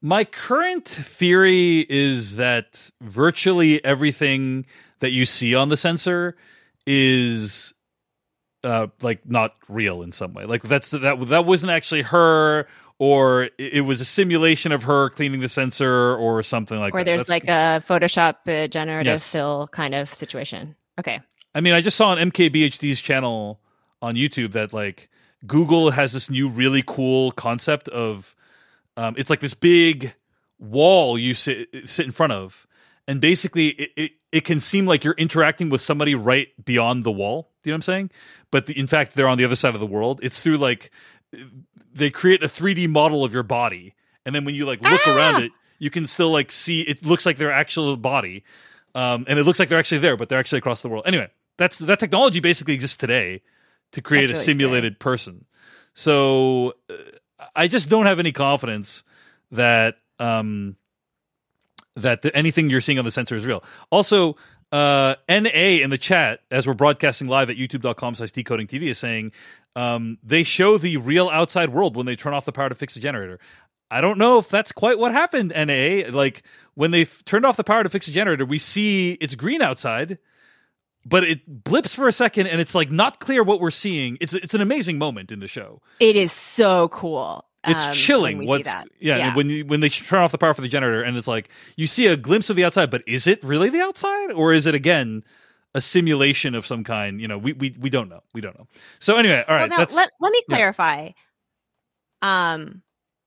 My 0.02 0.24
current 0.24 0.88
theory 0.88 1.86
is 1.88 2.36
that 2.38 2.90
virtually 3.02 3.84
everything 3.86 4.66
that 5.00 5.12
you 5.12 5.26
see 5.26 5.54
on 5.56 5.70
the 5.70 5.78
sensor 5.78 6.36
is 6.88 7.74
uh 8.64 8.88
like 9.02 9.28
not 9.28 9.54
real 9.70 10.02
in 10.02 10.12
some 10.12 10.34
way. 10.34 10.46
Like 10.46 10.64
that's 10.64 10.90
that 10.92 11.26
that 11.28 11.46
wasn't 11.46 11.72
actually 11.72 12.02
her 12.04 12.68
or 12.98 13.50
it 13.58 13.82
was 13.86 14.02
a 14.02 14.06
simulation 14.06 14.72
of 14.72 14.84
her 14.84 15.10
cleaning 15.12 15.40
the 15.40 15.50
sensor 15.50 16.16
or 16.16 16.44
something 16.44 16.80
like 16.80 16.94
or 16.94 16.98
that. 16.98 17.02
Or 17.02 17.04
there's 17.18 17.26
That's- 17.26 17.48
like 17.48 17.50
a 17.50 17.82
Photoshop 17.84 18.36
uh, 18.48 18.68
generative 18.68 19.14
Yes. 19.14 19.24
fill 19.28 19.68
kind 19.72 19.96
of 19.96 20.12
situation. 20.14 20.76
Okay. 21.00 21.20
I 21.56 21.62
mean, 21.62 21.74
I 21.74 21.82
just 21.82 21.98
saw 21.98 22.08
on 22.10 22.18
MKBHD's 22.18 23.02
channel 23.02 23.60
on 24.02 24.16
YouTube 24.16 24.52
that 24.54 24.72
like 24.74 25.10
Google 25.48 25.92
has 25.92 26.12
this 26.12 26.30
new 26.30 26.48
really 26.48 26.84
cool 26.86 27.32
concept 27.32 27.88
of 27.90 28.36
um, 28.98 29.16
it's 29.18 29.30
like 29.30 29.40
this 29.40 29.54
big 29.54 30.14
wall 30.60 31.18
you 31.18 31.34
sit 31.34 31.68
sit 31.86 32.06
in 32.06 32.12
front 32.12 32.34
of, 32.34 32.68
and 33.08 33.20
basically 33.22 33.70
it, 33.70 33.92
it 33.96 34.12
it 34.32 34.46
can 34.46 34.60
seem 34.60 34.86
like 34.86 35.04
you're 35.04 35.16
interacting 35.16 35.70
with 35.70 35.82
somebody 35.82 36.16
right 36.16 36.48
beyond 36.64 37.04
the 37.04 37.12
wall. 37.12 37.52
Do 37.64 37.70
you 37.70 37.72
know 37.72 37.76
what 37.76 37.78
I'm 37.78 37.82
saying? 37.84 38.12
But 38.50 38.66
the, 38.68 38.78
in 38.78 38.88
fact, 38.88 39.16
they're 39.16 39.28
on 39.28 39.38
the 39.38 39.46
other 39.46 39.56
side 39.56 39.74
of 39.74 39.80
the 39.80 39.88
world. 39.88 40.20
It's 40.24 40.40
through 40.40 40.58
like 40.58 40.92
they 41.94 42.10
create 42.10 42.44
a 42.44 42.48
3D 42.48 42.90
model 42.90 43.24
of 43.24 43.34
your 43.34 43.44
body, 43.44 43.96
and 44.26 44.34
then 44.34 44.46
when 44.46 44.56
you 44.56 44.66
like 44.66 44.82
look 44.82 45.08
around 45.08 45.44
it, 45.44 45.52
you 45.80 45.90
can 45.90 46.08
still 46.08 46.32
like 46.32 46.52
see 46.52 46.82
it 46.82 47.06
looks 47.06 47.26
like 47.26 47.38
their 47.38 47.52
actual 47.52 47.98
body, 47.98 48.44
um, 48.96 49.26
and 49.28 49.40
it 49.40 49.44
looks 49.44 49.60
like 49.60 49.70
they're 49.70 49.80
actually 49.80 50.00
there, 50.00 50.18
but 50.18 50.30
they're 50.30 50.40
actually 50.40 50.60
across 50.60 50.82
the 50.82 50.90
world. 50.90 51.04
Anyway, 51.06 51.30
that's 51.58 51.80
that 51.80 52.00
technology 52.00 52.40
basically 52.40 52.74
exists 52.74 52.98
today 52.98 53.42
to 53.92 54.02
create 54.02 54.28
That's 54.28 54.32
a 54.32 54.34
really 54.34 54.46
simulated 54.46 55.00
person. 55.00 55.46
So 55.94 56.74
uh, 56.90 56.94
I 57.56 57.68
just 57.68 57.90
don't 57.90 58.06
have 58.06 58.20
any 58.20 58.32
confidence 58.32 59.04
that 59.52 59.96
um, 60.20 60.76
that 61.96 62.22
the, 62.22 62.36
anything 62.36 62.70
you're 62.70 62.82
seeing 62.82 63.00
on 63.00 63.06
the 63.06 63.12
sensor 63.12 63.36
is 63.36 63.46
real. 63.46 63.64
Also, 63.90 64.38
uh, 64.72 65.16
NA 65.28 65.82
in 65.84 65.90
the 65.90 65.98
chat, 65.98 66.40
as 66.50 66.66
we're 66.66 66.74
broadcasting 66.74 67.28
live 67.28 67.50
at 67.50 67.58
youtube.com 67.58 68.16
slash 68.16 68.32
decoding 68.32 68.68
TV, 68.68 68.90
is 68.90 68.98
saying 68.98 69.32
um, 69.76 70.18
they 70.24 70.44
show 70.44 70.78
the 70.78 70.98
real 70.98 71.30
outside 71.30 71.70
world 71.70 71.96
when 71.96 72.06
they 72.06 72.16
turn 72.16 72.34
off 72.34 72.46
the 72.46 72.52
power 72.52 72.70
to 72.70 72.76
fix 72.76 72.94
the 72.94 73.00
generator. 73.00 73.40
I 73.90 74.00
don't 74.00 74.18
know 74.18 74.38
if 74.40 74.48
that's 74.48 74.72
quite 74.72 74.98
what 74.98 75.12
happened, 75.12 75.52
NA. 75.56 76.10
Like, 76.10 76.44
when 76.76 76.92
they 76.92 77.04
turned 77.04 77.46
off 77.46 77.58
the 77.58 77.64
power 77.64 77.84
to 77.84 77.90
fix 77.90 78.06
the 78.06 78.14
generator, 78.14 78.46
we 78.46 78.58
see 78.58 79.12
it's 79.20 79.36
green 79.36 79.62
outside, 79.62 80.18
but 81.06 81.24
it 81.24 81.64
blips 81.64 81.94
for 81.94 82.08
a 82.08 82.14
second 82.14 82.48
and 82.48 82.62
it's 82.62 82.76
like 82.76 82.92
not 82.92 83.20
clear 83.20 83.44
what 83.44 83.60
we're 83.60 83.72
seeing. 83.72 84.18
It's, 84.22 84.34
it's 84.34 84.54
an 84.54 84.62
amazing 84.62 84.98
moment 84.98 85.32
in 85.32 85.40
the 85.40 85.48
show 85.48 85.82
It 86.00 86.16
is 86.16 86.32
so 86.32 86.90
cool. 86.90 87.46
it's 87.66 87.80
um, 87.80 87.94
chilling. 87.94 88.38
when 88.38 88.48
we 88.48 88.64
see 88.64 88.70
What's 88.70 88.90
yeah, 89.00 89.18
yeah. 89.18 89.36
when 89.36 89.50
you, 89.50 89.66
when 89.66 89.80
they 89.80 89.90
turn 89.90 90.22
off 90.22 90.32
the 90.32 90.38
power 90.38 90.54
for 90.54 90.62
the 90.62 90.68
generator 90.68 91.02
and 91.02 91.18
it's 91.18 91.28
like 91.28 91.50
you 91.76 91.88
see 91.88 92.08
a 92.08 92.16
glimpse 92.16 92.50
of 92.50 92.56
the 92.56 92.64
outside, 92.64 92.92
but 92.92 93.04
is 93.08 93.28
it 93.28 93.44
really 93.44 93.70
the 93.70 93.82
outside 93.82 94.32
or 94.32 94.54
is 94.54 94.68
it 94.68 94.76
again 94.76 95.24
a 95.74 95.82
simulation 95.82 96.54
of 96.56 96.68
some 96.68 96.84
kind? 96.84 97.20
You 97.20 97.28
know, 97.28 97.38
we 97.38 97.54
we 97.54 97.76
we 97.80 97.90
don't 97.90 98.10
know. 98.10 98.22
We 98.34 98.42
don't 98.42 98.58
know. 98.58 98.68
So 99.00 99.18
anyway, 99.18 99.44
all 99.48 99.56
right, 99.56 99.70
well, 99.70 99.80
now, 99.80 99.96
let, 99.96 100.10
let 100.20 100.32
me 100.32 100.42
yeah. 100.48 100.56
clarify. 100.56 101.10
Um, 102.22 102.84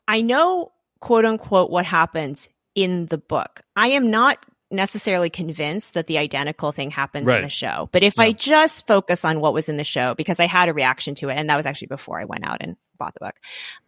I 0.07 0.23
know, 0.23 0.73
quote 1.01 1.25
unquote, 1.25 1.71
what 1.71 1.85
happens 1.85 2.49
in 2.75 3.07
the 3.07 3.19
book. 3.19 3.63
I 3.77 3.89
am 3.89 4.11
not 4.11 4.45
necessarily 4.75 5.31
convinced 5.31 5.95
that 5.95 6.07
the 6.07 6.19
identical 6.19 6.73
thing 6.73 6.91
happens 6.91 7.27
Right. 7.27 7.39
in 7.39 7.43
the 7.43 7.49
show. 7.49 7.89
But 7.93 8.03
if 8.03 8.19
I 8.19 8.33
just 8.33 8.87
focus 8.87 9.25
on 9.25 9.41
what 9.41 9.55
was 9.55 9.69
in 9.69 9.77
the 9.77 9.85
show, 9.85 10.15
because 10.15 10.39
I 10.41 10.47
had 10.47 10.69
a 10.69 10.75
reaction 10.75 11.15
to 11.17 11.29
it, 11.29 11.35
and 11.37 11.49
that 11.51 11.57
was 11.57 11.67
actually 11.67 11.89
before 11.89 12.21
I 12.21 12.25
went 12.25 12.45
out 12.45 12.59
and 12.61 12.77
bought 12.99 13.15
the 13.15 13.21
book, 13.27 13.37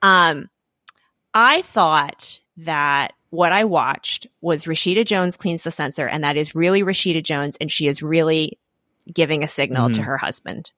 um, 0.02 0.48
I 1.34 1.62
thought 1.62 2.40
that 2.58 3.12
what 3.30 3.52
I 3.52 3.64
watched 3.64 4.26
was 4.40 4.64
Rashida 4.64 5.04
Jones 5.04 5.36
cleans 5.36 5.62
the 5.62 5.70
sensor, 5.72 6.06
and 6.08 6.24
that 6.24 6.36
is 6.36 6.54
really 6.54 6.82
Rashida 6.82 7.22
Jones, 7.22 7.56
and 7.60 7.70
she 7.70 7.86
is 7.86 8.02
really 8.02 8.58
giving 9.12 9.44
a 9.44 9.48
signal 9.48 9.90
to 9.90 10.00
Mhm. 10.00 10.04
her 10.04 10.16
husband. 10.16 10.72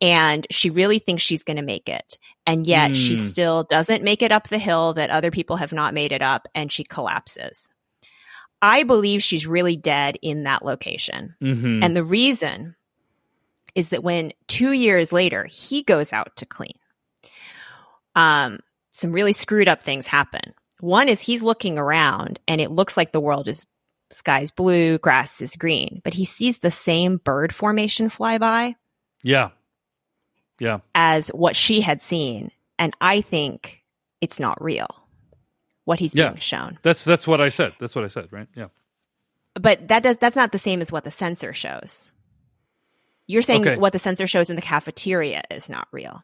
And 0.00 0.46
she 0.50 0.70
really 0.70 0.98
thinks 0.98 1.22
she's 1.22 1.42
going 1.44 1.56
to 1.56 1.62
make 1.62 1.88
it. 1.88 2.16
And 2.46 2.66
yet 2.66 2.96
she 2.96 3.14
Mm. 3.14 3.28
still 3.28 3.64
doesn't 3.64 4.02
make 4.04 4.22
it 4.22 4.32
up 4.32 4.48
the 4.48 4.58
hill 4.58 4.94
that 4.94 5.10
other 5.10 5.30
people 5.30 5.56
have 5.56 5.72
not 5.72 5.92
made 5.92 6.12
it 6.12 6.22
up, 6.22 6.46
and 6.54 6.72
she 6.72 6.84
collapses. 6.84 7.70
I 8.62 8.82
believe 8.82 9.22
she's 9.22 9.46
really 9.46 9.76
dead 9.76 10.18
in 10.22 10.44
that 10.44 10.64
location. 10.64 11.34
mhm. 11.40 11.84
And 11.84 11.96
the 11.96 12.04
reason 12.04 12.74
is 13.74 13.90
that 13.90 14.02
when 14.02 14.32
two 14.48 14.72
years 14.72 15.12
later 15.12 15.44
he 15.44 15.82
goes 15.82 16.12
out 16.12 16.36
to 16.36 16.46
clean, 16.46 16.78
um, 18.14 18.58
some 18.90 19.12
really 19.12 19.32
screwed 19.32 19.68
up 19.68 19.82
things 19.82 20.06
happen. 20.06 20.54
One 20.80 21.08
is 21.08 21.20
he's 21.20 21.42
looking 21.42 21.78
around 21.78 22.40
and 22.48 22.60
it 22.60 22.70
looks 22.70 22.96
like 22.96 23.12
the 23.12 23.20
world 23.20 23.48
is 23.48 23.66
sky's 24.10 24.50
blue, 24.50 24.98
grass 24.98 25.40
is 25.40 25.56
green, 25.56 26.00
but 26.02 26.14
he 26.14 26.24
sees 26.24 26.58
the 26.58 26.70
same 26.70 27.18
bird 27.18 27.54
formation 27.54 28.08
fly 28.08 28.38
by 28.38 28.76
yeah, 29.22 29.50
yeah, 30.58 30.78
as 30.94 31.28
what 31.28 31.54
she 31.54 31.80
had 31.80 32.02
seen. 32.02 32.50
And 32.78 32.94
I 33.00 33.20
think 33.20 33.82
it's 34.20 34.40
not 34.40 34.62
real 34.62 34.88
what 35.90 35.98
he's 35.98 36.14
Yeah. 36.14 36.28
being 36.30 36.40
shown. 36.40 36.78
that's 36.82 37.02
that's 37.04 37.26
what 37.26 37.40
I 37.40 37.50
said. 37.50 37.72
That's 37.80 37.94
what 37.96 38.04
I 38.04 38.08
said, 38.08 38.28
right? 38.30 38.46
Yeah. 38.56 38.68
But 39.54 39.88
that 39.88 40.02
does 40.04 40.16
that's 40.20 40.36
not 40.36 40.52
the 40.52 40.58
same 40.58 40.80
as 40.80 40.90
what 40.92 41.04
the 41.04 41.10
sensor 41.10 41.52
shows. 41.52 42.10
You're 43.26 43.42
saying 43.42 43.66
Okay. 43.66 43.76
what 43.76 43.92
the 43.92 43.98
sensor 43.98 44.26
shows 44.26 44.48
in 44.50 44.56
the 44.56 44.62
cafeteria 44.62 45.42
is 45.50 45.68
not 45.68 45.88
real. 45.92 46.22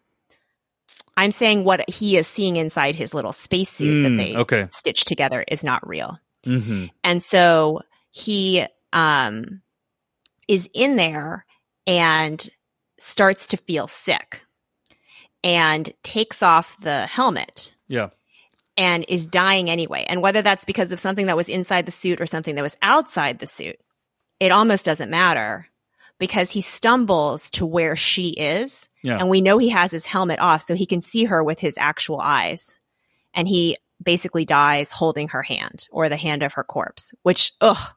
I'm 1.17 1.33
saying 1.33 1.65
what 1.65 1.89
he 1.91 2.17
is 2.17 2.27
seeing 2.27 2.57
inside 2.57 2.95
his 2.95 3.15
little 3.15 3.33
spacesuit 3.33 4.03
that 4.05 4.13
Mm, 4.13 4.17
they 4.19 4.37
okay. 4.37 4.69
stitched 4.71 5.09
together 5.09 5.45
is 5.49 5.65
not 5.65 5.87
real. 5.87 6.19
hmm 6.45 6.87
And 7.05 7.23
so 7.23 7.81
he 8.13 8.65
um 8.93 9.63
is 10.49 10.69
in 10.75 10.97
there 10.97 11.45
and 11.87 12.49
starts 13.01 13.47
to 13.49 13.57
feel 13.57 13.89
sick 13.89 14.47
and 15.45 15.93
takes 16.03 16.43
off 16.43 16.77
the 16.81 17.07
helmet 17.07 17.75
Yeah. 17.89 18.09
And 18.77 19.05
is 19.09 19.27
dying 19.27 19.71
anyway. 19.71 20.05
And 20.09 20.23
whether 20.23 20.43
that's 20.43 20.65
because 20.65 20.93
of 20.93 21.01
something 21.01 21.27
that 21.27 21.37
was 21.37 21.49
inside 21.49 21.87
the 21.87 21.93
suit 21.93 22.21
or 22.21 22.27
something 22.27 22.55
that 22.55 22.63
was 22.63 22.77
outside 22.83 23.39
the 23.39 23.47
suit, 23.47 23.79
it 24.41 24.53
almost 24.53 24.85
doesn't 24.85 25.11
matter 25.11 25.67
because 26.19 26.51
he 26.51 26.61
stumbles 26.61 27.51
to 27.51 27.67
where 27.67 27.97
she 27.97 28.29
is. 28.31 28.89
Yeah. 29.03 29.19
And 29.19 29.29
we 29.29 29.41
know 29.41 29.59
he 29.59 29.71
has 29.71 29.91
his 29.91 30.05
helmet 30.05 30.41
off 30.41 30.63
so 30.63 30.75
he 30.75 30.87
can 30.87 31.01
see 31.01 31.25
her 31.25 31.43
with 31.43 31.59
his 31.59 31.79
actual 31.79 32.21
eyes. 32.21 32.75
And 33.35 33.47
he 33.47 33.77
basically 34.03 34.45
dies 34.45 34.91
holding 34.91 35.29
her 35.29 35.43
hand 35.43 35.89
or 35.91 36.09
the 36.09 36.17
hand 36.17 36.43
of 36.43 36.55
her 36.55 36.65
corpse, 36.65 37.15
which, 37.23 37.53
ugh, 37.61 37.93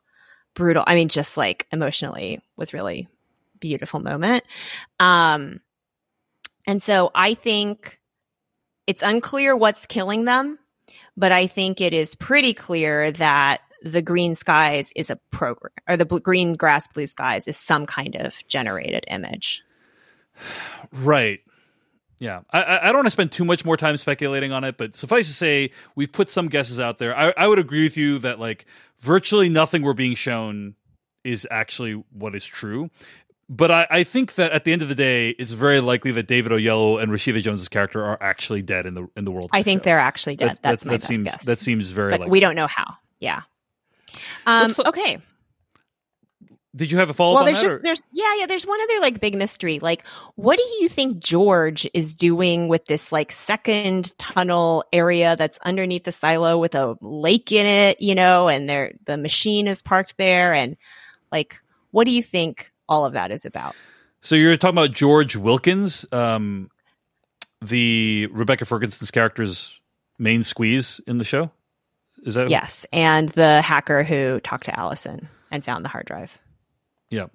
brutal. 0.54 0.84
I 0.86 0.96
mean, 0.96 1.10
just 1.10 1.38
like 1.38 1.68
emotionally 1.72 2.42
was 2.56 2.74
really 2.74 3.08
beautiful 3.60 4.00
moment. 4.00 4.44
Um, 5.00 5.62
and 6.66 6.82
so 6.82 7.12
I 7.14 7.34
think 7.34 7.98
it's 8.88 9.02
unclear 9.02 9.56
what's 9.56 9.86
killing 9.86 10.26
them, 10.26 10.60
but 11.20 11.32
I 11.34 11.48
think 11.48 11.82
it 11.82 11.94
is 11.94 12.16
pretty 12.16 12.54
clear 12.54 13.12
that 13.12 13.60
the 13.84 14.02
green 14.02 14.36
skies 14.36 14.92
is 14.96 15.10
a 15.10 15.18
program 15.32 15.74
or 15.88 15.98
the 15.98 16.06
bl- 16.06 16.18
green 16.18 16.54
grass 16.54 16.88
blue 16.88 17.06
skies 17.06 17.48
is 17.48 17.58
some 17.58 17.86
kind 17.86 18.16
of 18.16 18.36
generated 18.48 19.04
image. 19.08 19.62
Right. 20.92 21.40
Yeah. 22.20 22.42
I, 22.52 22.62
I 22.62 22.84
I 22.84 22.86
don't 22.88 22.98
want 22.98 23.08
to 23.08 23.12
spend 23.12 23.32
too 23.32 23.46
much 23.46 23.64
more 23.66 23.78
time 23.78 23.98
speculating 23.98 24.52
on 24.52 24.64
it, 24.64 24.78
but 24.78 24.96
suffice 24.96 25.28
to 25.28 25.34
say, 25.34 25.72
we've 25.96 26.12
put 26.12 26.30
some 26.30 26.48
guesses 26.48 26.80
out 26.80 26.98
there. 26.98 27.16
I, 27.16 27.34
I 27.38 27.48
would 27.48 27.60
agree 27.60 27.84
with 27.84 27.98
you 27.98 28.20
that 28.20 28.40
like 28.40 28.66
virtually 29.00 29.50
nothing 29.50 29.82
we're 29.82 29.94
being 29.94 30.16
shown 30.16 30.76
is 31.24 31.48
actually 31.52 32.02
what 32.12 32.36
is 32.36 32.46
true. 32.46 32.90
But 33.52 33.72
I, 33.72 33.88
I 33.90 34.04
think 34.04 34.36
that 34.36 34.52
at 34.52 34.64
the 34.64 34.72
end 34.74 34.84
of 34.84 34.90
the 34.90 34.96
day, 34.96 35.30
it's 35.30 35.52
very 35.52 35.82
likely 35.82 36.12
that 36.12 36.28
David 36.28 36.52
Oyelowo 36.52 37.02
and 37.02 37.12
Rashida 37.12 37.42
Jones's 37.42 37.68
character 37.68 38.06
are 38.06 38.22
actually 38.22 38.62
dead 38.62 38.86
in 38.86 38.94
the 38.94 39.08
in 39.18 39.26
the 39.26 39.32
world. 39.32 39.50
I 39.52 39.64
think 39.64 39.82
show. 39.82 39.86
they're 39.86 40.00
actually 40.00 40.36
dead. 40.36 40.50
That- 40.50 40.62
That's 40.62 40.84
that, 40.84 40.88
my 40.90 40.94
that 40.94 41.00
best 41.00 41.08
seems 41.08 41.24
guess. 41.24 41.46
that 41.46 41.60
seems 41.60 41.90
very 41.90 42.12
but 42.12 42.20
likely. 42.22 42.32
we 42.32 42.40
don't 42.42 42.56
know 42.56 42.68
how. 42.68 42.94
Yeah. 43.20 43.42
Um, 44.46 44.68
Let's 44.68 44.80
okay. 44.80 45.18
did 46.76 46.92
you 46.92 47.00
have 47.00 47.10
a 47.10 47.14
follow 47.14 47.32
up? 47.34 47.36
Well, 47.38 47.46
there's 47.46 47.58
that, 47.58 47.64
just 47.64 47.78
or- 47.78 47.82
there's 47.82 48.02
yeah 48.14 48.36
yeah 48.40 48.46
there's 48.46 48.66
one 48.68 48.80
other 48.82 49.00
like 49.02 49.20
big 49.20 49.36
mystery. 49.36 49.80
Like, 49.80 50.06
what 50.36 50.58
do 50.58 50.64
you 50.82 50.88
think 50.88 51.18
George 51.18 51.88
is 51.94 52.14
doing 52.14 52.68
with 52.68 52.86
this 52.86 53.12
like 53.12 53.32
second 53.32 54.16
tunnel 54.20 54.84
area 54.94 55.36
that's 55.36 55.58
underneath 55.66 56.04
the 56.04 56.12
silo 56.12 56.58
with 56.60 56.76
a 56.76 56.96
lake 57.02 57.52
in 57.52 57.66
it? 57.66 58.00
You 58.00 58.14
know, 58.14 58.48
and 58.48 58.70
there 58.70 58.94
the 59.06 59.18
machine 59.18 59.68
is 59.68 59.82
parked 59.82 60.18
there, 60.18 60.54
and 60.54 60.78
like, 61.32 61.58
what 61.92 62.06
do 62.06 62.12
you 62.12 62.22
think 62.22 62.70
all 62.90 63.06
of 63.06 63.14
that 63.14 63.32
is 63.32 63.46
about? 63.46 63.76
So 64.22 64.36
you're 64.36 64.58
talking 64.58 64.78
about 64.78 64.92
George 64.92 65.38
Wilkins, 65.38 66.06
um, 66.12 66.70
the 67.62 68.26
Rebecca 68.28 68.66
Ferguson's 68.66 69.12
character's 69.12 69.80
main 70.18 70.44
squeeze 70.44 71.00
in 71.08 71.18
the 71.18 71.24
show. 71.24 71.52
Is 72.24 72.36
that 72.36 72.50
Yes, 72.50 72.86
and 72.92 73.30
the 73.30 73.62
hacker 73.62 74.04
who 74.04 74.42
talked 74.42 74.66
to 74.66 74.78
Allison 74.78 75.30
and 75.52 75.64
found 75.64 75.86
the 75.86 75.90
hard 75.90 76.06
drive. 76.06 76.38
Yeah. 77.10 77.28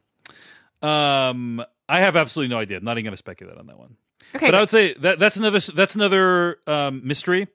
Um, 0.82 1.64
I 1.88 2.00
have 2.00 2.16
absolutely 2.16 2.54
no 2.54 2.60
idea. 2.60 2.76
I'm 2.76 2.84
not 2.84 2.98
even 2.98 3.04
going 3.04 3.12
to 3.12 3.18
speculate 3.18 3.56
on 3.56 3.66
that 3.66 3.78
one. 3.78 3.96
Okay, 4.34 4.46
but 4.46 4.54
I 4.54 4.60
would 4.60 4.70
say 4.70 4.94
that 4.94 5.18
that's 5.18 5.36
another 5.36 5.60
that's 5.60 5.94
another 5.94 6.58
um, 6.66 7.00
mystery. 7.04 7.48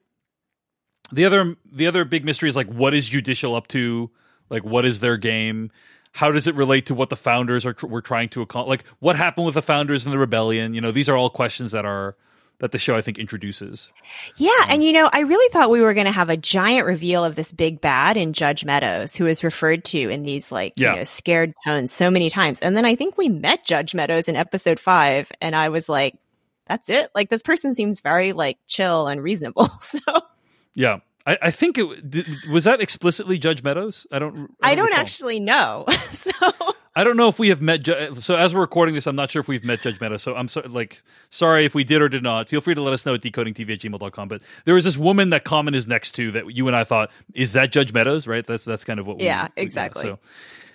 The 1.12 1.24
other 1.26 1.56
the 1.70 1.86
other 1.86 2.04
big 2.04 2.24
mystery 2.24 2.48
is 2.48 2.56
like 2.56 2.68
what 2.68 2.94
is 2.94 3.06
judicial 3.06 3.54
up 3.54 3.68
to? 3.68 4.10
Like 4.48 4.64
what 4.64 4.84
is 4.84 4.98
their 5.00 5.16
game? 5.16 5.70
How 6.12 6.32
does 6.32 6.46
it 6.46 6.54
relate 6.54 6.86
to 6.86 6.94
what 6.94 7.08
the 7.08 7.16
founders 7.16 7.64
are 7.64 7.74
were 7.82 8.02
trying 8.02 8.28
to 8.30 8.42
accomplish? 8.42 8.70
Like 8.80 8.84
what 8.98 9.16
happened 9.16 9.46
with 9.46 9.54
the 9.54 9.62
founders 9.62 10.04
and 10.04 10.12
the 10.12 10.18
rebellion? 10.18 10.74
You 10.74 10.80
know, 10.80 10.92
these 10.92 11.08
are 11.08 11.16
all 11.16 11.30
questions 11.30 11.72
that 11.72 11.84
are 11.84 12.16
that 12.58 12.72
the 12.72 12.78
show 12.78 12.94
I 12.94 13.00
think 13.00 13.18
introduces. 13.18 13.90
Yeah, 14.36 14.50
um, 14.64 14.66
and 14.70 14.84
you 14.84 14.92
know, 14.92 15.08
I 15.12 15.20
really 15.20 15.50
thought 15.50 15.70
we 15.70 15.80
were 15.80 15.94
going 15.94 16.04
to 16.06 16.12
have 16.12 16.28
a 16.28 16.36
giant 16.36 16.86
reveal 16.86 17.24
of 17.24 17.34
this 17.34 17.52
big 17.52 17.80
bad 17.80 18.18
in 18.18 18.34
Judge 18.34 18.66
Meadows, 18.66 19.16
who 19.16 19.26
is 19.26 19.42
referred 19.42 19.82
to 19.86 19.98
in 20.10 20.24
these 20.24 20.52
like 20.52 20.74
Yeah. 20.76 20.90
you 20.92 20.96
know 20.98 21.04
scared 21.04 21.54
tones 21.64 21.90
so 21.92 22.10
many 22.10 22.28
times. 22.28 22.60
And 22.60 22.76
then 22.76 22.84
I 22.84 22.96
think 22.96 23.16
we 23.16 23.28
met 23.30 23.64
Judge 23.64 23.94
Meadows 23.94 24.28
in 24.28 24.36
episode 24.36 24.78
five, 24.78 25.30
and 25.40 25.56
I 25.56 25.70
was 25.70 25.88
like, 25.88 26.16
"That's 26.66 26.88
it." 26.90 27.10
Like 27.14 27.30
this 27.30 27.42
person 27.42 27.74
seems 27.74 28.00
very 28.00 28.32
like 28.34 28.58
chill 28.66 29.06
and 29.06 29.22
reasonable. 29.22 29.70
So 29.80 30.00
Yeah. 30.74 30.98
I, 31.26 31.38
I 31.42 31.50
think 31.50 31.78
it 31.78 32.10
did, 32.10 32.26
was 32.50 32.64
that 32.64 32.80
explicitly 32.80 33.38
Judge 33.38 33.62
Meadows. 33.62 34.06
I 34.10 34.18
don't. 34.18 34.54
I 34.62 34.74
don't 34.74 34.86
recall. 34.86 35.00
actually 35.00 35.40
know. 35.40 35.84
so 36.12 36.30
I 36.96 37.04
don't 37.04 37.16
know 37.16 37.28
if 37.28 37.38
we 37.38 37.50
have 37.50 37.60
met. 37.60 37.86
So 38.20 38.36
as 38.36 38.54
we're 38.54 38.62
recording 38.62 38.94
this, 38.94 39.06
I'm 39.06 39.16
not 39.16 39.30
sure 39.30 39.40
if 39.40 39.48
we've 39.48 39.64
met 39.64 39.82
Judge 39.82 40.00
Meadows. 40.00 40.22
So 40.22 40.34
I'm 40.34 40.48
so, 40.48 40.62
like 40.66 41.02
sorry 41.30 41.66
if 41.66 41.74
we 41.74 41.84
did 41.84 42.00
or 42.00 42.08
did 42.08 42.22
not. 42.22 42.48
Feel 42.48 42.60
free 42.60 42.74
to 42.74 42.82
let 42.82 42.94
us 42.94 43.04
know 43.04 43.14
at 43.14 43.20
decodingtv 43.20 43.70
at 43.72 43.80
gmail.com. 43.80 44.28
But 44.28 44.42
there 44.64 44.74
was 44.74 44.84
this 44.84 44.96
woman 44.96 45.30
that 45.30 45.44
Common 45.44 45.74
is 45.74 45.86
next 45.86 46.12
to 46.12 46.32
that 46.32 46.54
you 46.54 46.66
and 46.66 46.76
I 46.76 46.84
thought 46.84 47.10
is 47.34 47.52
that 47.52 47.70
Judge 47.70 47.92
Meadows, 47.92 48.26
right? 48.26 48.46
That's 48.46 48.64
that's 48.64 48.84
kind 48.84 48.98
of 48.98 49.06
what. 49.06 49.18
we 49.18 49.24
Yeah, 49.24 49.48
we 49.56 49.62
exactly. 49.62 50.02
So 50.02 50.18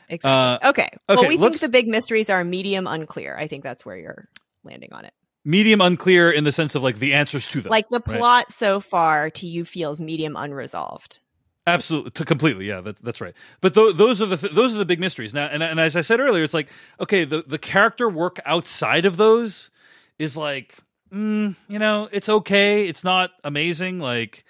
exactly. 0.10 0.66
Uh, 0.66 0.70
okay. 0.70 0.90
Well, 1.10 1.20
okay, 1.20 1.28
we 1.28 1.38
think 1.38 1.60
the 1.60 1.70
big 1.70 1.88
mysteries 1.88 2.30
are 2.30 2.44
medium 2.44 2.86
unclear. 2.86 3.36
I 3.36 3.48
think 3.48 3.64
that's 3.64 3.86
where 3.86 3.98
you're 3.98 4.30
landing 4.64 4.94
on 4.94 5.06
it. 5.06 5.14
Medium 5.46 5.80
unclear 5.80 6.32
in 6.32 6.44
the 6.44 6.52
sense 6.52 6.76
of 6.76 6.84
like 6.84 7.00
the 7.00 7.14
answers 7.14 7.48
to 7.50 7.62
them. 7.62 7.70
Like 7.70 7.88
the 7.90 8.02
right? 8.06 8.20
plot 8.20 8.50
so 8.50 8.80
far 8.80 9.30
to 9.30 9.48
you 9.48 9.64
feels 9.64 10.02
medium 10.02 10.36
unresolved. 10.36 11.20
Absolutely, 11.68 12.12
to 12.12 12.26
completely, 12.26 12.68
yeah, 12.68 12.82
that's 12.82 13.00
that's 13.02 13.22
right. 13.22 13.34
But 13.62 13.74
th- 13.74 13.96
those 13.96 14.22
are 14.22 14.28
the 14.28 14.38
th- 14.38 14.54
those 14.54 14.74
are 14.74 14.78
the 14.78 14.86
big 14.86 15.00
mysteries 15.00 15.34
now. 15.34 15.48
And, 15.48 15.64
and 15.64 15.80
as 15.80 15.96
I 15.96 16.02
said 16.02 16.20
earlier, 16.20 16.44
it's 16.44 16.54
like 16.54 16.70
okay, 17.00 17.26
the 17.26 17.44
the 17.48 17.58
character 17.58 18.08
work 18.08 18.40
outside 18.46 19.06
of 19.06 19.18
those 19.18 19.72
is 20.20 20.38
like, 20.38 20.76
mm, 21.12 21.56
you 21.68 21.80
know, 21.80 22.08
it's 22.12 22.30
okay. 22.30 22.88
It's 22.88 23.04
not 23.04 23.32
amazing. 23.44 24.00
Like, 24.00 24.46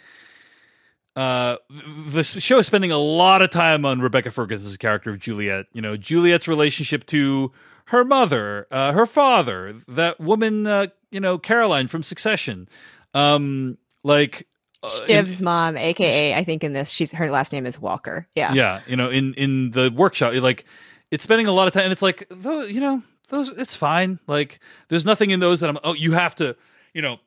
uh, 1.16 1.56
the 2.08 2.24
show 2.24 2.60
is 2.60 2.68
spending 2.68 2.92
a 2.92 2.98
lot 2.98 3.42
of 3.42 3.50
time 3.50 3.86
on 3.86 4.02
Rebecca 4.02 4.30
Ferguson's 4.30 4.76
character 4.76 5.10
of 5.10 5.20
Juliet. 5.20 5.68
You 5.72 5.82
know, 5.82 5.96
Juliet's 5.96 6.50
relationship 6.50 7.06
to 7.08 7.54
her 7.86 8.04
mother, 8.04 8.68
uh, 8.72 8.92
her 8.94 9.06
father, 9.06 9.82
that 9.88 10.20
woman, 10.20 10.66
uh, 10.68 10.88
you 11.12 11.20
know, 11.20 11.38
Caroline 11.38 11.88
from 11.88 12.04
Succession. 12.04 12.68
Um, 13.14 13.78
like. 14.04 14.48
uh, 14.84 14.90
Shiv's 14.90 15.42
mom, 15.42 15.78
aka 15.78 16.34
I 16.36 16.44
think 16.44 16.64
in 16.64 16.74
this, 16.74 16.90
she's 16.90 17.12
her 17.12 17.32
last 17.32 17.54
name 17.54 17.66
is 17.66 17.80
Walker. 17.80 18.28
Yeah. 18.36 18.54
yeah 18.54 18.82
you 18.88 18.96
know 18.96 19.10
in 19.10 19.34
in 19.36 19.72
the 19.72 19.90
workshop 19.90 20.34
like 20.36 20.66
it's 21.12 21.24
spending 21.24 21.48
a 21.48 21.52
lot 21.52 21.68
of 21.68 21.74
time 21.74 21.84
and 21.84 21.92
it's 21.92 22.02
like 22.02 22.28
you 22.30 22.80
know 22.80 23.02
those 23.30 23.50
it's 23.50 23.76
fine 23.76 24.20
like 24.28 24.60
there's 24.90 25.06
nothing 25.06 25.30
in 25.30 25.40
those 25.40 25.60
that 25.62 25.70
i'm 25.70 25.78
oh 25.84 25.94
you 25.94 26.12
have 26.14 26.36
to 26.36 26.56
you 26.94 27.02
know 27.02 27.18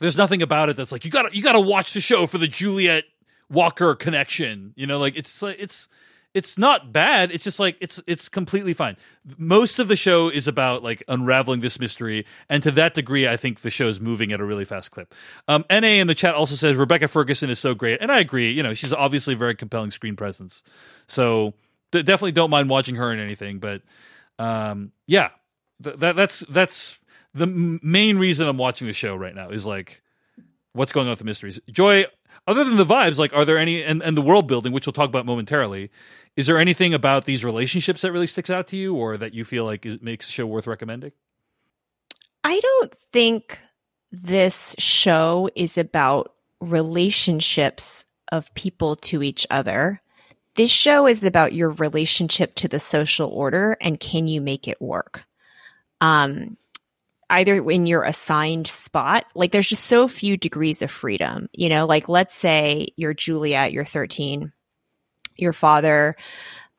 there's 0.00 0.16
nothing 0.16 0.42
about 0.42 0.68
it 0.68 0.76
that's 0.76 0.90
like 0.90 1.04
you 1.04 1.10
gotta 1.10 1.28
you 1.32 1.42
gotta 1.42 1.60
watch 1.60 1.92
the 1.92 2.00
show 2.00 2.26
for 2.26 2.38
the 2.38 2.48
juliet 2.48 3.04
walker 3.50 3.94
connection 3.94 4.72
you 4.76 4.86
know 4.86 4.98
like 4.98 5.16
it's 5.16 5.42
like 5.42 5.56
it's 5.58 5.88
it's 6.34 6.56
not 6.56 6.92
bad. 6.92 7.30
It's 7.30 7.44
just 7.44 7.60
like 7.60 7.76
it's 7.80 8.00
it's 8.06 8.28
completely 8.28 8.72
fine. 8.72 8.96
Most 9.36 9.78
of 9.78 9.88
the 9.88 9.96
show 9.96 10.28
is 10.28 10.48
about 10.48 10.82
like 10.82 11.02
unraveling 11.08 11.60
this 11.60 11.78
mystery 11.78 12.26
and 12.48 12.62
to 12.62 12.70
that 12.72 12.94
degree 12.94 13.28
i 13.28 13.36
think 13.36 13.60
the 13.60 13.70
show 13.70 13.88
is 13.88 14.00
moving 14.00 14.32
at 14.32 14.40
a 14.40 14.44
really 14.44 14.64
fast 14.64 14.90
clip. 14.90 15.14
Um 15.48 15.64
na 15.70 15.86
in 15.86 16.06
the 16.06 16.14
chat 16.14 16.34
also 16.34 16.54
says 16.54 16.76
rebecca 16.76 17.08
ferguson 17.08 17.50
is 17.50 17.58
so 17.58 17.74
great 17.74 18.00
and 18.00 18.10
i 18.10 18.18
agree 18.18 18.50
you 18.52 18.62
know 18.62 18.74
she's 18.74 18.92
obviously 18.92 19.34
a 19.34 19.36
very 19.36 19.54
compelling 19.54 19.90
screen 19.90 20.16
presence. 20.16 20.62
So 21.06 21.54
d- 21.90 22.02
definitely 22.02 22.32
don't 22.32 22.50
mind 22.50 22.68
watching 22.70 22.96
her 22.96 23.12
in 23.12 23.18
anything 23.20 23.58
but 23.58 23.82
um 24.38 24.92
yeah 25.06 25.30
th- 25.82 25.96
that 25.98 26.16
that's 26.16 26.40
that's 26.48 26.98
the 27.34 27.44
m- 27.44 27.80
main 27.82 28.16
reason 28.18 28.48
i'm 28.48 28.58
watching 28.58 28.86
the 28.86 28.92
show 28.94 29.14
right 29.14 29.34
now 29.34 29.50
is 29.50 29.66
like 29.66 30.02
what's 30.72 30.92
going 30.92 31.06
on 31.06 31.10
with 31.10 31.18
the 31.18 31.24
mysteries. 31.24 31.60
Joy, 31.70 32.06
other 32.46 32.64
than 32.64 32.76
the 32.76 32.84
vibes, 32.84 33.18
like 33.18 33.32
are 33.32 33.44
there 33.44 33.58
any 33.58 33.82
and, 33.82 34.02
and 34.02 34.16
the 34.16 34.22
world 34.22 34.46
building, 34.46 34.72
which 34.72 34.86
we'll 34.86 34.92
talk 34.92 35.08
about 35.08 35.26
momentarily, 35.26 35.90
is 36.36 36.46
there 36.46 36.58
anything 36.58 36.94
about 36.94 37.24
these 37.24 37.44
relationships 37.44 38.02
that 38.02 38.12
really 38.12 38.26
sticks 38.26 38.50
out 38.50 38.66
to 38.68 38.76
you 38.76 38.94
or 38.94 39.16
that 39.16 39.34
you 39.34 39.44
feel 39.44 39.64
like 39.64 39.84
is, 39.84 40.00
makes 40.00 40.26
the 40.26 40.32
show 40.32 40.46
worth 40.46 40.66
recommending? 40.66 41.12
I 42.44 42.58
don't 42.60 42.94
think 43.12 43.60
this 44.10 44.74
show 44.78 45.48
is 45.54 45.78
about 45.78 46.34
relationships 46.60 48.04
of 48.30 48.52
people 48.54 48.96
to 48.96 49.22
each 49.22 49.46
other. 49.50 50.00
This 50.54 50.70
show 50.70 51.06
is 51.06 51.24
about 51.24 51.52
your 51.52 51.70
relationship 51.70 52.54
to 52.56 52.68
the 52.68 52.80
social 52.80 53.28
order 53.28 53.76
and 53.80 54.00
can 54.00 54.28
you 54.28 54.40
make 54.40 54.68
it 54.68 54.80
work? 54.80 55.22
Um, 56.00 56.56
either 57.32 57.68
in 57.70 57.86
your 57.86 58.04
assigned 58.04 58.66
spot, 58.66 59.24
like 59.34 59.50
there's 59.50 59.66
just 59.66 59.86
so 59.86 60.06
few 60.06 60.36
degrees 60.36 60.82
of 60.82 60.90
freedom, 60.90 61.48
you 61.52 61.68
know, 61.68 61.86
like 61.86 62.08
let's 62.08 62.34
say 62.34 62.88
you're 62.96 63.14
Juliet, 63.14 63.72
you're 63.72 63.84
13, 63.84 64.52
your 65.36 65.52
father, 65.52 66.14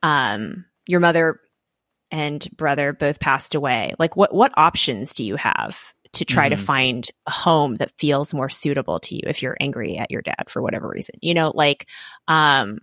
um, 0.02 0.64
your 0.86 1.00
mother 1.00 1.40
and 2.10 2.46
brother 2.56 2.92
both 2.92 3.18
passed 3.18 3.54
away. 3.56 3.94
Like 3.98 4.16
what, 4.16 4.32
what 4.32 4.52
options 4.56 5.12
do 5.12 5.24
you 5.24 5.36
have 5.36 5.92
to 6.12 6.24
try 6.24 6.48
to 6.48 6.56
Mhm. 6.56 6.60
find 6.60 7.10
a 7.26 7.32
home 7.32 7.74
that 7.76 7.90
feels 7.98 8.32
more 8.32 8.48
suitable 8.48 9.00
to 9.00 9.16
you 9.16 9.22
if 9.24 9.42
you're 9.42 9.56
angry 9.60 9.98
at 9.98 10.12
your 10.12 10.22
dad 10.22 10.44
for 10.48 10.62
whatever 10.62 10.88
reason, 10.88 11.16
you 11.20 11.34
know, 11.34 11.50
like, 11.54 11.86
um, 12.28 12.78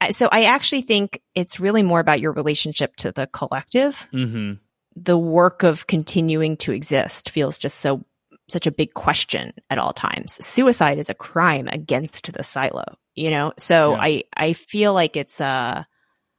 I, 0.00 0.10
so 0.10 0.28
I 0.32 0.44
actually 0.46 0.82
think 0.82 1.22
it's 1.36 1.60
really 1.60 1.84
more 1.84 2.00
about 2.00 2.18
your 2.18 2.32
relationship 2.32 2.96
to 2.96 3.12
the 3.12 3.28
collective 3.28 4.08
Mm-hmm. 4.12 4.54
The 4.96 5.18
work 5.18 5.62
of 5.62 5.86
continuing 5.86 6.56
to 6.56 6.72
exist 6.72 7.30
feels 7.30 7.58
just 7.58 7.78
so 7.80 8.04
such 8.48 8.66
a 8.66 8.70
big 8.70 8.94
question 8.94 9.52
at 9.70 9.78
all 9.78 9.92
times. 9.92 10.44
Suicide 10.44 10.98
is 10.98 11.10
a 11.10 11.14
crime 11.14 11.68
against 11.68 12.32
the 12.32 12.44
silo, 12.44 12.96
you 13.14 13.28
know? 13.28 13.52
So 13.58 13.92
Yeah. 13.92 14.00
I 14.00 14.22
I 14.36 14.52
feel 14.54 14.94
like 14.94 15.16
it's 15.16 15.40
uh 15.40 15.84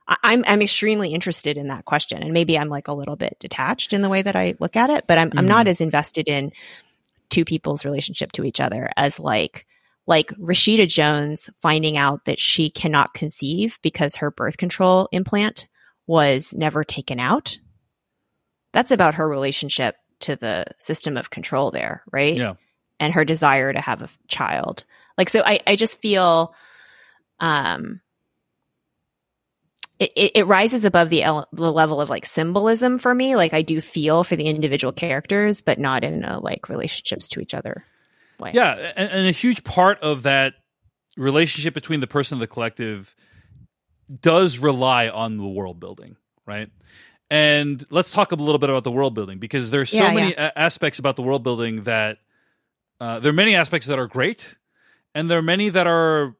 I- 0.08 0.18
I'm 0.24 0.43
I'm 0.47 0.62
extremely 0.62 1.14
interested 1.14 1.58
in 1.58 1.68
that 1.68 1.86
question. 1.86 2.24
And 2.24 2.34
maybe 2.34 2.58
I'm 2.58 2.70
like 2.70 2.88
a 2.88 2.93
little 2.93 3.16
bit 3.18 3.38
detached 3.39 3.93
in 3.93 4.01
the 4.01 4.10
way 4.10 4.22
that 4.22 4.36
I 4.36 4.55
look 4.60 4.76
at 4.76 4.89
it, 4.89 5.05
but 5.08 5.18
I'm 5.18 5.32
I'm 5.38 5.45
not 5.45 5.68
as 5.68 5.82
invested 5.82 6.28
in 6.28 6.51
two 7.30 7.43
people's 7.45 7.84
relationship 7.86 8.32
to 8.34 8.45
each 8.45 8.60
other 8.62 8.89
as 8.95 9.20
like 9.20 9.66
like 10.08 10.30
Rashida 10.38 10.88
Jones 10.88 11.49
finding 11.62 11.97
out 11.97 12.24
that 12.26 12.39
she 12.39 12.70
cannot 12.70 13.14
conceive 13.14 13.78
because 13.82 14.16
her 14.16 14.32
birth 14.32 14.55
control 14.55 15.10
implant 15.12 15.68
was 16.08 16.53
never 16.55 16.86
taken 16.86 17.20
out 17.20 17.58
that's 18.72 18.91
about 18.91 19.15
her 19.15 19.28
relationship 19.28 19.95
to 20.22 20.36
the 20.36 20.65
system 20.80 21.18
of 21.18 21.30
control 21.30 21.72
there, 21.72 22.03
right? 22.11 22.38
Yeah. 22.38 22.53
And 22.99 23.13
her 23.13 23.26
desire 23.26 23.72
to 23.72 23.80
have 23.80 24.01
a 24.01 24.09
child. 24.28 24.84
Like, 25.18 25.30
so 25.30 25.41
I, 25.45 25.59
I 25.68 25.76
just 25.76 26.01
feel, 26.01 26.53
um, 27.39 28.01
it, 29.99 30.11
it, 30.15 30.32
it 30.36 30.47
rises 30.47 30.86
above 30.86 31.09
the, 31.09 31.24
ele- 31.24 31.47
the 31.51 31.72
level 31.72 32.01
of 32.01 32.09
like 32.09 32.26
symbolism 32.26 32.97
for 32.97 33.13
me. 33.13 33.36
Like 33.36 33.53
I 33.53 33.61
do 33.61 33.82
feel 33.82 34.24
for 34.24 34.36
the 34.36 34.45
individual 34.45 34.91
characters, 34.91 35.61
but 35.61 35.80
not 35.80 36.03
in 36.03 36.24
a 36.24 36.39
like 36.39 36.70
relationships 36.70 37.30
to 37.30 37.39
each 37.39 37.53
other 37.53 37.86
way. 38.39 38.51
Yeah, 38.53 38.91
and, 38.95 39.09
and 39.09 39.28
a 39.28 39.32
huge 39.32 39.63
part 39.63 39.99
of 40.01 40.24
that 40.24 40.53
relationship 41.15 41.74
between 41.74 41.99
the 41.99 42.07
person 42.07 42.36
and 42.36 42.41
the 42.41 42.47
collective 42.47 43.15
does 44.22 44.59
rely 44.59 45.09
on 45.09 45.38
the 45.38 45.47
world 45.47 45.80
building, 45.80 46.15
right? 46.45 46.70
And 47.30 47.86
let's 47.89 48.11
talk 48.11 48.32
a 48.32 48.36
little 48.36 48.57
bit 48.59 48.69
about 48.69 48.84
the 48.86 48.91
world 48.91 49.13
building 49.13 49.38
because 49.38 49.69
there's 49.69 49.89
so 49.89 49.97
Yeah, 49.97 50.11
many 50.13 50.34
a- 50.34 50.57
aspects 50.57 50.97
about 50.99 51.15
the 51.17 51.21
world 51.23 51.43
building 51.43 51.84
that 51.84 52.19
uh, 53.01 53.19
there 53.19 53.30
are 53.30 53.34
many 53.34 53.53
aspects 53.55 53.88
that 53.88 53.99
are 53.99 54.07
great, 54.07 54.55
and 55.13 55.30
there 55.30 55.38
are 55.38 55.41
many 55.43 55.69
that 55.69 55.88
are 55.88 56.36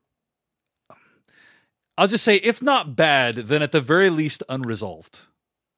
I'll 1.97 2.07
just 2.07 2.23
say, 2.23 2.35
if 2.35 2.61
not 2.61 2.95
bad, 2.95 3.47
then 3.47 3.61
at 3.63 3.71
the 3.71 3.81
very 3.81 4.09
least 4.09 4.43
unresolved. 4.49 5.19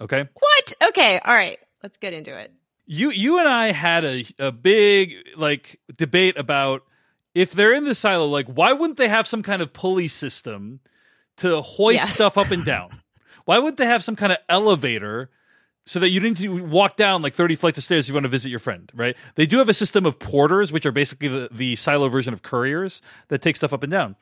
Okay. 0.01 0.27
What? 0.33 0.73
Okay. 0.89 1.19
All 1.23 1.33
right. 1.33 1.59
Let's 1.81 1.97
get 1.97 2.13
into 2.13 2.37
it. 2.37 2.51
You 2.85 3.09
you 3.11 3.39
and 3.39 3.47
I 3.47 3.71
had 3.71 4.03
a 4.03 4.25
a 4.37 4.51
big 4.51 5.13
like 5.37 5.79
debate 5.95 6.37
about 6.37 6.83
if 7.35 7.51
they're 7.51 7.73
in 7.73 7.85
the 7.85 7.95
silo, 7.95 8.25
like 8.25 8.47
why 8.47 8.73
wouldn't 8.73 8.97
they 8.97 9.07
have 9.07 9.27
some 9.27 9.43
kind 9.43 9.61
of 9.61 9.71
pulley 9.73 10.07
system 10.07 10.79
to 11.37 11.61
hoist 11.61 11.95
Yes. 11.99 12.13
stuff 12.15 12.37
up 12.37 12.51
and 12.51 12.65
down? 12.65 12.98
Why 13.49 13.57
wouldn't 13.57 13.77
they 13.77 13.87
have 13.87 14.03
some 14.03 14.15
kind 14.15 14.31
of 14.31 14.37
elevator 14.47 15.31
so 15.87 15.99
that 16.01 16.09
you 16.09 16.19
didn't 16.19 16.69
walk 16.69 16.97
down 16.97 17.23
like 17.23 17.33
30 17.33 17.55
flights 17.55 17.79
of 17.79 17.83
stairs 17.83 18.05
if 18.05 18.09
you 18.09 18.13
want 18.13 18.25
to 18.25 18.29
visit 18.29 18.49
your 18.49 18.59
friend, 18.59 18.91
right? 18.93 19.15
They 19.33 19.47
do 19.47 19.57
have 19.57 19.67
a 19.67 19.73
system 19.73 20.05
of 20.05 20.19
porters, 20.19 20.71
which 20.71 20.85
are 20.85 20.91
basically 20.91 21.29
the, 21.29 21.49
the 21.51 21.75
silo 21.75 22.09
version 22.09 22.31
of 22.31 22.43
couriers 22.43 23.01
that 23.29 23.41
take 23.41 23.55
stuff 23.55 23.73
up 23.73 23.81
and 23.81 23.91
down. 23.91 24.17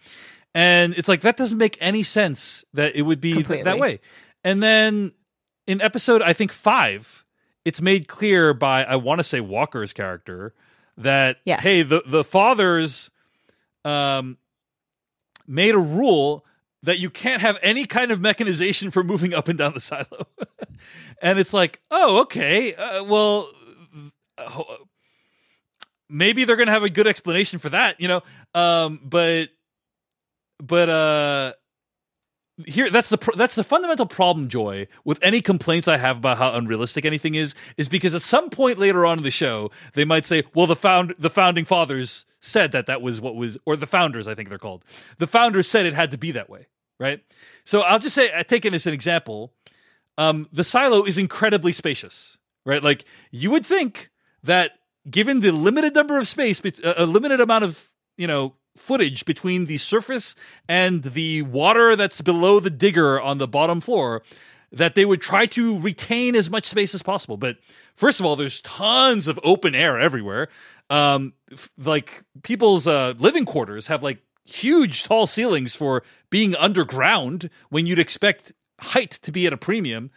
And 0.55 0.93
it's 0.93 1.09
like, 1.09 1.19
that 1.23 1.35
doesn't 1.35 1.57
make 1.57 1.77
any 1.81 2.03
sense 2.03 2.63
that 2.71 2.95
it 2.95 3.01
would 3.01 3.19
be 3.19 3.43
th- 3.43 3.65
that 3.65 3.77
way. 3.77 3.99
And 4.45 4.63
then 4.63 5.11
in 5.67 5.81
episode, 5.81 6.21
I 6.21 6.31
think 6.31 6.53
five, 6.53 7.25
it's 7.65 7.81
made 7.81 8.07
clear 8.07 8.53
by, 8.53 8.85
I 8.85 8.95
want 8.95 9.19
to 9.19 9.25
say 9.25 9.41
Walker's 9.41 9.91
character, 9.91 10.53
that, 10.95 11.39
Yes. 11.43 11.63
hey, 11.63 11.83
the, 11.83 12.01
the 12.07 12.23
fathers 12.23 13.11
um, 13.83 14.37
made 15.45 15.75
a 15.75 15.79
rule 15.79 16.45
that 16.83 16.99
you 16.99 17.09
can't 17.09 17.41
have 17.41 17.57
any 17.61 17.85
kind 17.85 18.11
of 18.11 18.21
mechanization 18.21 18.91
for 18.91 19.03
moving 19.03 19.33
up 19.33 19.47
and 19.47 19.57
down 19.57 19.73
the 19.73 19.79
silo. 19.79 20.27
and 21.21 21.39
it's 21.39 21.53
like, 21.53 21.81
oh, 21.91 22.21
okay. 22.21 22.73
Uh, 22.75 23.03
well, 23.03 23.49
uh, 24.37 24.63
maybe 26.09 26.45
they're 26.45 26.55
going 26.55 26.67
to 26.67 26.73
have 26.73 26.83
a 26.83 26.89
good 26.89 27.07
explanation 27.07 27.59
for 27.59 27.69
that, 27.69 27.99
you 27.99 28.07
know? 28.07 28.21
Um, 28.53 28.99
but, 29.03 29.49
but, 30.59 30.89
uh, 30.89 31.53
here 32.65 32.89
that's 32.89 33.09
the 33.09 33.17
that's 33.35 33.53
the 33.53 33.63
fundamental 33.63 34.07
problem 34.07 34.49
joy 34.49 34.87
with 35.05 35.19
any 35.21 35.41
complaints 35.41 35.87
i 35.87 35.95
have 35.95 36.17
about 36.17 36.39
how 36.39 36.55
unrealistic 36.55 37.05
anything 37.05 37.35
is 37.35 37.53
is 37.77 37.87
because 37.87 38.15
at 38.15 38.21
some 38.23 38.49
point 38.49 38.79
later 38.79 39.05
on 39.05 39.19
in 39.19 39.23
the 39.23 39.29
show 39.29 39.69
they 39.93 40.03
might 40.03 40.25
say 40.25 40.41
well 40.55 40.65
the 40.65 40.75
found 40.75 41.13
the 41.19 41.29
founding 41.29 41.65
fathers 41.65 42.25
said 42.47 42.71
that 42.71 42.87
that 42.87 43.01
was 43.01 43.19
what 43.21 43.35
was 43.35 43.57
or 43.65 43.75
the 43.75 43.85
founders 43.85 44.27
i 44.27 44.35
think 44.35 44.49
they're 44.49 44.57
called. 44.57 44.83
The 45.17 45.27
founders 45.27 45.67
said 45.67 45.85
it 45.85 45.93
had 45.93 46.11
to 46.11 46.17
be 46.17 46.31
that 46.31 46.49
way 46.49 46.67
right? 46.99 47.23
So 47.65 47.81
i'll 47.81 47.99
just 47.99 48.15
say 48.15 48.31
i 48.35 48.43
take 48.43 48.65
it 48.65 48.73
as 48.73 48.87
an 48.87 48.93
example. 48.93 49.53
Um 50.17 50.47
the 50.51 50.63
silo 50.63 51.03
is 51.03 51.17
incredibly 51.17 51.71
spacious 51.71 52.37
right? 52.65 52.83
Like 52.83 53.05
you 53.31 53.49
would 53.51 53.65
think 53.65 54.11
that 54.43 54.71
given 55.09 55.39
the 55.39 55.51
limited 55.51 55.95
number 55.95 56.17
of 56.17 56.27
space 56.27 56.61
a 56.83 57.03
a 57.03 57.05
limited 57.05 57.39
amount 57.39 57.63
of 57.63 57.89
you 58.17 58.27
know 58.27 58.53
footage 58.75 59.25
between 59.25 59.65
the 59.65 59.77
surface 59.77 60.35
and 60.69 61.01
the 61.03 61.41
water 61.41 61.95
that's 61.95 62.21
below 62.21 62.59
the 62.59 62.69
digger 62.69 63.19
on 63.19 63.39
the 63.39 63.47
bottom 63.47 63.81
floor 63.81 64.21
that 64.71 64.95
they 64.95 65.05
would 65.05 65.21
try 65.21 65.45
to 65.45 65.79
retain 65.79 66.35
as 66.35 66.49
much 66.49 66.65
space 66.67 66.93
as 66.93 67.01
possible. 67.01 67.37
But 67.37 67.55
first 67.95 68.19
of 68.19 68.25
all 68.25 68.35
there's 68.35 68.61
tons 68.61 69.27
of 69.27 69.39
open 69.43 69.73
air 69.73 69.99
everywhere 69.99 70.49
um 70.89 71.33
f- 71.51 71.69
like 71.77 72.23
people's 72.43 72.87
uh 72.87 73.13
living 73.17 73.45
quarters 73.45 73.87
have 73.87 74.01
like 74.03 74.19
huge 74.45 75.03
tall 75.03 75.27
ceilings 75.27 75.75
for 75.75 76.03
being 76.29 76.55
underground 76.55 77.49
when 77.69 77.85
you'd 77.85 77.99
expect 77.99 78.53
height 78.79 79.11
to 79.23 79.31
be 79.31 79.45
at 79.45 79.53
a 79.53 79.57
premium 79.57 80.09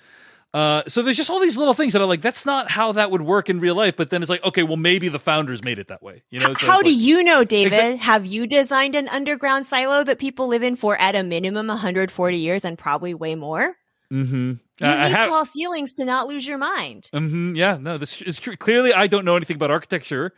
uh, 0.53 0.83
so 0.89 1.01
there's 1.03 1.17
just 1.17 1.31
all 1.31 1.39
these 1.39 1.57
little 1.57 1.75
things 1.75 1.93
that 1.93 2.03
are 2.03 2.07
like 2.09 2.23
that's 2.23 2.45
not 2.45 2.69
how 2.69 2.91
that 2.91 3.13
would 3.13 3.23
work 3.23 3.49
in 3.49 3.61
real 3.61 3.77
life. 3.77 3.95
But 3.97 4.11
then 4.11 4.21
it's 4.21 4.29
like, 4.29 4.43
okay, 4.43 4.65
well 4.65 4.77
maybe 4.77 5.09
the 5.09 5.21
founders 5.21 5.63
made 5.63 5.79
it 5.79 5.87
that 5.87 6.03
way. 6.03 6.25
You 6.29 6.41
know? 6.41 6.55
So 6.59 6.67
How 6.67 6.81
it's 6.81 6.89
do 6.89 6.93
you 6.93 7.23
know, 7.23 7.45
David? 7.45 7.75
Exact- 7.75 8.03
Have 8.03 8.27
you 8.27 8.49
designed 8.49 8.97
an 8.97 9.07
underground 9.07 9.67
silo 9.67 10.03
that 10.03 10.19
people 10.19 10.49
live 10.49 10.65
in 10.65 10.75
for 10.75 11.01
at 11.01 11.15
a 11.15 11.23
minimum 11.23 11.69
140 11.69 12.37
years 12.37 12.65
and 12.65 12.77
probably 12.77 13.15
way 13.15 13.37
more? 13.37 13.77
Mm-hmm. 14.13 14.35
You 14.81 14.87
I 14.89 15.05
need 15.09 15.15
have- 15.15 15.29
tall 15.29 15.47
ceilings 15.47 15.93
to 15.93 16.05
not 16.05 16.27
lose 16.27 16.45
your 16.45 16.59
mind. 16.59 17.09
hmm 17.13 17.55
yeah, 17.55 17.79
no, 17.81 17.97
this 17.97 18.21
is 18.21 18.41
true. 18.41 18.57
Clearly, 18.57 18.93
I 18.93 19.07
don't 19.07 19.25
know 19.25 19.37
anything 19.37 19.55
about 19.55 19.71
architecture. 19.71 20.33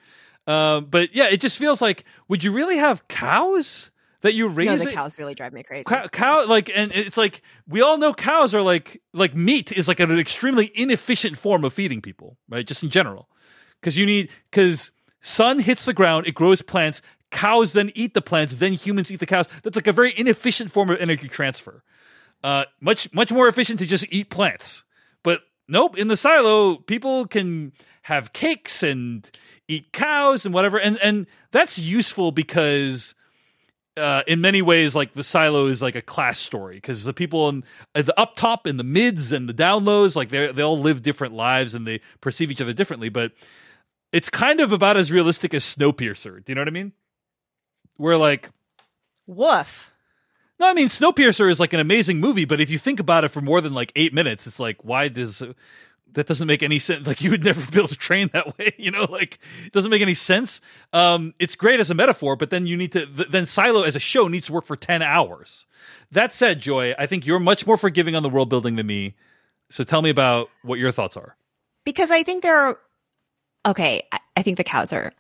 Um, 0.47 0.87
but 0.91 1.15
yeah, 1.15 1.29
it 1.29 1.41
just 1.41 1.59
feels 1.59 1.81
like, 1.81 2.05
would 2.29 2.43
you 2.43 2.53
really 2.53 2.77
have 2.77 3.07
cows 3.09 3.91
that 4.23 4.35
you 4.35 4.49
raise? 4.49 4.83
No, 4.83 4.91
the 4.91 4.93
cows 4.93 5.19
really 5.19 5.35
drive 5.35 5.53
me 5.53 5.63
crazy. 5.63 5.85
cow, 5.85 6.09
cow 6.09 6.47
like 6.47 6.71
and 6.75 6.91
it's 6.93 7.17
like 7.17 7.43
we 7.69 7.81
all 7.81 7.99
know 7.99 8.15
cows 8.15 8.55
are 8.55 8.63
like 8.63 9.01
like 9.13 9.35
meat 9.35 9.71
is 9.71 9.87
like 9.87 10.01
an 10.01 10.19
extremely 10.19 10.73
inefficient 10.75 11.39
form 11.39 11.65
of 11.65 11.73
feeding 11.73 12.01
people 12.01 12.39
right? 12.49 12.67
Just 12.67 12.83
in 12.83 12.91
general. 12.91 13.29
Because 13.81 13.97
you 13.99 14.07
need 14.07 14.31
because 14.51 14.91
sun 15.21 15.59
hits 15.59 15.85
the 15.85 15.93
ground 15.93 16.27
it 16.27 16.35
grows 16.35 16.63
plants 16.63 17.03
cows 17.31 17.73
then 17.73 17.91
eat 17.95 18.15
the 18.15 18.23
plants 18.23 18.57
then 18.57 18.73
humans 18.73 19.11
eat 19.11 19.21
the 19.21 19.27
cows. 19.27 19.47
That's 19.63 19.77
like 19.77 19.87
a 19.87 19.93
very 19.93 20.17
inefficient 20.17 20.71
form 20.71 20.91
of 20.91 20.99
energy 21.01 21.29
transfer. 21.29 21.83
Uh 22.43 22.65
much 22.81 23.13
much 23.13 23.31
more 23.31 23.49
efficient 23.49 23.79
to 23.81 23.87
just 23.87 24.07
eat 24.11 24.31
plants. 24.31 24.85
But 25.23 25.41
nope 25.69 25.97
in 25.99 26.09
the 26.09 26.17
silo 26.17 26.77
people 26.77 27.27
can 27.27 27.73
have 28.03 28.33
cakes 28.33 28.83
and 28.83 29.29
eat 29.73 29.93
cows 29.93 30.45
and 30.45 30.55
whatever 30.55 30.79
and 30.79 30.99
and 31.03 31.27
that's 31.51 31.79
useful 31.79 32.33
because 32.33 33.15
uh, 33.97 34.23
in 34.27 34.41
many 34.41 34.63
ways, 34.63 34.95
like 34.95 35.13
the 35.13 35.23
silo 35.23 35.67
is 35.67 35.83
like 35.83 35.95
a 35.95 36.03
class 36.03 36.39
story 36.39 36.77
because 36.77 37.05
the 37.05 37.13
people 37.13 37.49
in 37.49 37.65
the 37.95 38.19
up 38.19 38.37
top 38.37 38.65
and 38.67 38.79
the 38.79 38.85
mids 38.85 39.33
and 39.33 39.49
the 39.49 39.53
down 39.53 39.85
lows, 39.85 40.17
like 40.17 40.31
they 40.31 40.51
they 40.53 40.63
all 40.63 40.79
live 40.79 41.03
different 41.03 41.35
lives 41.35 41.75
and 41.75 41.87
they 41.87 42.01
perceive 42.21 42.51
each 42.51 42.61
other 42.61 42.73
differently. 42.73 43.11
But 43.11 43.33
it's 44.11 44.31
kind 44.31 44.61
of 44.61 44.73
about 44.73 44.97
as 44.97 45.13
realistic 45.13 45.53
as 45.53 45.65
Snowpiercer. 45.65 46.45
Do 46.45 46.51
you 46.51 46.55
know 46.55 46.63
what 46.63 46.69
I 46.69 46.73
mean? 46.73 46.93
Where 47.97 48.17
like 48.17 48.49
Woof. 49.27 49.93
no, 50.59 50.69
I 50.69 50.73
mean 50.73 50.89
Snowpiercer 50.89 51.51
is 51.51 51.61
like 51.61 51.75
an 51.75 51.81
amazing 51.81 52.19
movie, 52.19 52.47
but 52.47 52.61
if 52.61 52.71
you 52.71 52.79
think 52.79 52.99
about 52.99 53.25
it 53.25 53.29
for 53.29 53.43
more 53.43 53.61
than 53.61 53.75
like 53.75 53.93
eight 53.95 54.15
minutes, 54.15 54.47
it's 54.47 54.59
like 54.59 54.83
why 54.83 55.09
does 55.09 55.43
that 56.15 56.27
doesn't 56.27 56.47
make 56.47 56.63
any 56.63 56.79
sense? 56.79 57.07
Like 57.07 57.21
you 57.21 57.31
would 57.31 57.45
never 57.45 57.61
be 57.71 57.79
able 57.79 57.89
to 57.89 57.97
train 57.97 58.31
that 58.33 58.59
way, 58.59 58.75
you 58.79 58.91
know? 58.91 59.05
Like 59.05 59.39
it 59.67 59.73
doesn't 59.73 59.91
make 59.91 60.03
any 60.03 60.15
sense. 60.15 60.61
Um, 60.93 61.35
it's 61.39 61.55
great 61.55 61.81
as 61.81 61.91
a 61.91 61.95
metaphor, 61.95 62.37
but 62.37 62.51
then 62.51 62.67
you 62.67 62.77
need 62.77 62.93
to 62.93 63.07
th- 63.07 63.29
then 63.29 63.47
Silo 63.47 63.83
as 63.83 63.97
a 63.97 64.01
show 64.01 64.29
needs 64.29 64.47
to 64.47 64.53
work 64.53 64.67
for 64.67 64.77
ten 64.77 65.03
hours. 65.03 65.67
That 66.13 66.33
said, 66.33 66.61
Joy, 66.61 66.95
I 66.99 67.07
think 67.07 67.27
you're 67.27 67.41
much 67.41 67.67
more 67.67 67.77
forgiving 67.77 68.15
on 68.15 68.23
the 68.23 68.29
world 68.29 68.49
building 68.49 68.77
than 68.77 68.87
me. 68.87 69.15
So 69.71 69.85
tell 69.85 70.03
me 70.03 70.11
about 70.11 70.49
what 70.63 70.79
your 70.79 70.93
thoughts 70.93 71.17
are. 71.17 71.35
Because 71.85 72.11
I 72.11 72.23
think 72.23 72.43
there 72.43 72.57
are, 72.57 72.79
okay, 73.67 74.03
I, 74.13 74.19
I 74.37 74.43
think 74.43 74.59
the 74.59 74.65
cows 74.65 74.93
are, 74.93 75.13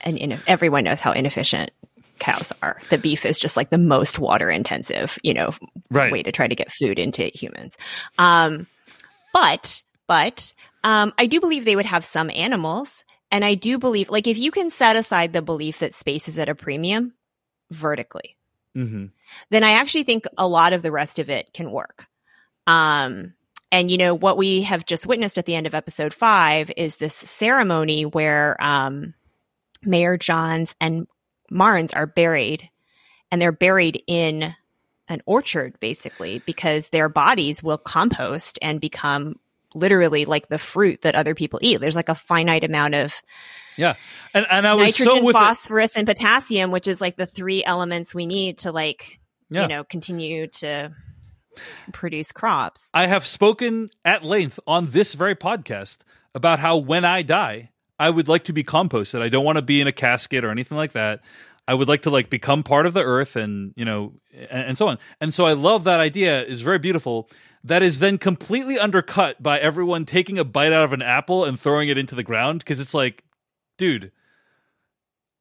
and 0.00 0.16
in, 0.16 0.40
everyone 0.46 0.84
knows 0.84 0.98
how 1.00 1.12
inefficient 1.12 1.70
cows 2.18 2.52
are. 2.62 2.80
The 2.90 2.98
beef 2.98 3.26
is 3.26 3.38
just 3.38 3.56
like 3.56 3.70
the 3.70 3.78
most 3.78 4.18
water 4.18 4.50
intensive, 4.50 5.18
you 5.22 5.34
know, 5.34 5.50
Right. 5.90 6.10
way 6.10 6.22
to 6.22 6.32
try 6.32 6.48
to 6.48 6.54
get 6.54 6.72
food 6.72 6.98
into 6.98 7.30
humans. 7.34 7.76
Um, 8.18 8.66
but, 9.32 9.82
but, 10.06 10.52
um, 10.84 11.12
I 11.16 11.26
do 11.26 11.40
believe 11.40 11.64
they 11.64 11.76
would 11.76 11.86
have 11.86 12.04
some 12.04 12.30
animals. 12.30 13.04
And 13.30 13.44
I 13.44 13.54
do 13.54 13.78
believe, 13.78 14.10
like, 14.10 14.26
if 14.26 14.36
you 14.36 14.50
can 14.50 14.68
set 14.68 14.94
aside 14.94 15.32
the 15.32 15.40
belief 15.40 15.78
that 15.78 15.94
space 15.94 16.28
is 16.28 16.38
at 16.38 16.50
a 16.50 16.54
premium 16.54 17.14
vertically, 17.70 18.36
Mm-hmm. 18.76 19.06
then 19.50 19.64
I 19.64 19.72
actually 19.72 20.04
think 20.04 20.24
a 20.38 20.48
lot 20.48 20.72
of 20.72 20.80
the 20.80 20.90
rest 20.90 21.18
of 21.18 21.28
it 21.28 21.52
can 21.52 21.70
work. 21.70 22.06
Um, 22.66 23.34
and 23.70 23.90
you 23.90 23.98
know 23.98 24.14
what 24.14 24.38
we 24.38 24.62
have 24.62 24.86
just 24.86 25.06
witnessed 25.06 25.36
at 25.36 25.46
the 25.46 25.54
end 25.54 25.66
of 25.66 25.74
episode 25.74 26.14
five 26.14 26.70
is 26.76 26.96
this 26.96 27.14
ceremony 27.14 28.04
where 28.04 28.56
um, 28.62 29.14
Mayor 29.82 30.16
Jahns 30.16 30.74
and 30.80 31.06
Marnes 31.50 31.92
are 31.94 32.06
buried, 32.06 32.68
and 33.30 33.42
they're 33.42 33.52
buried 33.52 34.02
in 34.06 34.54
an 35.12 35.22
orchard 35.26 35.78
basically 35.80 36.40
because 36.46 36.88
their 36.88 37.08
bodies 37.08 37.62
will 37.62 37.78
compost 37.78 38.58
and 38.62 38.80
become 38.80 39.36
literally 39.74 40.24
like 40.24 40.48
the 40.48 40.58
fruit 40.58 41.00
that 41.02 41.14
other 41.14 41.34
people 41.34 41.58
eat. 41.62 41.80
There's 41.80 41.96
like 41.96 42.08
a 42.08 42.14
finite 42.14 42.64
amount 42.64 42.94
of 42.94 43.14
Yeah, 43.76 43.94
and 44.34 44.46
and 44.50 44.66
I 44.66 44.74
was 44.74 44.84
nitrogen, 44.86 45.12
so 45.12 45.22
with 45.22 45.34
it. 45.36 45.38
phosphorus, 45.38 45.96
and 45.96 46.06
potassium, 46.06 46.70
which 46.70 46.86
is 46.88 47.00
like 47.00 47.16
the 47.16 47.26
three 47.26 47.64
elements 47.64 48.14
we 48.14 48.26
need 48.26 48.58
to 48.58 48.72
like 48.72 49.20
Yeah. 49.48 49.62
you 49.62 49.68
know 49.68 49.84
continue 49.84 50.46
to 50.58 50.92
produce 51.92 52.32
crops. 52.32 52.88
I 52.94 53.06
have 53.06 53.26
spoken 53.26 53.90
at 54.04 54.24
length 54.24 54.58
on 54.66 54.90
this 54.90 55.14
very 55.14 55.34
podcast 55.36 55.98
about 56.34 56.58
how 56.58 56.76
when 56.78 57.04
I 57.04 57.22
die, 57.22 57.70
I 57.98 58.10
would 58.10 58.28
like 58.28 58.44
to 58.44 58.52
be 58.52 58.64
composted. 58.64 59.20
I 59.22 59.28
don't 59.28 59.44
want 59.44 59.56
to 59.56 59.62
be 59.62 59.80
in 59.80 59.86
a 59.86 59.92
casket 59.92 60.44
or 60.44 60.50
anything 60.50 60.76
like 60.78 60.92
that. 60.92 61.20
I 61.72 61.74
would 61.74 61.88
like 61.88 62.02
to 62.02 62.10
like 62.10 62.28
become 62.28 62.62
part 62.62 62.84
of 62.84 62.92
the 62.92 63.00
earth 63.02 63.34
and, 63.34 63.72
you 63.76 63.86
know, 63.86 64.12
and, 64.50 64.68
and 64.68 64.76
so 64.78 64.88
on. 64.88 64.98
And 65.22 65.32
so 65.32 65.46
I 65.46 65.54
love 65.54 65.84
that 65.84 66.00
idea. 66.00 66.44
is 66.44 66.60
very 66.60 66.78
beautiful. 66.78 67.30
That 67.64 67.82
is 67.82 67.98
then 67.98 68.18
completely 68.18 68.78
undercut 68.78 69.42
by 69.42 69.58
everyone 69.58 70.04
taking 70.04 70.36
a 70.38 70.44
bite 70.44 70.72
out 70.72 70.84
of 70.84 70.92
an 70.92 71.00
apple 71.00 71.46
and 71.46 71.58
throwing 71.58 71.88
it 71.88 71.96
into 71.96 72.14
the 72.14 72.22
ground 72.22 72.58
because 72.58 72.78
it's 72.78 72.92
like, 72.92 73.24
dude, 73.78 74.12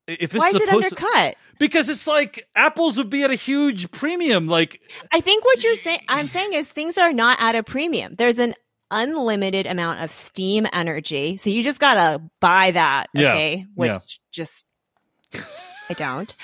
if 0.07 0.31
this 0.31 0.39
Why 0.39 0.49
is 0.51 0.55
is 0.55 0.61
it 0.61 0.65
to- 0.69 0.75
undercut? 0.75 1.35
because 1.59 1.89
it's 1.89 2.07
like 2.07 2.47
apples 2.55 2.97
would 2.97 3.09
be 3.09 3.23
at 3.23 3.31
a 3.31 3.35
huge 3.35 3.91
premium. 3.91 4.47
Like, 4.47 4.79
I 5.11 5.19
think 5.19 5.43
what 5.43 5.61
you're 5.65 5.75
saying, 5.75 5.99
I'm 6.07 6.27
saying 6.29 6.53
is 6.53 6.67
things 6.69 6.97
are 6.97 7.11
not 7.11 7.39
at 7.41 7.55
a 7.55 7.63
premium. 7.63 8.15
There's 8.17 8.39
an 8.39 8.55
unlimited 8.89 9.67
amount 9.67 10.01
of 10.01 10.11
steam 10.11 10.65
energy, 10.71 11.37
so 11.37 11.49
you 11.49 11.61
just 11.61 11.79
gotta 11.79 12.21
buy 12.39 12.71
that. 12.71 13.07
Yeah, 13.13 13.31
Okay, 13.33 13.65
which 13.75 13.89
yeah. 13.89 13.97
just 14.31 14.65
I 15.91 15.93
don't. 15.93 16.35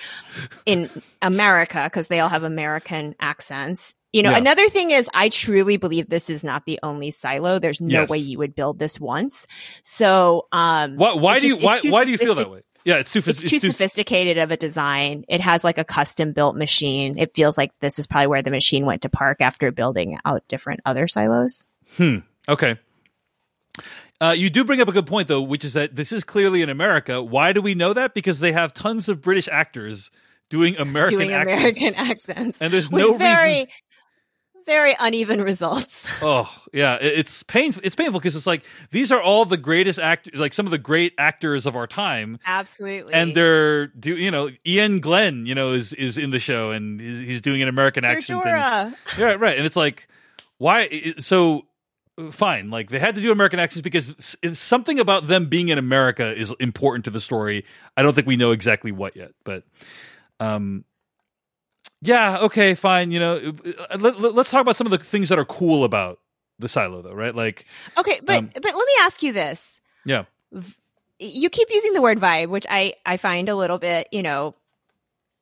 In 0.66 0.90
America, 1.22 1.82
because 1.84 2.08
they 2.08 2.20
all 2.20 2.30
have 2.30 2.44
American 2.44 3.16
accents. 3.20 3.94
You 4.14 4.24
know, 4.24 4.32
Yeah. 4.32 4.38
another 4.38 4.70
thing 4.70 4.92
is, 4.92 5.10
I 5.14 5.30
truly 5.30 5.78
believe 5.78 6.10
this 6.10 6.30
is 6.30 6.44
not 6.44 6.66
the 6.66 6.80
only 6.84 7.12
silo. 7.12 7.60
There's 7.60 7.82
no 7.82 8.02
Yes. 8.02 8.10
way 8.10 8.18
you 8.20 8.38
would 8.40 8.56
build 8.56 8.80
this 8.80 9.00
once. 9.00 9.46
So, 9.84 10.48
um, 10.52 10.96
Why, 10.96 11.14
why 11.14 11.34
it's 11.36 11.42
do 11.42 11.48
you 11.50 11.56
why 11.58 11.82
why 11.84 12.06
do 12.06 12.12
you 12.12 12.18
feel 12.18 12.36
that 12.36 12.50
way? 12.50 12.62
Yeah, 12.86 12.96
it's 12.96 13.12
too 13.12 13.22
It's 13.26 13.42
too 13.42 13.60
sophisticated 13.60 14.38
of 14.38 14.50
a 14.52 14.56
design. 14.58 15.26
It 15.28 15.42
has 15.42 15.64
like 15.66 15.78
a 15.78 15.84
custom 15.84 16.32
built 16.32 16.56
machine. 16.56 17.18
It 17.18 17.36
feels 17.36 17.58
like 17.58 17.72
this 17.82 18.00
is 18.00 18.08
probably 18.08 18.28
where 18.28 18.42
the 18.42 18.50
machine 18.50 18.86
went 18.86 19.02
to 19.02 19.10
park 19.10 19.42
after 19.42 19.72
building 19.72 20.18
out 20.24 20.44
different 20.48 20.80
other 20.86 21.06
silos. 21.08 21.68
Hmm. 21.98 22.20
Okay. 22.48 22.78
Uh, 24.20 24.32
you 24.32 24.50
do 24.50 24.64
bring 24.64 24.82
up 24.82 24.88
a 24.88 24.92
good 24.92 25.06
point, 25.06 25.28
though, 25.28 25.42
which 25.42 25.64
is 25.64 25.74
that 25.74 25.96
this 25.96 26.12
is 26.12 26.24
clearly 26.24 26.62
in 26.62 26.70
America. 26.70 27.22
Why 27.22 27.54
do 27.54 27.62
we 27.62 27.76
know 27.76 27.94
that? 27.94 28.14
Because 28.14 28.40
they 28.40 28.52
have 28.52 28.74
tons 28.74 29.08
of 29.10 29.22
British 29.22 29.48
actors 29.48 30.10
doing 30.50 30.76
American 30.78 31.20
doing 31.20 31.34
accents. 31.34 31.80
American 31.80 31.96
accents. 32.12 32.58
And 32.60 32.74
there's 32.74 32.92
no 32.92 33.16
very, 33.18 33.52
reason- 33.52 33.68
very 34.66 34.96
uneven 35.00 35.42
results. 35.42 36.08
Oh 36.20 36.52
yeah, 36.74 36.98
it's 37.00 37.44
painful. 37.44 37.84
It's 37.86 37.96
painful 37.96 38.20
because 38.20 38.36
it's 38.36 38.48
like 38.48 38.64
these 38.90 39.12
are 39.12 39.22
all 39.22 39.46
the 39.46 39.56
greatest 39.56 40.00
actors, 40.00 40.34
like 40.34 40.52
some 40.52 40.66
of 40.66 40.72
the 40.72 40.80
great 40.80 41.14
actors 41.20 41.68
of 41.68 41.76
our 41.76 41.86
time, 41.86 42.40
Absolutely. 42.44 43.14
and 43.14 43.36
they're 43.36 43.88
do 43.88 44.18
you 44.18 44.32
know 44.32 44.50
Iain 44.68 45.00
Glen, 45.00 45.46
you 45.46 45.54
know, 45.54 45.74
is 45.74 45.94
is 45.94 46.18
in 46.18 46.32
the 46.32 46.40
show 46.40 46.72
and 46.72 47.00
he's, 47.00 47.20
he's 47.20 47.42
doing 47.42 47.62
an 47.62 47.68
American 47.68 48.02
Sir 48.02 48.08
accent. 48.08 48.46
And, 48.48 48.96
yeah, 49.20 49.26
right. 49.34 49.58
And 49.58 49.68
it's 49.68 49.76
like, 49.76 50.08
why? 50.58 51.14
So 51.20 51.67
fine, 52.32 52.70
like 52.70 52.90
they 52.90 53.00
had 53.00 53.16
to 53.16 53.22
do 53.22 53.32
American 53.32 53.60
accents 53.60 53.84
because 53.84 54.36
something 54.54 55.00
about 55.00 55.28
them 55.28 55.48
being 55.48 55.70
in 55.70 55.78
America 55.78 56.34
is 56.34 56.54
important 56.60 57.06
to 57.06 57.12
the 57.12 57.20
story. 57.20 57.66
I 57.96 58.02
don't 58.02 58.14
think 58.14 58.28
we 58.28 58.38
know 58.38 58.52
exactly 58.52 58.92
what 58.92 59.16
yet, 59.16 59.32
but 59.44 59.64
um. 60.40 60.84
Yeah. 62.02 62.40
Okay. 62.40 62.76
Fine. 62.76 63.10
You 63.10 63.20
know, 63.20 63.54
uh, 63.90 63.98
let, 64.00 64.20
let, 64.20 64.38
us 64.38 64.52
talk 64.52 64.62
about 64.62 64.76
some 64.76 64.86
of 64.86 64.92
the 64.92 65.00
things 65.00 65.30
that 65.30 65.40
are 65.40 65.46
cool 65.46 65.84
about 65.84 66.20
the 66.60 66.68
silo, 66.68 67.02
though, 67.02 67.14
right? 67.14 67.34
Like, 67.34 67.66
Okay, 67.98 68.20
but 68.24 68.38
Um, 68.38 68.50
but 68.54 68.66
let 68.66 68.76
me 68.76 68.94
ask 69.00 69.24
you 69.24 69.34
this. 69.34 69.80
yeah, 70.06 70.26
You 71.18 71.50
keep 71.50 71.70
using 71.72 71.94
the 71.94 72.02
word 72.02 72.20
vibe, 72.20 72.50
which 72.50 72.68
I 72.70 72.94
I 73.06 73.18
find 73.18 73.50
a 73.50 73.56
little 73.56 73.80
bit, 73.80 74.10
you 74.12 74.22
know, 74.22 74.54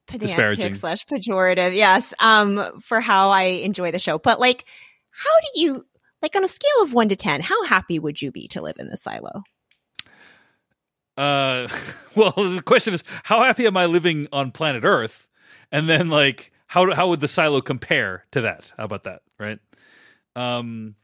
pedantic 0.07 0.75
slash 0.75 1.05
pejorative. 1.05 1.75
Yes, 1.75 2.13
um, 2.19 2.79
for 2.81 3.01
how 3.01 3.31
I 3.31 3.43
enjoy 3.43 3.91
the 3.91 3.99
show. 3.99 4.17
But 4.17 4.39
like, 4.39 4.65
how 5.11 5.39
do 5.41 5.59
you 5.61 5.85
like 6.25 6.35
on 6.35 6.43
a 6.43 6.47
scale 6.47 6.81
of 6.81 6.91
one 6.91 7.07
to 7.09 7.15
ten? 7.15 7.39
How 7.39 7.65
happy 7.65 7.99
would 7.99 8.19
you 8.19 8.31
be 8.31 8.47
to 8.47 8.61
live 8.61 8.77
in 8.79 8.87
the 8.87 8.97
silo? 8.97 9.43
Uh, 11.15 11.67
well, 12.15 12.31
the 12.31 12.63
question 12.65 12.95
is, 12.95 13.03
how 13.23 13.43
happy 13.43 13.67
am 13.67 13.77
I 13.77 13.85
living 13.85 14.27
on 14.33 14.51
planet 14.51 14.83
Earth? 14.83 15.27
And 15.71 15.87
then, 15.87 16.09
like, 16.09 16.51
how 16.65 16.91
how 16.95 17.09
would 17.09 17.19
the 17.19 17.27
silo 17.27 17.61
compare 17.61 18.25
to 18.31 18.41
that? 18.41 18.73
How 18.75 18.85
about 18.85 19.03
that, 19.03 19.21
right? 19.39 19.59
Um, 20.35 20.95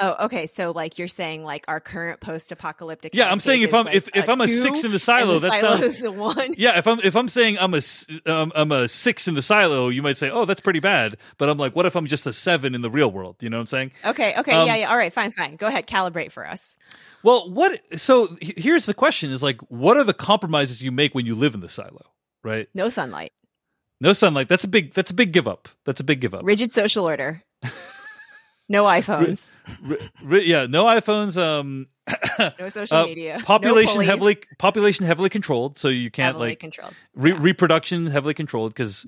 Oh, 0.00 0.24
okay. 0.24 0.46
So 0.48 0.72
like 0.72 0.98
you're 0.98 1.06
saying 1.06 1.44
like 1.44 1.64
our 1.68 1.78
current 1.78 2.20
post-apocalyptic. 2.20 3.14
Yeah, 3.14 3.30
I'm 3.30 3.38
saying 3.38 3.62
if 3.62 3.72
I'm- 3.72 3.84
like, 3.86 3.94
if- 3.94 4.08
if 4.12 4.28
I'm 4.28 4.40
a 4.40 4.48
six 4.48 4.82
in 4.82 4.90
the 4.90 4.98
silo, 4.98 5.38
that 5.38 5.60
silo 5.60 5.80
sounds- 5.80 6.02
a 6.02 6.10
one. 6.10 6.54
yeah, 6.58 6.76
if 6.78 6.86
I'm 6.88 6.98
if 7.00 7.14
I'm 7.14 7.28
saying 7.28 7.58
I'm 7.60 7.74
a 7.74 7.80
um, 8.26 8.50
I'm 8.56 8.72
a 8.72 8.88
six 8.88 9.28
in 9.28 9.34
the 9.34 9.42
silo, 9.42 9.88
you 9.90 10.02
might 10.02 10.16
say, 10.18 10.30
oh, 10.30 10.46
that's 10.46 10.60
pretty 10.60 10.80
bad. 10.80 11.16
But 11.38 11.48
I'm 11.48 11.58
like, 11.58 11.76
what 11.76 11.86
if 11.86 11.94
I'm 11.94 12.06
just 12.06 12.26
a 12.26 12.32
seven 12.32 12.74
in 12.74 12.82
the 12.82 12.90
real 12.90 13.10
world? 13.10 13.36
You 13.40 13.50
know 13.50 13.56
what 13.58 13.62
I'm 13.62 13.66
saying? 13.66 13.92
Okay, 14.04 14.34
okay, 14.38 14.52
Um, 14.52 14.66
yeah, 14.66 14.74
yeah. 14.76 14.90
All 14.90 14.96
right, 14.96 15.12
fine, 15.12 15.30
fine. 15.30 15.54
Go 15.56 15.66
ahead, 15.68 15.86
calibrate 15.86 16.32
for 16.32 16.44
us. 16.46 16.76
Well, 17.22 17.50
what? 17.52 17.80
So 17.96 18.36
here's 18.40 18.86
the 18.86 18.94
question: 18.94 19.30
is 19.30 19.42
like, 19.44 19.60
what 19.68 19.96
are 19.96 20.04
the 20.04 20.12
compromises 20.12 20.82
you 20.82 20.90
make 20.90 21.14
when 21.14 21.24
you 21.24 21.34
live 21.36 21.54
in 21.54 21.60
the 21.60 21.68
silo? 21.68 22.10
Right? 22.42 22.68
No 22.74 22.88
sunlight, 22.88 23.32
No 24.00 24.12
sunlight. 24.12 24.48
That's 24.48 24.64
a 24.64 24.68
big. 24.68 24.92
That's 24.92 25.10
a 25.12 25.14
big 25.14 25.32
give 25.32 25.46
up. 25.48 25.68
That's 25.86 26.00
a 26.00 26.04
big 26.04 26.20
give 26.20 26.34
up. 26.34 26.40
rigid 26.44 26.72
social 26.72 27.04
order, 27.06 27.42
no 28.68 28.84
iPhones, 28.84 29.50
Ri- 29.82 30.10
ri- 30.22 30.46
yeah, 30.48 30.66
no 30.66 30.84
iPhones. 30.84 31.36
Um, 31.36 31.86
no 32.58 32.68
social 32.68 32.96
uh, 32.98 33.06
media, 33.06 33.40
population 33.44 33.94
pulleys, 33.94 34.08
heavily 34.08 34.38
population 34.58 35.06
heavily 35.06 35.28
controlled, 35.30 35.78
so 35.78 35.88
you 35.88 36.10
can't 36.10 36.34
heavily 36.34 36.50
like 36.50 36.60
controlled. 36.60 36.94
re- 37.14 37.30
Yeah. 37.32 37.38
reproduction 37.40 38.06
heavily 38.06 38.34
controlled 38.34 38.72
because 38.74 39.06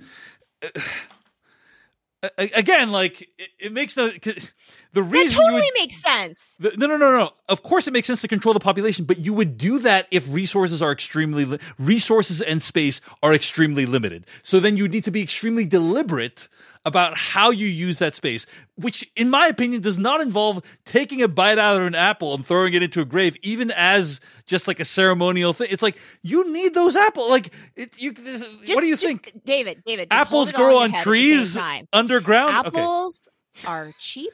again, 2.39 2.91
like 2.91 3.23
it, 3.39 3.49
it 3.59 3.73
makes 3.73 3.97
no 3.97 4.09
the 4.11 5.03
reason 5.03 5.39
you 5.39 5.43
totally 5.45 5.61
would, 5.61 5.71
makes 5.75 6.03
sense. 6.03 6.55
the- 6.59 6.73
no 6.77 6.87
no 6.87 6.97
no 6.97 7.17
no. 7.17 7.31
Of 7.49 7.63
course, 7.63 7.87
it 7.87 7.93
makes 7.93 8.07
sense 8.07 8.21
to 8.23 8.29
control 8.29 8.55
the 8.55 8.61
population, 8.61 9.05
but 9.05 9.19
you 9.19 9.33
would 9.35 9.59
do 9.59 9.79
that 9.81 10.09
if 10.11 10.27
resources 10.33 10.81
are 10.83 10.93
extremely 10.93 11.45
li- 11.45 11.59
resources 11.79 12.41
and 12.41 12.63
space 12.63 13.01
are 13.23 13.33
extremely 13.35 13.87
limited. 13.87 14.27
So 14.43 14.61
then 14.61 14.77
you 14.77 14.89
need 14.89 15.05
to 15.05 15.11
be 15.11 15.23
extremely 15.23 15.65
deliberate 15.65 16.49
about 16.87 17.19
how 17.19 17.51
you 17.51 17.67
use 17.67 17.99
that 17.99 18.15
space, 18.15 18.47
which, 18.77 19.11
in 19.17 19.29
my 19.29 19.49
opinion, 19.49 19.83
does 19.83 19.99
not 19.99 20.21
involve 20.21 20.63
taking 20.85 21.21
a 21.21 21.27
bite 21.27 21.59
out 21.59 21.77
of 21.81 21.87
an 21.87 21.97
apple 21.97 22.33
and 22.33 22.47
throwing 22.47 22.73
it 22.75 22.83
into 22.83 23.01
a 23.01 23.05
grave, 23.05 23.37
even 23.43 23.73
as 23.73 24.21
just 24.47 24.69
like 24.69 24.79
a 24.79 24.85
ceremonial 24.85 25.53
thing. 25.53 25.67
It's 25.69 25.83
like 25.83 25.99
you 26.23 26.51
need 26.51 26.75
those 26.75 26.95
apples. 26.95 27.29
Like, 27.29 27.53
it, 27.75 28.01
you. 28.01 28.13
Just- 28.13 28.73
what 28.73 28.81
do 28.81 28.87
you 28.87 28.97
think? 28.97 29.33
David? 29.45 29.83
David, 29.85 30.09
Apples 30.13 30.53
hold 30.53 30.55
it 30.55 30.55
all 30.55 30.63
in 30.63 30.67
grow 30.67 30.79
on 30.85 30.91
head 30.91 31.01
at 31.01 31.05
the 31.05 31.21
same 31.21 31.41
trees 31.43 31.59
underground. 31.93 32.67
Okay. 32.69 32.79
Apples 32.79 33.29
are 33.67 33.93
cheap, 33.99 34.33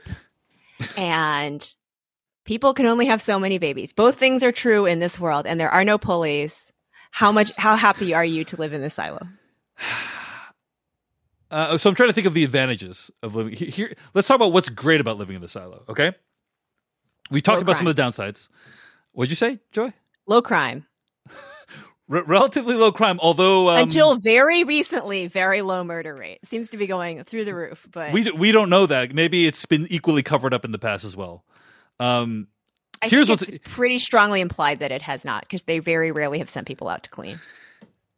and 0.96 1.74
people 2.44 2.74
can 2.74 2.84
only 2.84 3.06
have 3.06 3.22
so 3.22 3.38
many 3.38 3.56
babies. 3.56 3.94
Both 3.94 4.18
things 4.18 4.42
are 4.42 4.52
true 4.52 4.84
in 4.84 4.98
this 4.98 5.18
world, 5.18 5.46
and 5.46 5.58
there 5.58 5.70
are 5.70 5.84
no 5.84 5.96
pulleys. 5.96 6.70
How 7.12 7.32
much? 7.32 7.50
How 7.56 7.76
happy 7.76 8.12
are 8.12 8.24
you 8.24 8.44
to 8.44 8.56
live 8.56 8.74
in 8.74 8.82
the 8.82 8.90
silo? 8.90 9.26
Uh, 11.52 11.76
so 11.78 11.90
I'm 11.90 11.94
trying 11.94 12.08
to 12.08 12.12
think 12.14 12.26
of 12.26 12.34
the 12.34 12.44
advantages 12.44 13.10
of 13.22 13.36
living 13.36 13.52
here. 13.54 13.94
Let's 14.14 14.26
talk 14.26 14.36
about 14.36 14.52
what's 14.52 14.70
great 14.70 15.00
about 15.00 15.18
living 15.18 15.36
in 15.36 15.42
the 15.42 15.48
silo. 15.48 15.84
Okay, 15.88 16.12
we 17.30 17.42
talked 17.42 17.56
Low 17.58 17.62
about 17.62 17.76
some 17.76 17.86
of 17.86 17.94
the 17.94 18.02
downsides. 18.02 18.48
What'd 19.12 19.30
you 19.30 19.36
say, 19.36 19.60
Joy? 19.70 19.92
Low 20.26 20.40
crime. 20.40 20.86
R- 22.10 22.24
relatively 22.24 22.74
low 22.74 22.90
crime, 22.90 23.18
although 23.22 23.68
um, 23.70 23.76
Until 23.78 24.16
very 24.16 24.64
recently, 24.64 25.26
very 25.28 25.62
low 25.62 25.84
murder 25.84 26.14
rate. 26.14 26.38
Seems 26.44 26.70
to 26.70 26.76
be 26.76 26.86
going 26.86 27.22
through 27.24 27.44
the 27.44 27.54
roof. 27.54 27.86
But 27.90 28.12
we 28.12 28.24
d- 28.24 28.32
we 28.32 28.50
don't 28.52 28.70
know 28.70 28.86
that. 28.86 29.14
Maybe 29.14 29.46
it's 29.46 29.64
been 29.66 29.86
equally 29.90 30.22
covered 30.22 30.52
up 30.54 30.64
in 30.64 30.72
the 30.72 30.78
past 30.78 31.04
as 31.04 31.14
well. 31.16 31.44
Um, 32.00 32.48
I 33.02 33.08
here's 33.08 33.28
what's- 33.28 33.42
it's 33.42 33.68
pretty 33.72 33.98
strongly 33.98 34.40
implied 34.40 34.78
that 34.80 34.90
it 34.90 35.02
has 35.02 35.24
not, 35.24 35.42
because 35.42 35.64
they 35.64 35.78
very 35.80 36.12
rarely 36.12 36.38
have 36.38 36.48
sent 36.50 36.66
people 36.66 36.88
out 36.88 37.02
to 37.04 37.10
clean. 37.10 37.40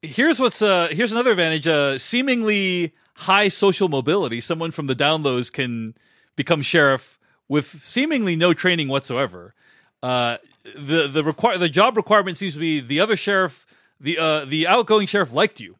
here's 0.02 0.38
what's 0.38 0.62
uh, 0.62 0.88
here's 0.90 1.10
another 1.12 1.30
advantage. 1.32 1.66
Uh, 1.66 1.98
seemingly 1.98 2.94
high 3.14 3.48
social 3.48 3.88
mobility. 3.88 4.40
Someone 4.40 4.70
from 4.70 4.86
the 4.86 4.94
down 4.94 5.22
lows 5.22 5.50
can 5.50 5.94
become 6.36 6.62
sheriff 6.62 7.18
with 7.48 7.82
seemingly 7.82 8.36
no 8.36 8.54
training 8.54 8.88
whatsoever. 8.88 9.54
Uh, 10.02 10.38
the 10.64 11.08
the 11.08 11.22
require 11.22 11.58
the 11.58 11.68
job 11.68 11.96
requirement 11.96 12.38
seems 12.38 12.54
to 12.54 12.60
be 12.60 12.80
the 12.80 13.00
other 13.00 13.16
sheriff, 13.16 13.66
the 14.00 14.18
uh, 14.18 14.44
the 14.44 14.66
outgoing 14.66 15.06
sheriff 15.06 15.32
liked 15.32 15.60
you. 15.60 15.76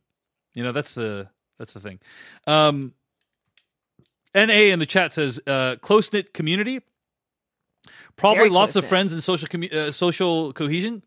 You 0.54 0.62
know 0.62 0.72
that's 0.72 0.94
the 0.94 1.28
that's 1.58 1.72
the 1.72 1.80
thing. 1.80 2.00
Um, 2.46 2.94
Na 4.34 4.42
in 4.42 4.78
the 4.78 4.86
chat 4.86 5.12
says 5.12 5.40
uh, 5.46 5.76
close 5.80 6.12
knit 6.12 6.34
community. 6.34 6.80
Probably 8.16 8.40
Very 8.40 8.50
lots 8.50 8.76
of 8.76 8.86
friends 8.86 9.12
and 9.12 9.22
social 9.24 9.48
commu- 9.48 9.72
uh, 9.72 9.92
social 9.92 10.52
cohesion. 10.52 11.02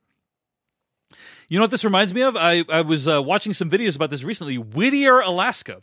You 1.48 1.58
know 1.58 1.64
what 1.64 1.72
this 1.72 1.86
reminds 1.86 2.14
me 2.14 2.22
of? 2.22 2.36
I, 2.36 2.66
I 2.68 2.82
was 2.82 3.08
uh, 3.08 3.24
watching 3.24 3.54
some 3.54 3.70
videos 3.70 3.96
about 3.96 4.10
this 4.10 4.24
recently. 4.24 4.58
Whittier, 4.58 5.22
Alaska. 5.22 5.82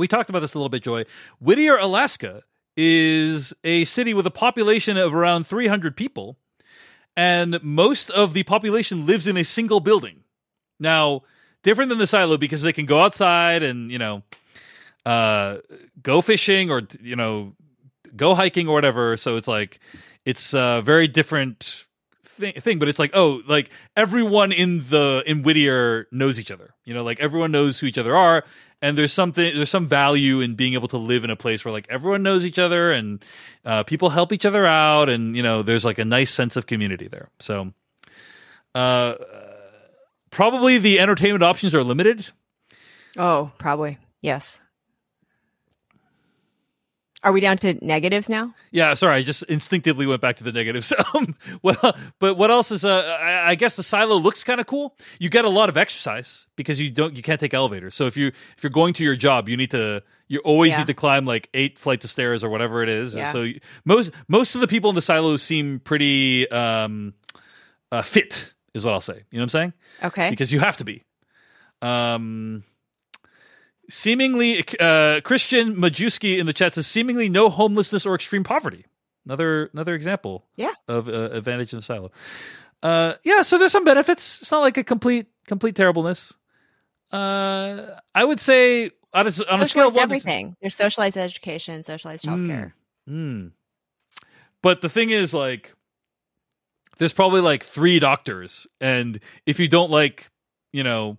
We 0.00 0.08
talked 0.08 0.30
about 0.30 0.40
this 0.40 0.54
a 0.54 0.58
little 0.58 0.70
bit, 0.70 0.82
Joy. 0.82 1.04
Whittier, 1.40 1.76
Alaska 1.76 2.42
is 2.74 3.52
a 3.62 3.84
city 3.84 4.14
with 4.14 4.26
a 4.26 4.30
population 4.30 4.96
of 4.96 5.14
around 5.14 5.46
300 5.46 5.94
people, 5.94 6.38
and 7.16 7.62
most 7.62 8.10
of 8.10 8.32
the 8.32 8.42
population 8.44 9.04
lives 9.04 9.26
in 9.26 9.36
a 9.36 9.44
single 9.44 9.78
building. 9.78 10.24
Now, 10.78 11.22
different 11.62 11.90
than 11.90 11.98
the 11.98 12.06
silo 12.06 12.38
because 12.38 12.62
they 12.62 12.72
can 12.72 12.86
go 12.86 13.02
outside 13.02 13.62
and, 13.62 13.92
you 13.92 13.98
know, 13.98 14.22
uh, 15.04 15.58
go 16.02 16.22
fishing 16.22 16.70
or, 16.70 16.82
you 17.02 17.16
know, 17.16 17.52
go 18.16 18.34
hiking 18.34 18.68
or 18.68 18.74
whatever. 18.74 19.18
So 19.18 19.36
it's 19.36 19.48
like, 19.48 19.80
it's 20.24 20.54
a 20.54 20.80
very 20.82 21.08
different 21.08 21.86
thing, 22.40 22.60
thing 22.60 22.78
but 22.78 22.88
it's 22.88 22.98
like 22.98 23.10
oh 23.14 23.42
like 23.46 23.70
everyone 23.96 24.52
in 24.52 24.84
the 24.88 25.22
in 25.26 25.42
whittier 25.42 26.06
knows 26.10 26.38
each 26.38 26.50
other 26.50 26.74
you 26.84 26.94
know 26.94 27.04
like 27.04 27.20
everyone 27.20 27.52
knows 27.52 27.78
who 27.78 27.86
each 27.86 27.98
other 27.98 28.16
are 28.16 28.44
and 28.82 28.96
there's 28.98 29.12
something 29.12 29.54
there's 29.54 29.70
some 29.70 29.86
value 29.86 30.40
in 30.40 30.54
being 30.54 30.74
able 30.74 30.88
to 30.88 30.96
live 30.96 31.22
in 31.22 31.30
a 31.30 31.36
place 31.36 31.64
where 31.64 31.72
like 31.72 31.86
everyone 31.88 32.22
knows 32.22 32.44
each 32.44 32.58
other 32.58 32.90
and 32.90 33.24
uh, 33.64 33.82
people 33.84 34.10
help 34.10 34.32
each 34.32 34.46
other 34.46 34.66
out 34.66 35.08
and 35.08 35.36
you 35.36 35.42
know 35.42 35.62
there's 35.62 35.84
like 35.84 35.98
a 35.98 36.04
nice 36.04 36.32
sense 36.32 36.56
of 36.56 36.66
community 36.66 37.06
there 37.08 37.28
so 37.38 37.72
uh 38.74 39.14
probably 40.30 40.78
the 40.78 40.98
entertainment 40.98 41.42
options 41.44 41.74
are 41.74 41.84
limited 41.84 42.26
Oh, 43.16 43.52
probably. 43.58 43.98
Yes. 44.20 44.60
Are 47.22 47.32
we 47.32 47.40
down 47.40 47.58
to 47.58 47.74
negatives 47.84 48.28
now? 48.30 48.54
Yeah, 48.70 48.94
sorry, 48.94 49.16
I 49.16 49.22
just 49.22 49.42
instinctively 49.42 50.06
went 50.06 50.22
back 50.22 50.36
to 50.36 50.44
the 50.44 50.52
negatives. 50.52 50.92
Um, 51.14 51.34
well, 51.62 51.96
but 52.18 52.36
what 52.38 52.50
else 52.50 52.70
is? 52.70 52.84
Uh, 52.84 53.18
I, 53.20 53.50
I 53.50 53.54
guess 53.56 53.74
the 53.74 53.82
silo 53.82 54.16
looks 54.16 54.44
kind 54.44 54.60
of 54.60 54.66
cool. 54.66 54.96
You 55.18 55.28
get 55.28 55.44
a 55.44 55.48
lot 55.48 55.68
of 55.68 55.76
exercise 55.76 56.46
because 56.56 56.80
you 56.80 56.90
don't, 56.90 57.14
you 57.16 57.22
can't 57.22 57.40
take 57.40 57.52
elevators. 57.52 57.94
So 57.94 58.06
if 58.06 58.16
you 58.16 58.28
if 58.56 58.62
you're 58.62 58.70
going 58.70 58.94
to 58.94 59.04
your 59.04 59.16
job, 59.16 59.48
you 59.48 59.56
need 59.56 59.72
to 59.72 60.02
you 60.28 60.38
always 60.40 60.70
Yeah. 60.72 60.78
need 60.78 60.86
to 60.86 60.94
climb 60.94 61.26
like 61.26 61.48
eight 61.52 61.78
flights 61.78 62.04
of 62.04 62.10
stairs 62.10 62.44
or 62.44 62.48
whatever 62.48 62.82
it 62.82 62.88
is. 62.88 63.16
Yeah. 63.16 63.32
So 63.32 63.42
you, 63.42 63.60
most 63.84 64.12
most 64.28 64.54
of 64.54 64.60
the 64.60 64.68
people 64.68 64.88
in 64.90 64.94
the 64.96 65.02
silo 65.02 65.36
seem 65.36 65.80
pretty 65.80 66.48
um, 66.50 67.12
uh, 67.90 68.02
fit, 68.02 68.52
is 68.72 68.84
what 68.84 68.94
I'll 68.94 69.00
say. 69.00 69.24
You 69.30 69.38
know 69.38 69.42
what 69.42 69.54
I'm 69.54 69.60
saying? 69.60 69.72
Okay. 70.04 70.30
because 70.30 70.52
you 70.52 70.60
have 70.60 70.76
to 70.78 70.84
be. 70.84 71.02
Um, 71.82 72.62
seemingly, 73.90 74.64
uh, 74.78 75.20
Christian 75.22 75.76
Majewski 75.76 76.38
in 76.38 76.46
the 76.46 76.52
chat 76.52 76.74
says 76.74 76.86
seemingly 76.86 77.28
no 77.28 77.50
homelessness 77.50 78.06
or 78.06 78.14
extreme 78.14 78.44
poverty. 78.44 78.86
Another 79.26 79.70
another 79.74 79.94
example, 79.94 80.46
Yeah. 80.56 80.72
of 80.88 81.08
uh, 81.08 81.30
advantage 81.32 81.72
in 81.72 81.78
the 81.80 81.82
silo. 81.82 82.10
Uh, 82.82 83.14
yeah, 83.22 83.42
so 83.42 83.58
there's 83.58 83.72
some 83.72 83.84
benefits. 83.84 84.40
It's 84.40 84.50
not 84.50 84.60
like 84.60 84.78
a 84.78 84.84
complete 84.84 85.26
complete 85.46 85.76
terribleness. 85.76 86.32
Uh, 87.12 87.96
I 88.14 88.24
would 88.24 88.40
say 88.40 88.92
on 89.12 89.26
a, 89.26 89.32
on 89.50 89.60
a 89.62 89.68
scale 89.68 89.92
everything. 89.98 90.56
There's 90.60 90.74
socialized 90.74 91.18
education, 91.18 91.82
socialized 91.82 92.24
healthcare. 92.24 92.72
Mm. 93.08 93.50
But 94.62 94.80
the 94.80 94.88
thing 94.88 95.10
is, 95.10 95.34
like, 95.34 95.74
there's 96.98 97.12
probably 97.12 97.40
like 97.40 97.64
three 97.64 97.98
doctors, 97.98 98.66
and 98.80 99.20
if 99.46 99.58
you 99.58 99.68
don't 99.68 99.90
like, 99.90 100.30
you 100.72 100.84
know, 100.84 101.18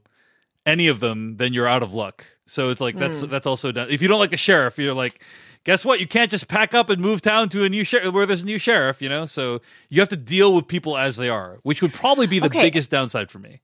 any 0.66 0.88
of 0.88 1.00
them, 1.00 1.38
then 1.38 1.54
you're 1.54 1.68
out 1.68 1.84
of 1.84 1.94
luck. 1.94 2.26
So 2.52 2.68
it's 2.68 2.82
like 2.82 2.98
that's 2.98 3.22
hmm. 3.22 3.30
that's 3.30 3.48
also 3.48 3.72
done. 3.72 3.88
If 3.90 4.02
you 4.02 4.10
don't 4.10 4.20
like 4.20 4.34
a 4.34 4.38
sheriff, 4.38 4.78
you're 4.78 4.94
like, 4.94 5.24
guess 5.64 5.86
what? 5.86 6.02
You 6.02 6.08
can't 6.08 6.30
just 6.30 6.50
pack 6.50 6.74
up 6.74 6.90
and 6.90 7.02
move 7.02 7.22
town 7.22 7.48
to 7.52 7.64
a 7.64 7.70
new 7.70 7.86
sheriff 7.86 8.14
where 8.14 8.26
there's 8.26 8.42
a 8.42 8.46
new 8.46 8.58
sheriff. 8.58 9.02
You 9.02 9.08
know, 9.08 9.26
so 9.26 9.62
you 9.88 10.02
have 10.02 10.10
to 10.10 10.18
deal 10.18 10.54
with 10.54 10.68
people 10.68 10.98
as 10.98 11.16
they 11.16 11.30
are, 11.30 11.60
which 11.64 11.82
would 11.82 11.94
probably 11.94 12.28
be 12.28 12.40
the 12.40 12.48
Okay. 12.48 12.64
biggest 12.64 12.90
downside 12.92 13.32
for 13.32 13.40
me. 13.40 13.62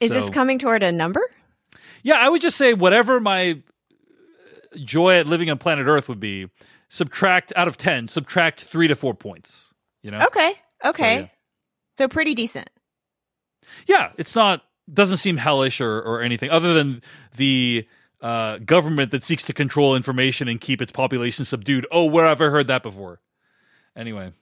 Is 0.00 0.08
So- 0.08 0.14
this 0.14 0.30
coming 0.30 0.58
toward 0.58 0.82
a 0.82 0.90
number? 0.90 1.20
Yeah, 2.02 2.14
I 2.14 2.30
would 2.30 2.40
just 2.40 2.56
say 2.56 2.72
whatever 2.72 3.20
my 3.20 3.60
joy 4.82 5.18
at 5.18 5.26
living 5.26 5.50
on 5.50 5.58
planet 5.58 5.86
Earth 5.86 6.08
would 6.08 6.20
be, 6.20 6.48
subtract 6.88 7.52
out 7.54 7.68
of 7.68 7.76
10, 7.76 8.08
subtract 8.08 8.62
3 8.62 8.88
to 8.88 8.96
4 8.96 9.12
points, 9.12 9.74
you 10.02 10.10
know? 10.10 10.20
Okay. 10.20 10.54
Okay. 10.82 11.20
yeah. 11.20 11.26
So 11.98 12.08
pretty 12.08 12.34
decent. 12.34 12.70
Yeah, 13.86 14.12
it's 14.16 14.34
not 14.34 14.62
doesn't 14.92 15.16
seem 15.16 15.36
hellish 15.36 15.80
or 15.80 16.00
or 16.00 16.22
anything 16.22 16.50
other 16.50 16.72
than 16.72 17.02
the 17.36 17.86
uh, 18.20 18.58
government 18.58 19.10
that 19.10 19.22
seeks 19.24 19.44
to 19.44 19.52
control 19.52 19.94
information 19.96 20.48
and 20.48 20.60
keep 20.60 20.80
its 20.82 20.92
population 20.92 21.44
subdued. 21.44 21.86
Oh, 21.90 22.04
where 22.04 22.26
have 22.26 22.40
I 22.40 22.46
heard 22.46 22.68
that 22.68 22.82
before? 22.82 23.20
Anyway, 23.94 24.32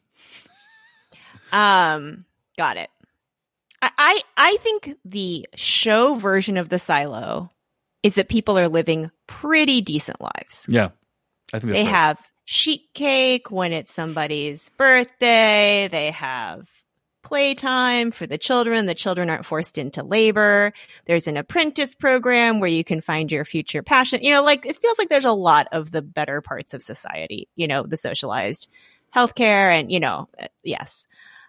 Um, 1.53 2.25
got 2.59 2.77
it. 2.77 2.91
I, 3.83 3.91
I 3.99 4.23
I 4.37 4.57
think 4.59 4.97
the 5.05 5.47
show 5.55 6.15
version 6.15 6.57
of 6.57 6.69
the 6.69 6.79
silo 6.79 7.51
is 8.03 8.15
that 8.17 8.29
people 8.29 8.59
are 8.59 8.69
living 8.69 9.11
pretty 9.27 9.81
decent 9.81 10.21
lives. 10.21 10.67
yeah. 10.69 10.91
I 11.53 11.59
think 11.61 11.73
They 11.73 11.83
right. 11.85 11.91
have 11.91 12.19
sheet 12.45 12.83
cake 12.95 13.51
when 13.51 13.73
it's 13.73 13.93
somebody's 13.93 14.69
birthday. 14.71 15.89
They 15.91 16.11
have 16.11 16.69
playtime 17.25 18.13
for 18.13 18.27
the 18.27 18.39
children. 18.39 18.87
The 18.87 18.95
children 18.95 19.31
aren't 19.31 19.47
forced 19.47 19.79
into 19.79 20.03
labor. 20.03 20.73
There's 21.07 21.27
an 21.27 21.37
apprentice 21.37 21.95
program 21.95 22.61
where 22.61 22.71
you 22.71 22.85
can 22.85 23.01
find 23.01 23.33
your 23.33 23.45
future 23.45 23.83
passion. 23.83 24.23
You 24.23 24.35
know, 24.35 24.43
like 24.45 24.65
it 24.65 24.77
feels 24.77 24.99
like 24.99 25.09
there's 25.09 25.25
a 25.25 25.33
lot 25.33 25.67
of 25.73 25.91
the 25.91 26.03
better 26.03 26.41
parts 26.41 26.75
of 26.75 26.83
society, 26.83 27.49
you 27.57 27.67
know, 27.67 27.83
the 27.83 27.97
socialized 27.97 28.69
healthcare 29.15 29.79
and, 29.79 29.91
you 29.91 30.01
know, 30.01 30.29
uh, 30.41 30.47
yes. 30.63 31.07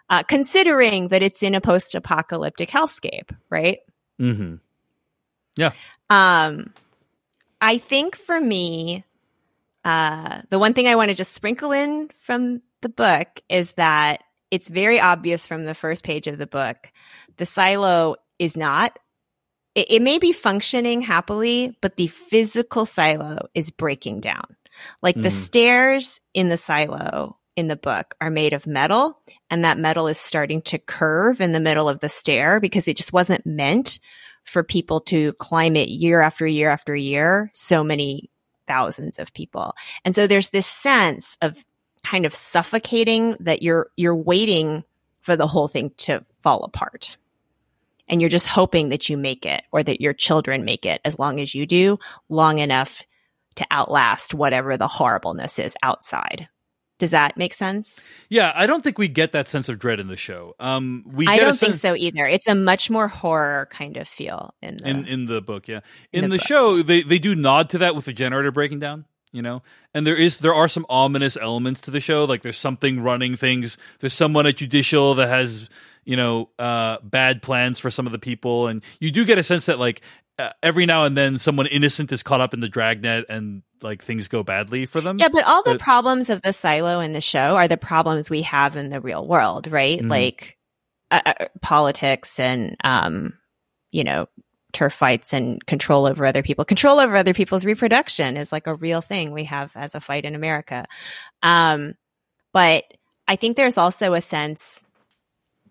Uh, 0.09 0.21
considering 0.23 1.07
that 1.07 1.23
it's 1.23 1.41
in 1.41 1.55
a 1.55 1.61
post 1.61 1.95
apocalyptic 1.95 2.69
hellscape, 2.69 3.36
right? 3.49 3.80
Mm-hmm. 4.21 4.55
Yeah. 5.57 5.71
Um, 6.09 6.73
I 7.59 7.80
think 7.80 8.15
for 8.15 8.39
me, 8.39 9.03
uh, 9.84 10.41
the 10.49 10.59
one 10.59 10.73
thing 10.73 10.88
I 10.88 10.95
want 10.95 11.09
to 11.09 11.15
just 11.15 11.34
sprinkle 11.34 11.71
in 11.71 12.09
from 12.19 12.61
the 12.82 12.89
book 12.89 13.28
is 13.49 13.71
that 13.73 14.23
it's 14.52 14.68
very 14.68 15.00
obvious 15.00 15.48
from 15.48 15.66
the 15.66 15.74
first 15.74 16.04
page 16.04 16.28
of 16.28 16.38
the 16.38 16.48
book. 16.48 16.78
The 17.38 17.46
silo 17.46 18.16
is 18.39 18.56
not, 18.56 18.98
it, 19.74 19.88
it 19.89 20.02
may 20.02 20.20
be 20.20 20.32
functioning 20.32 21.02
happily, 21.02 21.78
but 21.82 21.96
the 21.98 22.08
physical 22.08 22.86
silo 22.86 23.48
is 23.54 23.72
breaking 23.72 24.22
down. 24.22 24.56
Like 25.02 25.16
the 25.16 25.30
Mhm. 25.30 25.32
stairs 25.32 26.20
in 26.34 26.50
the 26.50 26.58
silo 26.58 27.38
in 27.56 27.68
the 27.68 27.78
book 27.78 28.16
are 28.20 28.30
made 28.30 28.54
of 28.54 28.68
metal, 28.68 29.22
and 29.50 29.64
that 29.64 29.78
metal 29.78 30.08
is 30.08 30.18
starting 30.20 30.62
to 30.64 30.78
curve 30.78 31.39
in 31.39 31.54
the 31.54 31.62
middle 31.62 31.88
of 31.88 32.02
the 32.02 32.10
stair 32.10 32.60
because 32.60 32.88
it 32.88 32.98
just 32.98 33.14
wasn't 33.14 33.46
meant 33.46 34.00
for 34.43 34.64
people 34.64 35.00
to 35.00 35.34
climb 35.34 35.76
it 35.76 35.88
year 35.89 36.22
after 36.22 36.46
year 36.46 36.70
after 36.70 36.96
year, 36.96 37.50
so 37.54 37.84
many 37.84 38.30
thousands 38.68 39.18
of 39.18 39.34
people. 39.34 39.74
And 40.04 40.14
so 40.14 40.28
there's 40.28 40.50
this 40.50 40.68
sense 40.68 41.38
of 41.41 41.64
kind 42.06 42.26
of 42.26 42.34
suffocating 42.34 43.36
that 43.39 43.62
you're 43.64 43.89
you're 43.97 44.16
waiting 44.16 44.84
for 45.22 45.36
the 45.36 45.47
whole 45.47 45.68
thing 45.68 45.91
to 45.97 46.24
fall 46.41 46.64
apart. 46.64 47.18
And 48.08 48.22
you're 48.22 48.30
just 48.30 48.47
hoping 48.47 48.89
that 48.89 49.10
you 49.10 49.18
make 49.18 49.45
it 49.45 49.64
or 49.72 49.82
that 49.82 49.99
your 49.99 50.14
children 50.14 50.64
make 50.64 50.86
it 50.86 51.01
as 51.03 51.18
long 51.18 51.39
as 51.39 51.56
you 51.56 51.66
do, 51.66 51.97
long 52.30 52.60
enough 52.60 53.01
to 53.56 53.66
outlast 53.72 54.36
whatever 54.36 54.78
the 54.78 54.88
horribleness 54.88 55.58
is 55.58 55.76
outside. 55.82 56.47
Does 56.99 57.12
that 57.12 57.36
make 57.36 57.53
sense? 57.53 58.01
Yeah, 58.30 58.53
I 58.56 58.68
don't 58.68 58.84
think 58.84 58.97
we 58.97 59.08
get 59.08 59.32
that 59.32 59.47
sense 59.47 59.68
of 59.68 59.80
dread 59.80 59.99
in 59.99 60.08
the 60.08 60.16
show. 60.16 60.53
Um 60.60 61.03
we 61.12 61.26
I 61.28 61.39
don't 61.39 61.58
think 61.58 61.76
so 61.76 61.95
either. 61.95 62.28
It's 62.28 62.47
a 62.47 62.56
much 62.56 62.91
more 62.91 63.08
horror 63.08 63.68
kind 63.72 63.97
of 63.97 64.08
feel 64.08 64.53
in 64.62 64.78
the 64.78 64.88
in 64.88 65.08
in 65.08 65.26
the 65.26 65.41
book 65.41 65.68
yeah 65.68 65.80
in, 66.14 66.26
In 66.26 66.30
the, 66.30 66.38
the 66.38 66.43
show 66.43 66.84
they 66.84 67.01
they 67.01 67.18
do 67.18 67.34
nod 67.34 67.72
to 67.72 67.80
that 67.80 67.95
with 67.95 68.06
the 68.06 68.14
generator 68.14 68.51
breaking 68.51 68.80
down 68.80 69.06
you 69.36 69.42
know 69.42 69.62
and 69.94 70.08
there 70.08 70.16
is 70.16 70.38
there 70.38 70.54
are 70.54 70.68
some 70.68 70.86
ominous 70.90 71.36
elements 71.38 71.82
to 71.82 71.92
the 71.92 72.00
show 72.00 72.24
like 72.26 72.42
there's 72.42 72.58
something 72.58 73.02
running 73.04 73.36
things 73.36 73.78
there's 74.00 74.14
someone 74.14 74.48
at 74.48 74.56
judicial 74.58 75.14
that 75.16 75.28
has 75.30 75.68
you 76.06 76.16
know 76.16 76.50
uh 76.60 76.98
bad 77.04 77.42
plans 77.42 77.78
for 77.80 77.92
some 77.92 78.06
of 78.06 78.12
the 78.12 78.20
people 78.20 78.68
and 78.68 78.82
you 79.00 79.12
do 79.12 79.26
get 79.26 79.38
a 79.38 79.44
sense 79.44 79.66
that 79.66 79.78
like 79.80 80.02
uh, 80.38 80.50
every 80.62 80.86
now 80.86 81.06
and 81.06 81.16
then 81.18 81.38
someone 81.38 81.66
innocent 81.68 82.12
is 82.12 82.22
caught 82.22 82.42
up 82.42 82.54
in 82.54 82.60
the 82.60 82.68
dragnet 82.68 83.26
and 83.30 83.62
like 83.82 84.04
things 84.04 84.28
go 84.28 84.44
badly 84.44 84.86
for 84.86 85.00
them 85.02 85.18
Yeah, 85.18 85.30
but 85.30 85.46
all 85.46 85.64
the 85.64 85.72
But- 85.76 85.80
problems 85.82 86.30
of 86.30 86.42
the 86.42 86.52
silo 86.54 87.00
in 87.00 87.14
the 87.14 87.22
show 87.22 87.56
are 87.56 87.68
the 87.70 87.78
problems 87.78 88.30
we 88.30 88.42
have 88.42 88.76
in 88.76 88.90
the 88.90 89.00
real 89.00 89.26
world, 89.26 89.68
right? 89.72 90.00
Mhm. 90.00 90.10
Like 90.10 90.58
uh, 91.12 91.22
uh, 91.26 91.46
politics 91.62 92.38
and, 92.40 92.76
um, 92.84 93.34
you 93.92 94.04
know, 94.04 94.28
turf 94.76 94.93
fights 94.93 95.34
and 95.34 95.65
control 95.65 96.05
over 96.05 96.26
other 96.26 96.43
people. 96.43 96.65
Control 96.65 96.99
over 96.99 97.15
other 97.15 97.34
people's 97.34 97.65
reproduction 97.65 98.36
is 98.38 98.51
like 98.51 98.67
a 98.67 98.76
real 98.76 99.01
thing 99.01 99.32
we 99.32 99.45
have 99.45 99.71
as 99.76 99.95
a 99.95 100.01
fight 100.01 100.26
in 100.26 100.36
America. 100.36 100.86
Um, 101.41 101.95
but 102.51 102.84
I 103.28 103.38
think 103.38 103.55
there's 103.55 103.78
also 103.78 104.13
a 104.13 104.21
sense 104.21 104.84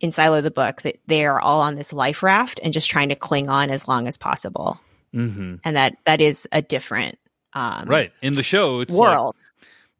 in 0.00 0.10
Silo 0.10 0.40
the 0.40 0.50
book 0.50 0.82
that 0.82 0.96
they 1.06 1.24
are 1.26 1.40
all 1.40 1.60
on 1.60 1.76
this 1.76 1.92
life 1.92 2.22
raft 2.22 2.60
and 2.62 2.72
just 2.72 2.90
trying 2.90 3.10
to 3.10 3.14
cling 3.14 3.48
on 3.48 3.70
as 3.70 3.86
long 3.86 4.08
as 4.08 4.16
possible. 4.16 4.80
hmm 5.12 5.56
And 5.64 5.76
that 5.76 5.94
that 6.06 6.20
is 6.20 6.48
a 6.50 6.62
different 6.62 7.18
um, 7.52 7.86
right 7.86 8.10
in 8.20 8.34
the 8.34 8.42
show 8.42 8.80
it's 8.80 8.90
like 8.90 9.00
world. 9.00 9.36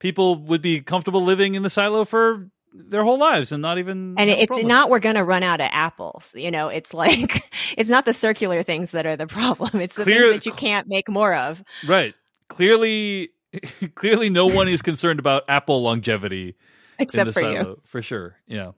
people 0.00 0.36
would 0.36 0.61
be 0.61 0.80
comfortable 0.80 1.22
living 1.22 1.55
in 1.55 1.62
the 1.62 1.70
silo 1.70 2.05
for 2.05 2.48
their 2.77 3.05
whole 3.05 3.18
lives 3.18 3.53
and 3.53 3.62
not 3.62 3.79
even 3.79 4.16
and 4.18 4.29
it's 4.29 4.49
problem. 4.49 4.66
not 4.66 4.91
we're 4.91 4.99
going 4.99 5.14
to 5.14 5.22
run 5.22 5.45
out 5.45 5.61
of 5.61 5.68
apples 5.70 6.33
you 6.35 6.51
know 6.51 6.66
it's 6.68 6.93
like 6.93 7.49
it's 7.79 7.89
not 7.89 8.05
the 8.05 8.12
circular 8.12 8.64
things 8.64 8.91
that 8.91 9.07
are 9.07 9.16
the 9.16 9.29
problem 9.29 9.81
it's 9.81 9.95
the 9.95 10.03
Clear- 10.03 10.33
things 10.33 10.45
that 10.45 10.47
you 10.51 10.53
can't 10.57 10.89
make 10.89 11.09
more 11.09 11.35
of 11.35 11.62
Right. 11.87 12.14
Clearly, 12.49 13.31
clearly, 13.95 14.29
no 14.29 14.47
one 14.47 14.68
is 14.68 14.83
concerned 14.83 15.18
about 15.20 15.45
Apple 15.49 15.83
longevity 15.83 16.57
except 16.99 17.33
for 17.33 17.41
silo, 17.41 17.53
you 17.53 17.81
for 17.85 18.03
sure. 18.03 18.37
Yeah, 18.47 18.72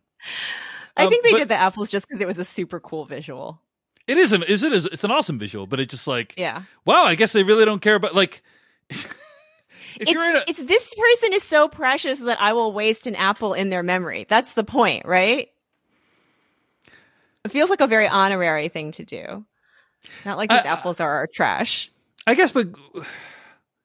i 0.96 1.04
Um, 1.04 1.10
think 1.10 1.24
they 1.24 1.32
but- 1.32 1.38
did 1.38 1.48
the 1.48 1.56
apples 1.56 1.90
just 1.90 2.06
because 2.06 2.20
it 2.20 2.26
was 2.26 2.38
a 2.38 2.44
super 2.44 2.78
cool 2.80 3.04
visual 3.06 3.60
it 4.06 4.18
is 4.18 4.32
an 4.32 4.42
is 4.44 4.62
it 4.62 4.72
is 4.72 4.86
it's 4.86 5.02
an 5.04 5.10
awesome 5.10 5.38
visual, 5.38 5.66
but 5.66 5.80
it 5.80 5.88
just 5.88 6.06
like 6.06 6.34
yeah 6.36 6.62
wow, 6.84 7.02
I 7.04 7.14
guess 7.16 7.32
they 7.32 7.42
really 7.42 7.64
don't 7.64 7.80
care 7.82 7.94
about 7.96 8.14
like. 8.14 8.42
if 10.00 10.08
in 10.08 10.16
a, 10.16 10.42
it's, 10.46 10.58
it's 10.58 10.64
this 10.64 10.94
person 10.94 11.32
is 11.32 11.42
so 11.42 11.68
precious 11.68 12.20
that 12.20 12.40
i 12.40 12.52
will 12.52 12.72
waste 12.72 13.06
an 13.06 13.14
apple 13.14 13.54
in 13.54 13.70
their 13.70 13.82
memory. 13.82 14.26
That's 14.28 14.52
the 14.54 14.64
point 14.64 15.06
right? 15.06 15.48
It 17.44 17.50
feels 17.50 17.70
like 17.70 17.80
a 17.80 17.86
very 17.86 18.08
honorary 18.08 18.68
thing 18.68 18.92
to 18.92 19.04
do. 19.04 19.44
Not 20.24 20.36
like 20.36 20.50
these 20.50 20.64
I- 20.64 20.68
apples 20.68 21.00
are 21.00 21.10
our 21.10 21.26
trash. 21.26 21.90
I 22.26 22.34
guess, 22.34 22.50
but 22.50 22.66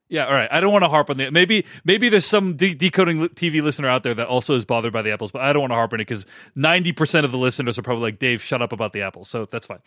yeah, 0.09 0.25
all 0.25 0.33
right. 0.33 0.49
I 0.51 0.59
don't 0.59 0.73
want 0.73 0.83
to 0.83 0.89
harp 0.89 1.09
on 1.09 1.17
the 1.17 1.29
maybe 1.29 1.65
maybe 1.85 2.09
there's 2.09 2.25
some 2.25 2.57
de- 2.57 2.73
decoding 2.73 3.29
TV 3.29 3.61
listener 3.61 3.87
out 3.87 4.01
there 4.03 4.15
that 4.15 4.27
also 4.27 4.55
is 4.55 4.65
bothered 4.65 4.91
by 4.91 5.03
the 5.03 5.11
apples, 5.11 5.31
but 5.31 5.41
I 5.41 5.53
don't 5.53 5.61
want 5.61 5.71
to 5.71 5.75
harp 5.75 5.93
on 5.93 5.99
it 6.01 6.07
because 6.07 6.25
ninety 6.55 6.91
percent 6.91 7.23
of 7.23 7.31
the 7.31 7.37
listeners 7.37 7.77
are 7.77 7.83
probably 7.83 8.01
like 8.01 8.19
Dave, 8.19 8.41
shut 8.41 8.61
up 8.61 8.71
about 8.71 8.93
the 8.93 9.03
apples, 9.03 9.29
so 9.29 9.47
that's 9.49 9.67
fine. 9.67 9.79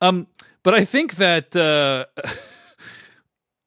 Um, 0.00 0.26
but 0.62 0.74
I 0.74 0.84
think 0.84 1.16
that 1.16 1.54
uh, 1.54 2.06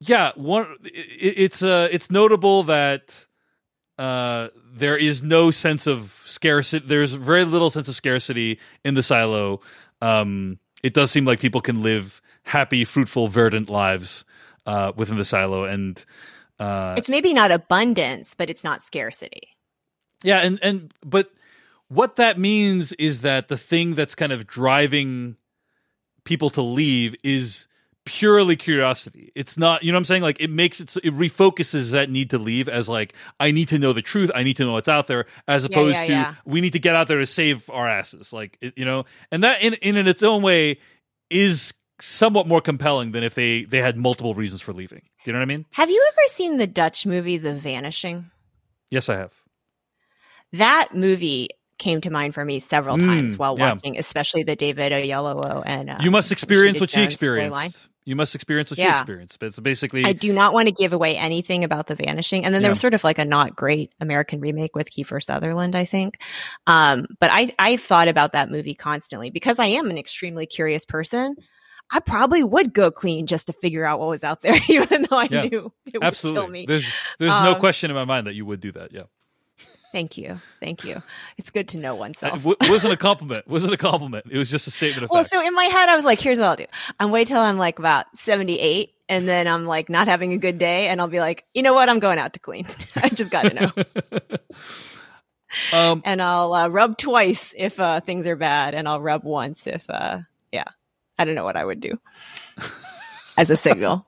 yeah, 0.02 0.32
one 0.36 0.68
it, 0.84 1.34
it's 1.38 1.64
uh 1.64 1.88
it's 1.92 2.10
notable 2.10 2.64
that 2.64 3.26
uh, 4.00 4.48
there 4.74 4.98
is 4.98 5.22
no 5.22 5.52
sense 5.52 5.86
of 5.86 6.24
scarcity. 6.26 6.86
There's 6.86 7.14
very 7.14 7.46
little 7.46 7.70
sense 7.70 7.88
of 7.88 7.96
scarcity 7.96 8.60
in 8.84 8.96
the 8.96 9.04
silo. 9.04 9.62
Um, 10.02 10.58
it 10.82 10.96
does 10.96 11.12
seem 11.12 11.26
like 11.26 11.40
people 11.40 11.62
can 11.62 11.84
live 11.84 12.20
happy, 12.42 12.84
fruitful, 12.84 13.28
verdant 13.28 13.70
lives 13.70 14.26
uh, 14.66 14.92
within 14.96 15.18
the 15.18 15.24
silo, 15.24 15.66
and 15.66 16.04
uh, 16.60 16.96
it's 16.98 17.10
maybe 17.10 17.32
not 17.32 17.52
abundance, 17.52 18.34
but 18.36 18.50
it's 18.50 18.64
not 18.64 18.82
scarcity. 18.82 19.50
Yeah, 20.24 20.40
and 20.40 20.58
and 20.64 20.92
but 21.06 21.32
what 21.88 22.16
that 22.16 22.40
means 22.40 22.94
is 22.94 23.22
that 23.22 23.50
the 23.50 23.58
thing 23.58 23.94
that's 23.94 24.16
kind 24.16 24.32
of 24.32 24.48
driving 24.48 25.36
people 26.24 26.50
to 26.52 26.64
leave 26.64 27.16
is 27.24 27.68
purely 28.06 28.56
curiosity. 28.56 29.32
It's 29.36 29.58
not, 29.58 29.84
you 29.84 29.92
know 29.92 29.96
what 29.96 30.02
I'm 30.02 30.06
saying? 30.06 30.24
Like 30.24 30.38
it 30.40 30.50
makes 30.50 30.80
it, 30.80 30.96
it 30.98 31.14
refocuses 31.14 31.92
that 31.92 32.10
need 32.10 32.30
to 32.32 32.38
leave 32.38 32.68
as 32.68 32.90
like, 32.90 33.14
I 33.40 33.52
need 33.52 33.68
to 33.70 33.80
know 33.80 33.94
the 33.94 34.02
truth. 34.02 34.32
I 34.34 34.44
need 34.44 34.58
to 34.58 34.66
know 34.66 34.74
what's 34.74 34.88
out 34.88 35.08
there 35.08 35.26
as 35.48 35.66
opposed 35.66 35.96
yeah, 35.96 36.06
to 36.06 36.12
yeah. 36.12 36.36
we 36.46 36.62
need 36.62 36.74
to 36.74 36.80
get 36.80 36.96
out 36.96 37.08
there 37.08 37.20
to 37.20 37.28
save 37.28 37.70
our 37.70 37.88
asses. 37.88 38.34
Like, 38.34 38.58
it, 38.62 38.74
you 38.76 38.86
know, 38.86 39.06
and 39.32 39.44
that 39.44 39.62
in, 39.62 39.76
in, 39.76 39.98
in 39.98 40.08
its 40.08 40.24
own 40.24 40.42
way 40.42 40.80
is 41.30 41.74
somewhat 42.00 42.48
more 42.48 42.62
compelling 42.62 43.12
than 43.12 43.24
if 43.24 43.36
they, 43.36 43.66
they 43.66 43.78
had 43.78 43.98
multiple 43.98 44.34
reasons 44.34 44.62
for 44.62 44.74
leaving. 44.74 45.02
Do 45.24 45.30
you 45.30 45.34
know 45.34 45.40
what 45.40 45.44
I 45.44 45.54
mean? 45.54 45.66
Have 45.72 45.90
you 45.90 46.04
ever 46.14 46.28
seen 46.30 46.58
the 46.58 46.68
Dutch 46.68 47.06
movie, 47.06 47.38
The 47.38 47.54
Vanishing? 47.54 48.32
Yes, 48.90 49.08
I 49.10 49.18
have. 49.18 49.34
That 50.54 50.90
movie 50.94 51.50
came 51.78 52.02
to 52.02 52.10
mind 52.10 52.34
for 52.34 52.44
me 52.44 52.60
several 52.60 52.98
Mm, 52.98 53.06
times 53.06 53.38
while 53.38 53.56
yeah. 53.58 53.74
watching, 53.74 53.98
especially 53.98 54.44
the 54.44 54.56
David 54.56 54.92
Oyelowo 54.92 55.64
and 55.66 55.90
uh, 55.90 55.98
you 56.02 56.12
must 56.12 56.32
experience 56.32 56.80
what 56.80 56.92
she 56.92 57.02
experienced. 57.02 57.88
You 58.04 58.16
must 58.16 58.34
experience 58.34 58.72
what 58.72 58.80
Yeah. 58.80 58.98
experienced. 59.00 59.40
But 59.40 59.48
it's 59.48 59.60
basically, 59.60 60.06
I 60.06 60.14
do 60.14 60.34
not 60.34 60.54
want 60.54 60.68
to 60.68 60.72
give 60.74 60.92
away 60.92 61.18
anything 61.18 61.64
about 61.64 61.86
The 61.88 61.96
Vanishing. 61.96 62.46
And 62.46 62.54
then 62.54 62.62
there 62.64 62.70
Yeah. 62.70 62.74
was 62.74 62.80
sort 62.80 62.94
of 62.96 63.04
like 63.04 63.20
a 63.20 63.26
not 63.26 63.56
great 63.56 63.94
American 64.00 64.40
remake 64.40 64.76
with 64.76 64.90
Kiefer 64.90 65.22
Sutherland, 65.22 65.76
I 65.76 65.86
think. 65.86 66.18
Um, 66.66 67.06
but 67.20 67.30
I, 67.32 67.54
I've 67.60 67.82
thought 67.82 68.08
about 68.08 68.34
that 68.34 68.50
movie 68.50 68.74
constantly 68.74 69.30
because 69.30 69.60
I 69.60 69.68
am 69.68 69.90
an 69.90 69.98
extremely 70.00 70.48
curious 70.48 70.86
person. 70.86 71.36
I 71.94 72.00
probably 72.00 72.44
would 72.44 72.74
go 72.74 72.90
clean 72.90 73.28
just 73.28 73.48
to 73.48 73.54
figure 73.54 73.86
out 73.86 74.00
what 74.00 74.10
was 74.10 74.24
out 74.24 74.42
there, 74.42 74.56
even 74.70 75.06
though 75.10 75.18
I 75.18 75.28
Yeah. 75.30 75.44
knew 75.44 75.72
it 75.86 75.94
would 76.00 76.04
absolutely. 76.04 76.42
kill 76.42 76.50
me. 76.50 76.66
There's, 76.66 76.92
there's 77.20 77.34
no 77.44 77.54
Um, 77.54 77.60
question 77.60 77.92
in 77.92 77.96
my 77.96 78.06
mind 78.06 78.28
that 78.28 78.34
you 78.34 78.46
would 78.46 78.62
do 78.62 78.72
that. 78.72 78.94
Yeah. 78.94 79.04
Thank 79.92 80.18
you. 80.18 80.40
Thank 80.60 80.84
you. 80.86 81.02
It's 81.38 81.50
good 81.50 81.68
to 81.70 81.78
know 81.78 81.96
It 81.96 82.00
oneself. 82.00 82.38
w- 82.44 82.56
wasn't 82.70 82.94
a 82.94 82.98
compliment. 82.98 83.48
wasn't 83.48 83.74
a 83.74 83.78
compliment. 83.78 84.26
It 84.32 84.38
was 84.38 84.50
just 84.50 84.68
a 84.68 84.72
statement 84.72 85.04
of 85.04 85.10
Well, 85.10 85.24
fact. 85.24 85.34
so 85.34 85.46
in 85.46 85.54
my 85.54 85.66
head, 85.66 85.90
I 85.90 85.96
was 85.96 86.06
like, 86.06 86.20
here's 86.20 86.40
what 86.40 86.48
I'll 86.48 86.56
do. 86.56 86.66
I'm 87.00 87.12
wait 87.12 87.28
till 87.28 87.40
I'm 87.42 87.58
like 87.58 87.78
about 87.80 88.06
78 88.18 88.94
and 89.10 89.28
then 89.28 89.48
I'm 89.48 89.66
like 89.66 89.90
not 89.90 90.08
having 90.08 90.32
a 90.34 90.38
good 90.38 90.58
day. 90.58 90.88
And 90.88 91.02
I'll 91.02 91.08
be 91.08 91.20
like, 91.20 91.44
you 91.54 91.62
know 91.62 91.74
what? 91.74 91.90
I'm 91.90 92.00
going 92.00 92.20
out 92.20 92.34
to 92.34 92.40
clean. 92.40 92.66
I 92.96 93.10
just 93.10 93.32
got 93.32 93.44
to 93.44 93.54
know. 93.54 93.72
um, 95.74 96.02
and 96.06 96.22
I'll 96.22 96.54
uh, 96.54 96.68
rub 96.70 96.98
twice 96.98 97.54
if 97.58 97.80
uh, 97.80 98.00
things 98.00 98.28
are 98.28 98.36
bad. 98.38 98.74
And 98.74 98.88
I'll 98.88 99.02
rub 99.02 99.24
once 99.26 99.68
if, 99.68 99.90
uh, 99.90 100.20
yeah, 100.52 100.66
I 101.18 101.26
don't 101.26 101.36
know 101.36 101.44
what 101.44 101.58
I 101.58 101.66
would 101.66 101.82
do 101.82 102.00
as 103.38 103.50
a 103.50 103.58
signal. 103.58 104.06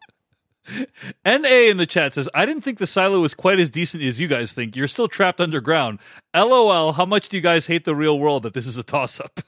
NA 1.26 1.70
in 1.70 1.78
the 1.78 1.86
chat 1.86 2.14
says, 2.14 2.30
I 2.34 2.46
didn't 2.46 2.64
think 2.64 2.78
the 2.78 2.88
silo 2.88 3.20
was 3.20 3.34
quite 3.34 3.60
as 3.60 3.70
decent 3.70 4.04
as 4.04 4.20
you 4.20 4.28
guys 4.28 4.54
think. 4.54 4.76
You're 4.76 4.88
still 4.88 5.08
trapped 5.08 5.42
underground. 5.42 6.00
LOL, 6.34 6.94
how 6.94 7.06
much 7.06 7.30
do 7.30 7.38
you 7.38 7.42
guys 7.42 7.68
hate 7.68 7.86
the 7.86 7.96
real 7.96 8.18
world 8.18 8.44
that 8.44 8.54
this 8.54 8.68
is 8.68 8.78
a 8.78 8.84
toss 8.84 9.20
up? 9.20 9.42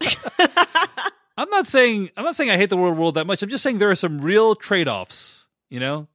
I'm 1.36 1.50
not 1.50 1.68
saying 1.68 2.10
I'm 2.16 2.24
not 2.24 2.34
saying 2.34 2.50
I 2.50 2.56
hate 2.56 2.70
the 2.70 2.78
real 2.78 2.92
world 2.92 3.14
that 3.14 3.26
much. 3.26 3.42
I'm 3.42 3.48
just 3.48 3.62
saying 3.62 3.78
there 3.78 3.90
are 3.90 3.96
some 3.96 4.20
real 4.20 4.56
trade 4.56 4.88
offs, 4.88 5.46
you 5.70 5.78
know? 5.78 6.08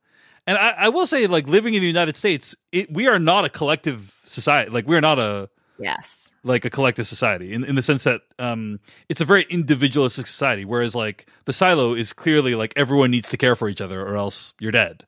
And 0.45 0.57
I, 0.57 0.71
I 0.71 0.89
will 0.89 1.07
say, 1.07 1.27
like 1.27 1.47
living 1.47 1.73
in 1.73 1.81
the 1.81 1.87
United 1.87 2.17
States, 2.17 2.55
it, 2.73 2.91
we 2.91 3.07
are 3.07 3.19
not 3.19 3.45
a 3.45 3.49
collective 3.49 4.13
society. 4.25 4.69
Like 4.69 4.85
we're 4.85 5.01
not 5.01 5.19
a 5.19 5.49
yes. 5.79 6.22
Like 6.43 6.65
a 6.65 6.69
collective 6.69 7.07
society 7.07 7.53
in, 7.53 7.63
in 7.63 7.75
the 7.75 7.81
sense 7.81 8.03
that 8.03 8.21
um, 8.39 8.79
it's 9.09 9.21
a 9.21 9.25
very 9.25 9.45
individualistic 9.49 10.27
society 10.27 10.65
whereas 10.65 10.93
like 10.95 11.25
the 11.45 11.53
silo 11.53 11.93
is 11.93 12.13
clearly 12.13 12.55
like 12.55 12.73
everyone 12.75 13.11
needs 13.11 13.29
to 13.29 13.37
care 13.37 13.55
for 13.55 13.69
each 13.69 13.81
other 13.81 14.01
or 14.01 14.17
else 14.17 14.53
you're 14.59 14.71
dead 14.71 15.05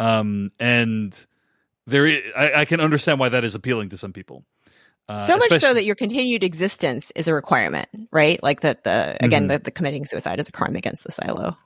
um, 0.00 0.50
and 0.58 1.24
there 1.86 2.06
i 2.06 2.20
I, 2.36 2.60
I 2.60 2.64
can 2.64 2.80
understand 2.80 3.18
why 3.20 3.28
that 3.28 3.44
is 3.44 3.54
appealing 3.54 3.90
to 3.90 3.96
some 3.96 4.12
people 4.12 4.44
uh, 5.08 5.18
so 5.26 5.36
much 5.36 5.60
so 5.60 5.74
that 5.74 5.84
your 5.84 5.96
continued 5.96 6.44
existence 6.44 7.10
is 7.16 7.26
a 7.26 7.34
requirement, 7.34 7.88
right? 8.12 8.40
Like 8.40 8.60
that 8.60 8.84
the, 8.84 9.16
again, 9.20 9.46
Mhm. 9.46 9.48
the, 9.48 9.58
the 9.58 9.70
committing 9.72 10.06
suicide 10.06 10.38
is 10.38 10.48
a 10.48 10.52
crime 10.52 10.76
against 10.76 11.02
the 11.02 11.10
silo. 11.10 11.56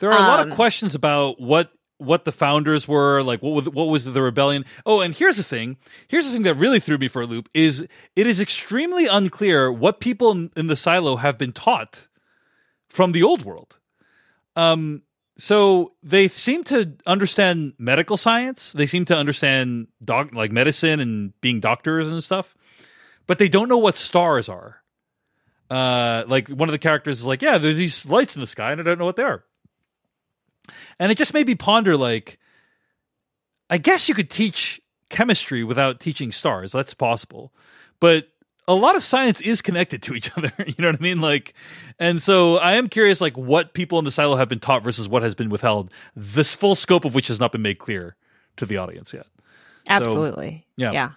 There 0.00 0.10
are 0.10 0.18
a 0.18 0.28
lot 0.28 0.40
of 0.40 0.46
Um, 0.46 0.52
questions 0.52 0.96
about 0.96 1.40
what 1.40 1.70
what 1.98 2.24
the 2.24 2.32
founders 2.32 2.86
were 2.86 3.22
like. 3.22 3.42
What 3.42 3.54
was, 3.54 3.68
what 3.68 3.84
was 3.84 4.04
the 4.04 4.22
rebellion? 4.22 4.64
Oh, 4.84 5.00
and 5.00 5.14
here's 5.14 5.36
the 5.36 5.42
thing. 5.42 5.76
Here's 6.08 6.26
the 6.26 6.32
thing 6.32 6.42
that 6.42 6.54
really 6.54 6.80
threw 6.80 6.98
me 6.98 7.08
for 7.08 7.22
a 7.22 7.26
loop 7.26 7.48
is 7.54 7.86
it 8.14 8.26
is 8.26 8.40
extremely 8.40 9.06
unclear 9.06 9.72
what 9.72 10.00
people 10.00 10.30
in, 10.32 10.50
in 10.56 10.66
the 10.66 10.76
silo 10.76 11.16
have 11.16 11.38
been 11.38 11.52
taught 11.52 12.06
from 12.88 13.12
the 13.12 13.22
old 13.22 13.44
world. 13.44 13.78
Um, 14.54 15.02
so 15.38 15.92
they 16.02 16.28
seem 16.28 16.64
to 16.64 16.94
understand 17.06 17.74
medical 17.78 18.16
science. 18.16 18.72
They 18.72 18.86
seem 18.86 19.04
to 19.06 19.16
understand 19.16 19.88
doc 20.02 20.34
like 20.34 20.50
medicine 20.50 21.00
and 21.00 21.38
being 21.40 21.60
doctors 21.60 22.08
and 22.08 22.24
stuff, 22.24 22.54
but 23.26 23.38
they 23.38 23.48
don't 23.48 23.68
know 23.68 23.78
what 23.78 23.96
stars 23.96 24.48
are. 24.48 24.82
Uh, 25.68 26.22
like 26.26 26.48
one 26.48 26.68
of 26.68 26.72
the 26.72 26.78
characters 26.78 27.20
is 27.20 27.26
like, 27.26 27.42
yeah, 27.42 27.58
there's 27.58 27.76
these 27.76 28.06
lights 28.06 28.36
in 28.36 28.40
the 28.40 28.46
sky, 28.46 28.72
and 28.72 28.80
I 28.80 28.84
don't 28.84 28.98
know 28.98 29.04
what 29.04 29.16
they 29.16 29.24
are. 29.24 29.44
And 30.98 31.12
it 31.12 31.18
just 31.18 31.34
made 31.34 31.46
me 31.46 31.54
ponder 31.54 31.96
like 31.96 32.38
I 33.68 33.78
guess 33.78 34.08
you 34.08 34.14
could 34.14 34.30
teach 34.30 34.80
chemistry 35.10 35.64
without 35.64 36.00
teaching 36.00 36.32
stars. 36.32 36.72
That's 36.72 36.94
possible. 36.94 37.52
But 38.00 38.28
a 38.68 38.74
lot 38.74 38.96
of 38.96 39.02
science 39.02 39.40
is 39.40 39.62
connected 39.62 40.02
to 40.04 40.14
each 40.14 40.30
other. 40.36 40.52
You 40.58 40.74
know 40.78 40.88
what 40.88 41.00
I 41.00 41.02
mean? 41.02 41.20
Like, 41.20 41.54
and 41.98 42.22
so 42.22 42.58
I 42.58 42.74
am 42.74 42.88
curious, 42.88 43.20
like, 43.20 43.36
what 43.36 43.74
people 43.74 43.98
in 43.98 44.04
the 44.04 44.10
silo 44.10 44.36
have 44.36 44.48
been 44.48 44.60
taught 44.60 44.82
versus 44.82 45.08
what 45.08 45.22
has 45.22 45.34
been 45.34 45.50
withheld. 45.50 45.90
This 46.14 46.52
full 46.52 46.74
scope 46.74 47.04
of 47.04 47.14
which 47.14 47.28
has 47.28 47.40
not 47.40 47.52
been 47.52 47.62
made 47.62 47.78
clear 47.78 48.16
to 48.56 48.66
the 48.66 48.76
audience 48.76 49.12
yet. 49.12 49.26
Absolutely. 49.88 50.66
yeah. 50.76 50.92
Yeah. 50.92 51.10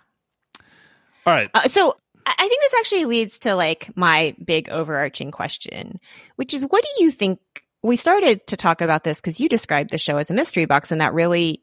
All 1.26 1.34
right. 1.34 1.50
Uh, 1.54 1.68
so 1.68 1.98
I 2.26 2.48
think 2.48 2.62
this 2.62 2.74
actually 2.80 3.06
leads 3.06 3.40
to 3.40 3.56
like 3.56 3.96
my 3.96 4.36
big 4.44 4.70
overarching 4.70 5.32
question, 5.32 6.00
which 6.36 6.54
is 6.54 6.64
what 6.64 6.84
do 6.84 7.04
you 7.04 7.12
think? 7.12 7.40
We 7.82 7.96
started 7.96 8.46
to 8.48 8.58
talk 8.58 8.82
about 8.82 9.04
this 9.04 9.22
because 9.22 9.40
you 9.40 9.48
described 9.48 9.92
the 9.92 9.98
show 9.98 10.18
as 10.18 10.30
a 10.30 10.34
mystery 10.34 10.66
box, 10.66 10.92
and 10.92 11.02
that 11.02 11.14
really 11.14 11.62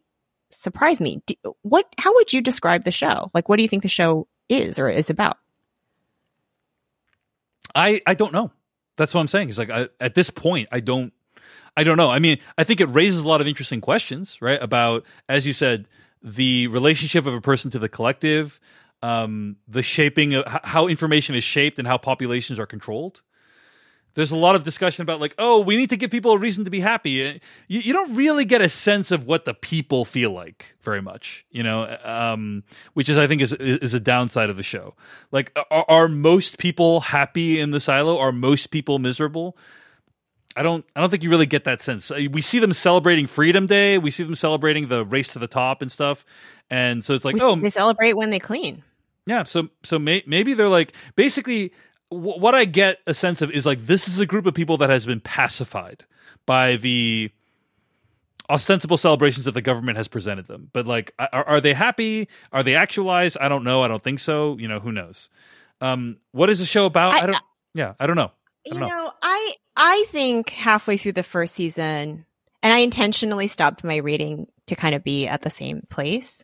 surprised 0.51 1.01
me. 1.01 1.23
Do, 1.27 1.35
what? 1.62 1.87
How 1.99 2.14
would 2.14 2.33
you 2.33 2.41
describe 2.41 2.85
the 2.85 2.91
show? 2.91 3.31
Like, 3.35 3.49
what 3.49 3.57
do 3.57 3.62
you 3.62 3.69
think 3.69 3.83
the 3.83 3.89
show 3.89 4.27
is 4.49 4.79
or 4.79 4.89
is 4.89 5.11
about? 5.11 5.39
I 7.75 8.01
I 8.07 8.14
don't 8.14 8.33
know. 8.33 8.51
That's 8.97 9.12
what 9.12 9.21
I'm 9.21 9.29
saying. 9.29 9.51
It's 9.51 9.59
like 9.59 9.71
I, 9.71 9.89
at 10.01 10.14
this 10.14 10.31
point, 10.31 10.69
I 10.73 10.81
don't 10.81 11.12
I 11.77 11.85
don't 11.85 11.99
know. 11.99 12.11
I 12.11 12.19
mean, 12.19 12.39
I 12.57 12.64
think 12.64 12.81
it 12.81 12.87
raises 12.87 13.21
a 13.21 13.29
lot 13.29 13.41
of 13.41 13.47
interesting 13.47 13.81
questions, 13.81 14.39
right? 14.41 14.61
About 14.62 15.05
as 15.29 15.47
you 15.47 15.53
said, 15.53 15.87
the 16.23 16.67
relationship 16.69 17.27
of 17.27 17.35
a 17.35 17.41
person 17.41 17.71
to 17.73 17.79
the 17.79 17.89
collective, 17.89 18.59
um, 19.03 19.57
the 19.69 19.83
shaping 19.83 20.35
of 20.35 20.45
how 20.47 20.89
information 20.89 21.35
is 21.35 21.45
shaped 21.45 21.79
and 21.79 21.87
how 21.87 21.99
populations 21.99 22.59
are 22.59 22.67
controlled. 22.67 23.21
There's 24.17 24.33
a 24.33 24.37
lot 24.37 24.57
of 24.57 24.64
discussion 24.64 25.03
about 25.03 25.21
like, 25.21 25.35
oh, 25.39 25.61
we 25.61 25.77
need 25.77 25.91
to 25.91 25.97
give 25.97 26.11
people 26.11 26.33
a 26.33 26.39
reason 26.39 26.64
to 26.64 26.71
be 26.71 26.81
happy. 26.81 27.11
You, 27.69 27.81
you 27.81 27.93
don't 27.93 28.14
really 28.17 28.45
get 28.45 28.62
a 28.62 28.69
sense 28.69 29.11
of 29.12 29.27
what 29.27 29.45
the 29.45 29.55
people 29.55 30.05
feel 30.05 30.33
like 30.33 30.75
very 30.83 31.01
much, 31.01 31.45
you 31.51 31.62
know, 31.62 31.97
um, 32.03 32.64
which 32.95 33.09
is 33.09 33.19
I 33.19 33.27
think 33.29 33.43
is 33.43 33.53
is 33.53 33.95
a 33.95 34.01
downside 34.01 34.51
of 34.51 34.57
the 34.57 34.62
show. 34.64 34.95
Like, 35.31 35.57
are, 35.71 35.85
are 35.87 36.09
most 36.09 36.59
people 36.59 37.01
happy 37.01 37.61
in 37.61 37.71
the 37.71 37.79
silo? 37.79 38.19
Are 38.19 38.33
most 38.33 38.71
people 38.73 38.99
miserable? 38.99 39.57
I 40.57 40.62
don't. 40.62 40.87
I 40.97 41.01
don't 41.01 41.11
think 41.11 41.23
you 41.23 41.29
really 41.29 41.45
get 41.47 41.64
that 41.64 41.83
sense. 41.83 42.11
Uh, 42.11 42.21
We 42.33 42.41
see 42.41 42.59
them 42.59 42.73
celebrating 42.73 43.27
Freedom 43.27 43.67
Day. 43.67 43.99
We 43.99 44.11
see 44.11 44.23
them 44.25 44.35
celebrating 44.35 44.89
the 44.89 45.05
race 45.05 45.29
to 45.29 45.39
the 45.39 45.47
top 45.47 45.83
and 45.83 45.93
stuff. 45.93 46.25
And 46.71 47.05
so 47.05 47.12
it's 47.14 47.25
like, 47.27 47.35
We- 47.35 47.43
oh, 47.43 47.55
they 47.57 47.69
celebrate 47.71 48.14
when 48.14 48.31
they 48.31 48.39
clean. 48.39 48.83
yeah, 49.27 49.43
so 49.45 49.69
so 49.85 49.99
may, 49.99 50.23
maybe 50.27 50.55
they're 50.55 50.71
like 50.71 50.95
basically 51.14 51.73
w- 52.11 52.39
what 52.41 52.55
I 52.55 52.65
get 52.65 52.99
a 53.07 53.15
sense 53.15 53.43
of 53.43 53.51
is 53.51 53.67
like 53.67 53.87
this 53.87 54.09
is 54.09 54.19
a 54.21 54.27
group 54.27 54.47
of 54.47 54.55
people 54.55 54.77
that 54.79 54.91
has 54.91 55.07
been 55.07 55.21
pacified 55.21 56.05
by 56.47 56.77
the 56.77 57.31
ostensible 58.49 58.97
celebrations 58.97 59.45
that 59.47 59.53
the 59.53 59.63
government 59.63 59.99
has 59.99 60.09
presented 60.09 60.47
them. 60.47 60.71
But 60.73 60.87
like, 60.87 61.13
are, 61.19 61.45
are 61.47 61.61
they 61.61 61.75
happy? 61.75 62.29
Are 62.53 62.63
they 62.63 62.75
actualized? 62.75 63.37
I 63.41 63.49
don't 63.49 63.65
know. 63.65 63.83
I 63.83 63.89
don't 63.89 64.03
think 64.03 64.21
so. 64.21 64.57
You 64.59 64.69
know, 64.69 64.79
who 64.81 64.93
knows? 64.93 65.29
Um, 65.81 66.19
what 66.33 66.49
is 66.51 66.59
the 66.59 66.65
show 66.67 66.87
about? 66.87 67.13
I, 67.15 67.19
I- 67.23 67.27
don't. 67.27 67.39
Yeah, 67.75 67.93
I 68.01 68.07
don't 68.07 68.17
know. 68.17 68.31
I 68.31 68.31
You 68.67 68.73
don't 68.73 68.81
know. 68.81 68.87
know, 68.89 69.13
I 69.23 69.55
I 69.77 70.07
think 70.09 70.49
halfway 70.51 70.97
through 70.97 71.13
the 71.13 71.23
first 71.23 71.55
season, 71.55 72.25
and 72.63 72.73
I 72.73 72.79
intentionally 72.79 73.49
stopped 73.49 73.85
my 73.85 73.97
reading 73.97 74.47
to 74.69 74.75
kind 74.77 74.95
of 74.95 75.05
be 75.05 75.27
at 75.29 75.43
the 75.43 75.51
same 75.51 75.83
place. 75.91 76.43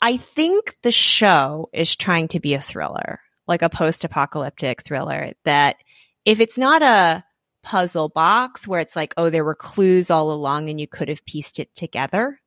I 0.00 0.16
think 0.18 0.76
the 0.82 0.92
show 0.92 1.68
is 1.72 1.96
trying 1.96 2.28
to 2.28 2.40
be 2.40 2.54
a 2.54 2.60
thriller, 2.60 3.18
like 3.46 3.62
a 3.62 3.68
post-apocalyptic 3.70 4.82
thriller 4.82 5.32
that 5.44 5.76
if 6.24 6.40
it's 6.40 6.56
not 6.58 6.82
a 6.82 7.24
puzzle 7.62 8.08
box 8.08 8.66
where 8.66 8.80
it's 8.80 8.96
like, 8.96 9.14
oh, 9.16 9.30
there 9.30 9.44
were 9.44 9.54
clues 9.54 10.10
all 10.10 10.32
along 10.32 10.68
and 10.68 10.80
you 10.80 10.86
could 10.86 11.08
have 11.08 11.24
pieced 11.24 11.58
it 11.60 11.74
together. 11.74 12.40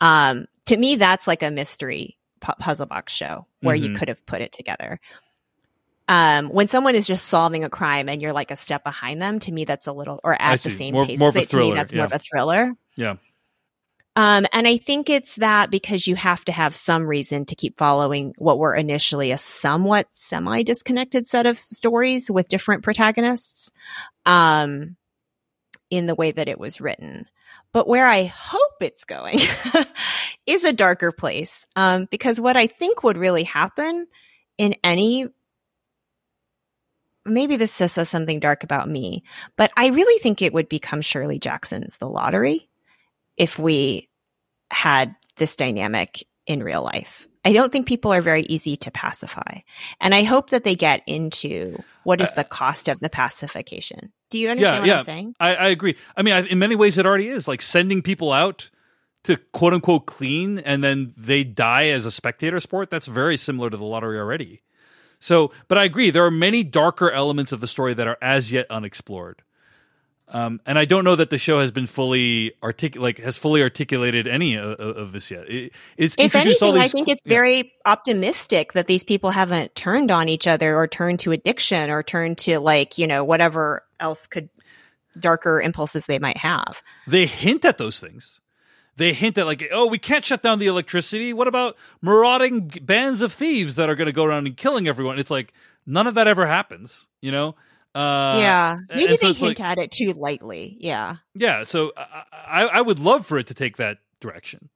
Um, 0.00 0.46
to 0.66 0.76
me, 0.76 0.96
that's 0.96 1.26
like 1.26 1.42
a 1.42 1.50
mystery 1.50 2.16
pu- 2.40 2.52
puzzle 2.58 2.86
box 2.86 3.12
show 3.12 3.46
where 3.60 3.74
you 3.74 3.90
Mhm. 3.90 3.96
could 3.98 4.08
have 4.08 4.24
put 4.26 4.40
it 4.42 4.52
together. 4.52 4.98
Um, 6.08 6.48
when 6.50 6.68
someone 6.68 6.94
is 6.94 7.06
just 7.06 7.26
solving 7.26 7.64
a 7.64 7.70
crime 7.70 8.08
and 8.08 8.22
you're 8.22 8.32
like 8.32 8.50
a 8.50 8.56
step 8.56 8.84
behind 8.84 9.20
them, 9.20 9.40
to 9.40 9.50
me 9.52 9.64
that's 9.64 9.86
a 9.86 9.92
little 9.92 10.20
or 10.22 10.40
at 10.40 10.60
the 10.62 10.70
same 10.70 10.94
More- 10.94 11.04
pace. 11.06 11.18
more 11.18 11.30
of 11.30 11.36
a 11.36 11.40
they- 11.40 11.44
to 11.46 11.56
me, 11.56 11.62
thriller, 11.62 11.74
that's 11.74 11.92
more 11.92 12.04
of 12.04 12.12
a 12.12 12.18
thriller. 12.18 12.72
Yeah. 12.96 13.16
Um, 14.16 14.46
and 14.52 14.66
I 14.66 14.78
think 14.78 15.10
it's 15.10 15.36
that 15.36 15.70
because 15.70 16.06
you 16.06 16.16
have 16.16 16.42
to 16.46 16.52
have 16.52 16.74
some 16.74 17.06
reason 17.06 17.44
to 17.44 17.54
keep 17.54 17.76
following 17.76 18.34
what 18.38 18.58
were 18.58 18.74
initially 18.74 19.30
a 19.30 19.38
somewhat 19.38 20.08
semi 20.12 20.62
disconnected 20.62 21.28
set 21.28 21.44
of 21.44 21.58
stories 21.58 22.30
with 22.30 22.48
different 22.48 22.82
protagonists, 22.82 23.70
um, 24.24 24.96
in 25.90 26.06
the 26.06 26.14
way 26.14 26.32
that 26.32 26.48
it 26.48 26.58
was 26.58 26.80
written. 26.80 27.26
But 27.72 27.86
where 27.86 28.08
I 28.08 28.24
hope 28.24 28.72
it's 28.80 29.04
going 29.04 29.38
is 30.46 30.64
a 30.64 30.72
darker 30.72 31.12
place. 31.12 31.66
Um, 31.76 32.08
because 32.10 32.40
what 32.40 32.56
I 32.56 32.68
think 32.68 33.02
would 33.02 33.18
really 33.18 33.44
happen 33.44 34.06
in 34.56 34.76
any 34.82 35.28
maybe 37.26 37.56
this 37.56 37.72
says 37.72 38.08
something 38.08 38.40
dark 38.40 38.62
about 38.62 38.88
me, 38.88 39.24
but 39.56 39.72
I 39.76 39.88
really 39.88 40.18
think 40.20 40.40
it 40.40 40.54
would 40.54 40.68
become 40.68 41.02
Shirley 41.02 41.38
Jackson's 41.38 41.96
The 41.96 42.08
Lottery 42.08 42.66
if 43.36 43.58
we 43.58 44.08
had 44.70 45.14
this 45.36 45.56
dynamic 45.56 46.26
in 46.46 46.62
real 46.62 46.82
life. 46.82 47.26
I 47.44 47.52
don't 47.52 47.70
think 47.70 47.86
people 47.86 48.12
are 48.12 48.22
very 48.22 48.42
easy 48.42 48.76
to 48.78 48.90
pacify. 48.90 49.60
And 50.00 50.14
I 50.14 50.24
hope 50.24 50.50
that 50.50 50.64
they 50.64 50.74
get 50.74 51.02
into 51.06 51.78
what 52.02 52.20
is 52.20 52.30
uh, 52.30 52.34
the 52.36 52.44
cost 52.44 52.88
of 52.88 52.98
the 52.98 53.08
pacification. 53.08 54.12
Do 54.30 54.38
you 54.38 54.50
understand 54.50 54.80
what 54.80 54.88
yeah. 54.88 54.98
I'm 54.98 55.04
saying? 55.04 55.34
I, 55.38 55.54
I 55.54 55.68
agree. 55.68 55.96
I 56.16 56.22
mean, 56.22 56.34
I, 56.34 56.40
in 56.40 56.58
many 56.58 56.74
ways, 56.74 56.98
it 56.98 57.06
already 57.06 57.28
is 57.28 57.46
like 57.46 57.62
sending 57.62 58.02
people 58.02 58.32
out 58.32 58.70
to 59.24 59.36
quote 59.52 59.74
unquote 59.74 60.06
clean, 60.06 60.58
and 60.58 60.82
then 60.82 61.14
they 61.16 61.44
die 61.44 61.88
as 61.88 62.04
a 62.04 62.10
spectator 62.10 62.58
sport. 62.58 62.90
That's 62.90 63.06
very 63.06 63.36
similar 63.36 63.70
to 63.70 63.76
the 63.76 63.84
lottery 63.84 64.18
already. 64.18 64.62
So, 65.20 65.52
but 65.68 65.78
I 65.78 65.84
agree. 65.84 66.10
There 66.10 66.24
are 66.24 66.30
many 66.30 66.64
darker 66.64 67.10
elements 67.10 67.52
of 67.52 67.60
the 67.60 67.66
story 67.68 67.94
that 67.94 68.06
are 68.06 68.18
as 68.20 68.50
yet 68.50 68.66
unexplored. 68.70 69.42
Um, 70.28 70.60
and 70.66 70.76
I 70.76 70.86
don't 70.86 71.04
know 71.04 71.14
that 71.14 71.30
the 71.30 71.38
show 71.38 71.60
has 71.60 71.70
been 71.70 71.86
fully 71.86 72.52
artic- 72.60 72.96
like 72.96 73.18
has 73.18 73.36
fully 73.36 73.62
articulated 73.62 74.26
any 74.26 74.56
of, 74.56 74.78
of 74.80 75.12
this 75.12 75.30
yet. 75.30 75.48
It, 75.48 75.72
it's 75.96 76.16
If 76.18 76.34
anything, 76.34 76.76
I 76.76 76.88
think 76.88 77.06
it's 77.06 77.22
yeah. 77.24 77.30
very 77.30 77.72
optimistic 77.84 78.72
that 78.72 78.88
these 78.88 79.04
people 79.04 79.30
haven't 79.30 79.76
turned 79.76 80.10
on 80.10 80.28
each 80.28 80.48
other 80.48 80.76
or 80.76 80.88
turned 80.88 81.20
to 81.20 81.32
addiction 81.32 81.90
or 81.90 82.02
turned 82.02 82.38
to 82.38 82.58
like, 82.58 82.98
you 82.98 83.06
know, 83.06 83.22
whatever 83.22 83.84
else 84.00 84.26
could 84.26 84.48
darker 85.18 85.60
impulses 85.60 86.06
they 86.06 86.18
might 86.18 86.38
have. 86.38 86.82
they 87.06 87.26
hint 87.26 87.64
at 87.64 87.78
those 87.78 87.98
things. 87.98 88.40
They 88.96 89.12
hint 89.12 89.36
at 89.38 89.46
like, 89.46 89.62
oh, 89.72 89.86
we 89.86 89.98
can't 89.98 90.24
shut 90.24 90.42
down 90.42 90.58
the 90.58 90.66
electricity. 90.66 91.32
What 91.32 91.48
about 91.48 91.76
marauding 92.00 92.68
bands 92.82 93.22
of 93.22 93.32
thieves 93.32 93.76
that 93.76 93.90
are 93.90 93.94
going 93.94 94.06
to 94.06 94.12
go 94.12 94.24
around 94.24 94.46
and 94.46 94.56
killing 94.56 94.88
everyone? 94.88 95.18
It's 95.18 95.30
like 95.30 95.52
none 95.86 96.06
of 96.06 96.14
that 96.14 96.26
ever 96.26 96.46
happens, 96.46 97.06
you 97.20 97.30
know? 97.30 97.54
Uh, 97.96 98.36
yeah. 98.38 98.76
Maybe 98.90 99.16
they 99.16 99.32
hint 99.32 99.58
like- 99.58 99.60
at 99.60 99.78
it 99.78 99.90
too 99.90 100.12
lightly. 100.12 100.76
Yeah. 100.80 101.16
yeah. 101.34 101.64
So 101.64 101.92
I, 101.96 102.64
I, 102.64 102.80
would 102.82 102.98
love 102.98 103.24
for 103.24 103.38
it 103.38 103.46
to 103.46 103.54
take 103.54 103.78
that 103.78 103.98
direction. 104.20 104.68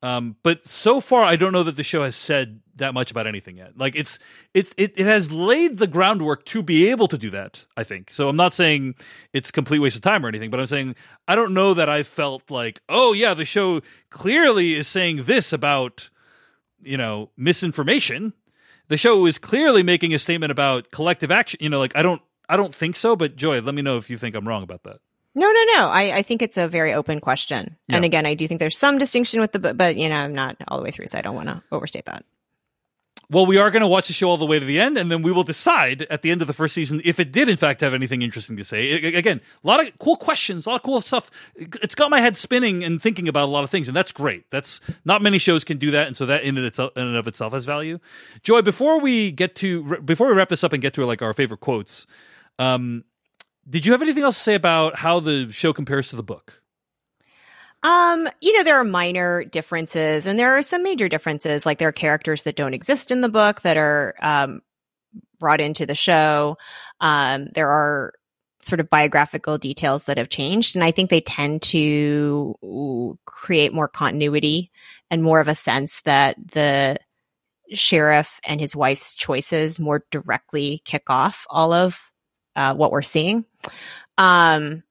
Um, 0.00 0.36
but 0.44 0.62
so 0.62 1.00
far, 1.00 1.24
I 1.24 1.34
don't 1.34 1.52
know 1.52 1.64
that 1.64 1.74
the 1.74 1.82
show 1.82 2.04
has 2.04 2.14
said 2.14 2.60
that 2.76 2.94
much 2.94 3.10
about 3.10 3.26
anything 3.26 3.56
yet. 3.56 3.76
Like 3.76 3.96
it's 3.96 4.20
it's 4.54 4.74
it, 4.76 4.92
it 4.96 5.06
has 5.06 5.32
laid 5.32 5.78
the 5.78 5.88
groundwork 5.88 6.44
to 6.46 6.62
be 6.62 6.88
able 6.88 7.08
to 7.08 7.18
do 7.18 7.30
that. 7.30 7.64
I 7.76 7.82
think 7.82 8.10
so. 8.12 8.28
I'm 8.28 8.36
not 8.36 8.54
saying 8.54 8.94
it's 9.32 9.50
a 9.50 9.52
complete 9.52 9.80
waste 9.80 9.96
of 9.96 10.02
time 10.02 10.24
or 10.24 10.28
anything, 10.28 10.50
but 10.50 10.60
I'm 10.60 10.66
saying 10.66 10.94
I 11.26 11.34
don't 11.34 11.54
know 11.54 11.74
that 11.74 11.88
I 11.88 12.04
felt 12.04 12.48
like, 12.48 12.80
oh 12.88 13.12
yeah, 13.12 13.34
the 13.34 13.44
show 13.44 13.80
clearly 14.10 14.74
is 14.74 14.86
saying 14.86 15.24
this 15.24 15.52
about 15.52 16.10
you 16.80 16.96
know 16.96 17.30
misinformation. 17.36 18.32
The 18.88 18.96
show 18.96 19.26
is 19.26 19.38
clearly 19.38 19.82
making 19.82 20.14
a 20.14 20.18
statement 20.18 20.52
about 20.52 20.90
collective 20.90 21.30
action. 21.30 21.58
You 21.60 21.68
know, 21.68 21.78
like 21.78 21.96
I 21.96 22.02
don't 22.02 22.22
I 22.52 22.56
don't 22.56 22.74
think 22.74 22.96
so. 22.96 23.16
But 23.16 23.36
Joy, 23.36 23.60
let 23.60 23.74
me 23.74 23.80
know 23.80 23.96
if 23.96 24.10
you 24.10 24.18
think 24.18 24.34
I'm 24.36 24.46
wrong 24.46 24.62
about 24.62 24.82
that. 24.82 25.00
No, 25.34 25.50
no, 25.50 25.64
no. 25.74 25.88
I, 25.88 26.18
I 26.18 26.22
think 26.22 26.42
it's 26.42 26.58
a 26.58 26.68
very 26.68 26.92
open 26.92 27.18
question. 27.18 27.78
And 27.88 28.04
again, 28.04 28.26
I 28.26 28.34
do 28.34 28.46
think 28.46 28.60
there's 28.60 28.76
some 28.76 28.98
distinction 28.98 29.40
with 29.40 29.52
the, 29.52 29.58
but, 29.58 29.78
but 29.78 29.96
you 29.96 30.10
know, 30.10 30.16
I'm 30.16 30.34
not 30.34 30.56
all 30.68 30.76
the 30.76 30.84
way 30.84 30.90
through, 30.90 31.06
so 31.06 31.18
I 31.18 31.22
don't 31.22 31.34
want 31.34 31.48
to 31.48 31.62
overstate 31.72 32.04
that. 32.04 32.24
Well, 33.30 33.46
we 33.46 33.56
are 33.56 33.70
going 33.70 33.80
to 33.80 33.88
watch 33.88 34.08
the 34.08 34.12
show 34.12 34.28
all 34.28 34.36
the 34.36 34.44
way 34.44 34.58
to 34.58 34.64
the 34.66 34.78
end, 34.78 34.98
and 34.98 35.10
then 35.10 35.22
we 35.22 35.32
will 35.32 35.42
decide 35.42 36.06
at 36.10 36.20
the 36.20 36.30
end 36.30 36.42
of 36.42 36.48
the 36.48 36.52
first 36.52 36.74
season 36.74 37.00
if 37.02 37.18
it 37.18 37.32
did, 37.32 37.48
in 37.48 37.56
fact, 37.56 37.80
have 37.80 37.94
anything 37.94 38.20
interesting 38.20 38.58
to 38.58 38.64
say. 38.64 38.92
I- 38.92 39.16
again, 39.16 39.40
a 39.64 39.66
lot 39.66 39.80
of 39.80 39.98
cool 39.98 40.16
questions, 40.16 40.66
a 40.66 40.68
lot 40.68 40.76
of 40.76 40.82
cool 40.82 41.00
stuff. 41.00 41.30
It's 41.56 41.94
got 41.94 42.10
my 42.10 42.20
head 42.20 42.36
spinning 42.36 42.84
and 42.84 43.00
thinking 43.00 43.28
about 43.28 43.44
a 43.44 43.50
lot 43.50 43.64
of 43.64 43.70
things, 43.70 43.88
and 43.88 43.96
that's 43.96 44.12
great. 44.12 44.44
That's 44.50 44.82
not 45.06 45.22
many 45.22 45.38
shows 45.38 45.64
can 45.64 45.78
do 45.78 45.92
that, 45.92 46.08
and 46.08 46.14
so 46.14 46.26
that 46.26 46.42
in 46.42 46.58
and, 46.58 46.66
itself, 46.66 46.92
in 46.94 47.06
and 47.06 47.16
of 47.16 47.26
itself 47.26 47.54
has 47.54 47.64
value. 47.64 48.00
Joy, 48.42 48.60
before 48.60 49.00
we 49.00 49.32
get 49.32 49.54
to 49.56 49.96
before 50.00 50.26
we 50.26 50.34
wrap 50.34 50.50
this 50.50 50.62
up 50.62 50.74
and 50.74 50.82
get 50.82 50.92
to 50.94 51.06
like 51.06 51.22
our 51.22 51.32
favorite 51.32 51.60
quotes, 51.60 52.06
um, 52.58 53.04
did 53.68 53.86
you 53.86 53.92
have 53.92 54.02
anything 54.02 54.22
else 54.22 54.36
to 54.36 54.42
say 54.42 54.54
about 54.54 54.96
how 54.96 55.20
the 55.20 55.50
show 55.50 55.72
compares 55.72 56.08
to 56.08 56.16
the 56.16 56.22
book? 56.22 56.62
Um, 57.84 58.28
you 58.40 58.56
know, 58.56 58.62
there 58.62 58.76
are 58.76 58.84
minor 58.84 59.44
differences 59.44 60.26
and 60.26 60.38
there 60.38 60.56
are 60.56 60.62
some 60.62 60.82
major 60.82 61.08
differences. 61.08 61.66
Like 61.66 61.78
there 61.78 61.88
are 61.88 61.92
characters 61.92 62.44
that 62.44 62.56
don't 62.56 62.74
exist 62.74 63.10
in 63.10 63.22
the 63.22 63.28
book 63.28 63.62
that 63.62 63.76
are 63.76 64.14
um, 64.22 64.62
brought 65.38 65.60
into 65.60 65.84
the 65.84 65.94
show. 65.94 66.56
Um, 67.00 67.48
there 67.54 67.70
are 67.70 68.12
sort 68.60 68.78
of 68.78 68.88
biographical 68.88 69.58
details 69.58 70.04
that 70.04 70.18
have 70.18 70.28
changed. 70.28 70.76
And 70.76 70.84
I 70.84 70.92
think 70.92 71.10
they 71.10 71.20
tend 71.20 71.62
to 71.62 73.18
create 73.24 73.74
more 73.74 73.88
continuity 73.88 74.70
and 75.10 75.22
more 75.22 75.40
of 75.40 75.48
a 75.48 75.54
sense 75.54 76.00
that 76.02 76.36
the 76.52 76.98
sheriff 77.74 78.38
and 78.46 78.60
his 78.60 78.76
wife's 78.76 79.14
choices 79.14 79.80
more 79.80 80.04
directly 80.12 80.82
kick 80.84 81.10
off 81.10 81.46
all 81.50 81.72
of 81.72 82.11
uh, 82.56 82.74
what 82.74 82.92
we're 82.92 83.02
seeing. 83.02 83.44
Um, 84.18 84.82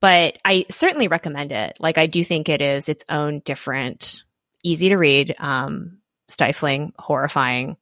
but 0.00 0.38
I 0.44 0.66
certainly 0.70 1.08
recommend 1.08 1.52
it. 1.52 1.76
Like 1.80 1.98
I 1.98 2.06
do 2.06 2.22
think 2.22 2.48
it 2.48 2.62
is 2.62 2.88
its 2.88 3.04
own 3.08 3.40
different, 3.40 4.22
easy 4.62 4.90
to 4.90 4.96
read, 4.96 5.34
um, 5.38 5.98
stifling, 6.28 6.92
horrifying 6.98 7.76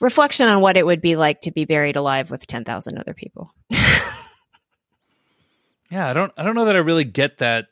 reflection 0.00 0.48
on 0.48 0.60
what 0.60 0.76
it 0.76 0.86
would 0.86 1.00
be 1.00 1.16
like 1.16 1.40
to 1.40 1.50
be 1.50 1.64
buried 1.64 1.96
alive 1.96 2.30
with 2.30 2.46
10,000 2.46 2.98
other 2.98 3.14
people. 3.14 3.52
Yeah, 5.90 6.08
I 6.08 6.12
don't 6.12 6.32
I 6.36 6.42
don't 6.42 6.54
know 6.54 6.66
that 6.66 6.76
I 6.76 6.80
really 6.80 7.04
get 7.04 7.38
that 7.38 7.68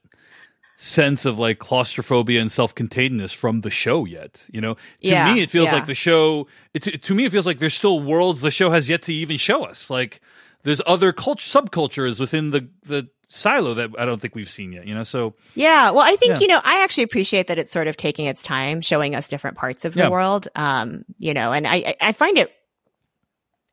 sense 0.78 1.24
of 1.24 1.38
like 1.38 1.58
claustrophobia 1.58 2.40
and 2.40 2.52
self-containedness 2.52 3.32
from 3.32 3.62
the 3.62 3.70
show 3.70 4.04
yet. 4.04 4.44
You 4.52 4.60
know, 4.60 4.74
to 4.74 4.80
Yeah, 5.00 5.32
me 5.34 5.40
it 5.40 5.50
feels 5.50 5.66
yeah. 5.66 5.74
like 5.74 5.86
the 5.86 5.94
show. 5.94 6.46
It, 6.74 7.02
to, 7.02 7.14
me, 7.14 7.24
it 7.24 7.32
feels 7.32 7.46
like 7.46 7.58
there's 7.58 7.74
still 7.74 8.00
worlds 8.00 8.40
the 8.42 8.50
show 8.50 8.70
has 8.70 8.88
yet 8.88 9.02
to 9.02 9.12
even 9.14 9.36
show 9.38 9.64
us. 9.64 9.88
Like 9.90 10.20
there's 10.64 10.80
other 10.86 11.12
culture 11.12 11.60
subcultures 11.60 12.20
within 12.20 12.50
the 12.50 12.68
the 12.84 13.08
silo 13.28 13.74
that 13.74 13.90
I 13.98 14.04
don't 14.04 14.20
think 14.20 14.34
we've 14.36 14.50
seen 14.50 14.72
yet. 14.72 14.86
You 14.86 14.94
know, 14.94 15.02
so 15.02 15.34
Yeah. 15.54 15.90
Well, 15.90 16.04
I 16.04 16.14
think, 16.16 16.36
Yeah. 16.36 16.40
you 16.42 16.46
know, 16.48 16.60
I 16.62 16.84
actually 16.84 17.04
appreciate 17.04 17.48
that 17.48 17.58
it's 17.58 17.72
sort 17.72 17.88
of 17.88 17.96
taking 17.96 18.26
its 18.26 18.42
time 18.42 18.80
showing 18.82 19.14
us 19.16 19.26
different 19.28 19.56
parts 19.56 19.84
of 19.84 19.94
the 19.94 20.00
Yeah. 20.00 20.08
world. 20.10 20.46
Um, 20.54 21.04
you 21.18 21.34
know, 21.34 21.52
and 21.52 21.66
I- 21.66 21.96
I 22.00 22.12
find 22.12 22.38
it 22.38 22.52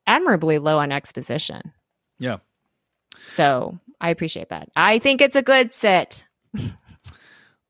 admirably 0.08 0.58
low 0.58 0.80
on 0.80 0.92
exposition. 0.92 1.72
yeah. 2.18 2.38
So 3.28 3.78
I 4.02 4.10
appreciate 4.10 4.50
that. 4.50 4.70
I 4.76 5.00
think 5.00 5.22
it's 5.22 5.36
a 5.36 5.42
good 5.42 5.74
sit. 5.74 6.24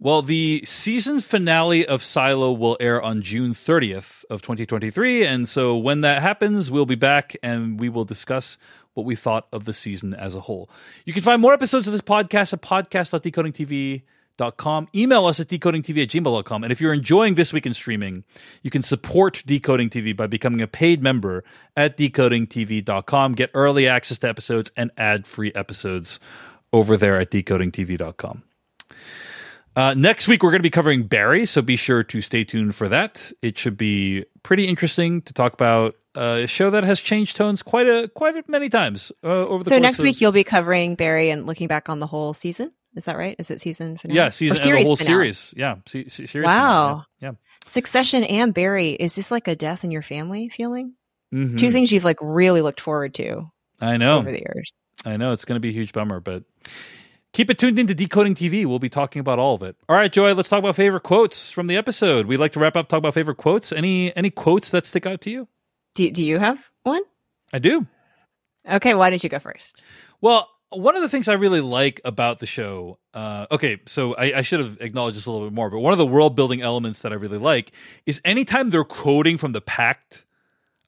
Well, 0.04 0.22
the 0.22 0.62
season 0.66 1.22
finale 1.22 1.88
of 1.88 2.04
Silo 2.04 2.52
will 2.52 2.76
air 2.82 3.02
on 3.02 3.22
June 3.22 3.54
30th 3.54 4.26
of 4.30 4.42
2023, 4.42 5.26
and 5.26 5.48
so 5.48 5.78
when 5.78 6.02
that 6.02 6.22
happens, 6.22 6.70
we'll 6.70 6.86
be 6.86 6.96
back 6.96 7.38
and 7.42 7.80
we 7.80 7.88
will 7.88 8.04
discuss 8.04 8.58
what 8.96 9.06
we 9.06 9.16
thought 9.16 9.48
of 9.54 9.64
the 9.64 9.72
season 9.72 10.14
as 10.14 10.36
a 10.36 10.42
whole. 10.42 10.70
You 11.06 11.14
can 11.14 11.24
find 11.24 11.42
more 11.42 11.54
episodes 11.54 11.88
of 11.88 11.94
this 11.94 12.02
podcast 12.02 12.52
at 12.52 12.62
podcast.decodingtv.com. 12.62 14.88
Email 14.94 15.26
us 15.26 15.40
at 15.40 15.48
decodingtv 15.48 16.04
at 16.04 16.10
gmail.com. 16.10 16.64
And 16.66 16.74
if 16.74 16.82
you're 16.82 16.92
enjoying 16.92 17.36
This 17.36 17.54
Week 17.54 17.66
in 17.66 17.74
Streaming, 17.74 18.26
you 18.62 18.70
can 18.70 18.82
support 18.82 19.42
Decoding 19.46 19.90
TV 19.90 20.14
by 20.14 20.28
becoming 20.28 20.60
a 20.60 20.68
paid 20.68 21.02
member 21.02 21.46
at 21.78 21.98
decodingtv.com. 21.98 23.36
Get 23.36 23.52
early 23.54 23.88
access 23.88 24.18
to 24.18 24.28
episodes 24.28 24.70
and 24.76 24.92
ad-free 24.98 25.54
episodes 25.56 26.20
over 26.74 26.98
there 26.98 27.22
at 27.22 27.32
decodingtv.com. 27.32 28.44
Uh, 29.76 29.94
next 29.96 30.28
week, 30.28 30.44
we're 30.44 30.52
going 30.52 30.60
to 30.60 30.64
be 30.64 30.70
covering 30.70 31.04
Barry, 31.04 31.46
so 31.46 31.62
be 31.62 31.76
sure 31.76 32.04
to 32.04 32.22
stay 32.22 32.44
tuned 32.44 32.76
for 32.76 32.88
that. 32.90 33.32
It 33.42 33.58
should 33.58 33.76
be 33.78 34.24
pretty 34.44 34.68
interesting 34.68 35.22
to 35.24 35.34
talk 35.34 35.54
about 35.54 35.96
uh, 36.16 36.42
a 36.44 36.48
show 36.48 36.70
that 36.70 36.84
has 36.84 37.00
changed 37.00 37.36
tones 37.38 37.64
quite 37.64 37.88
a 37.88 38.08
quite 38.10 38.36
a 38.38 38.44
many 38.48 38.70
times 38.70 39.12
uh, 39.24 39.28
over 39.28 39.64
the. 39.64 39.72
So 39.72 39.80
next 39.80 40.00
of- 40.00 40.04
week 40.04 40.22
you'll 40.22 40.32
be 40.32 40.44
covering 40.44 40.94
Barry 40.96 41.32
and 41.32 41.48
looking 41.48 41.68
back 41.68 41.90
on 41.90 42.00
the 42.00 42.06
whole 42.08 42.34
season. 42.36 42.72
Is 42.96 43.06
that 43.06 43.18
right? 43.18 43.36
Is 43.40 43.50
it 43.50 43.60
season 43.62 43.98
finale? 43.98 44.16
yeah, 44.18 44.30
season 44.30 44.56
and 44.58 44.78
the 44.82 44.84
whole 44.84 44.96
finale? 44.96 45.14
series, 45.34 45.54
yeah, 45.58 45.76
se- 45.88 46.10
se- 46.10 46.28
series 46.28 46.46
Wow. 46.46 46.88
finale, 46.90 47.06
yeah, 47.20 47.32
Succession 47.66 48.24
and 48.24 48.54
Barry. 48.54 48.92
Is 48.92 49.16
this 49.16 49.32
like 49.32 49.48
a 49.48 49.56
death 49.56 49.84
in 49.84 49.90
your 49.90 50.04
family 50.04 50.50
feeling? 50.50 50.94
yeah. 51.32 51.40
Mhm. 51.40 51.58
Two 51.58 51.72
things 51.72 51.92
you've 51.92 52.04
like 52.04 52.20
really 52.22 52.62
looked 52.62 52.80
forward 52.82 53.16
to 53.16 53.50
I 53.82 53.98
know, 53.98 54.20
over 54.20 54.30
the 54.32 54.38
years. 54.38 54.72
I 55.04 55.18
know, 55.18 55.32
it's 55.32 55.46
going 55.46 55.56
to 55.56 55.60
be 55.60 55.70
a 55.70 55.74
huge 55.74 55.92
bummer, 55.94 56.20
but 56.20 56.44
Keep 57.34 57.50
it 57.50 57.58
tuned 57.58 57.80
into 57.80 57.96
Decoding 57.96 58.36
TV. 58.36 58.64
We'll 58.64 58.78
be 58.78 58.90
talking 58.90 59.20
about 59.20 59.40
all 59.40 59.56
of 59.56 59.64
it. 59.64 59.76
All 59.90 59.96
right, 59.96 60.14
Joy, 60.14 60.36
let's 60.36 60.50
talk 60.50 60.60
about 60.60 60.76
favorite 60.76 61.02
quotes 61.02 61.50
from 61.50 61.66
the 61.66 61.76
episode. 61.76 62.28
We'd 62.28 62.38
like 62.38 62.54
to 62.54 62.60
wrap 62.60 62.78
up 62.78 62.88
talk 62.88 63.00
about 63.00 63.16
favorite 63.16 63.38
quotes. 63.38 63.72
Any 63.72 64.16
any 64.16 64.30
quotes 64.30 64.70
that 64.70 64.86
stick 64.86 65.08
out 65.08 65.22
to 65.22 65.32
you? 65.32 65.48
Do, 65.96 66.12
do 66.12 66.24
you 66.24 66.38
have 66.38 66.60
one? 66.84 67.02
I 67.52 67.58
do. 67.58 67.88
Okay, 68.70 68.94
why 68.94 69.10
don't 69.10 69.24
you 69.24 69.30
go 69.30 69.40
first? 69.40 69.84
Well, 70.22 70.48
one 70.70 70.96
of 70.96 71.02
the 71.02 71.10
things 71.10 71.28
I 71.28 71.34
really 71.34 71.62
like 71.62 72.02
about 72.06 72.38
the 72.38 72.46
show, 72.46 73.00
uh, 73.16 73.48
okay, 73.52 73.82
so 73.88 74.14
I, 74.14 74.38
I, 74.38 74.42
should 74.42 74.60
have 74.60 74.78
acknowledged 74.80 75.18
this 75.18 75.26
a 75.26 75.32
little 75.32 75.48
bit 75.48 75.54
more, 75.54 75.70
but 75.70 75.80
one 75.80 75.92
of 75.92 76.00
the 76.00 76.06
world 76.06 76.36
building 76.36 76.62
elements 76.62 77.02
that 77.02 77.12
I 77.12 77.16
really 77.16 77.38
like 77.38 77.74
is 78.06 78.22
anytime 78.24 78.70
they're 78.70 78.84
quoting 78.84 79.38
from 79.38 79.52
the 79.52 79.62
Pact, 79.62 80.26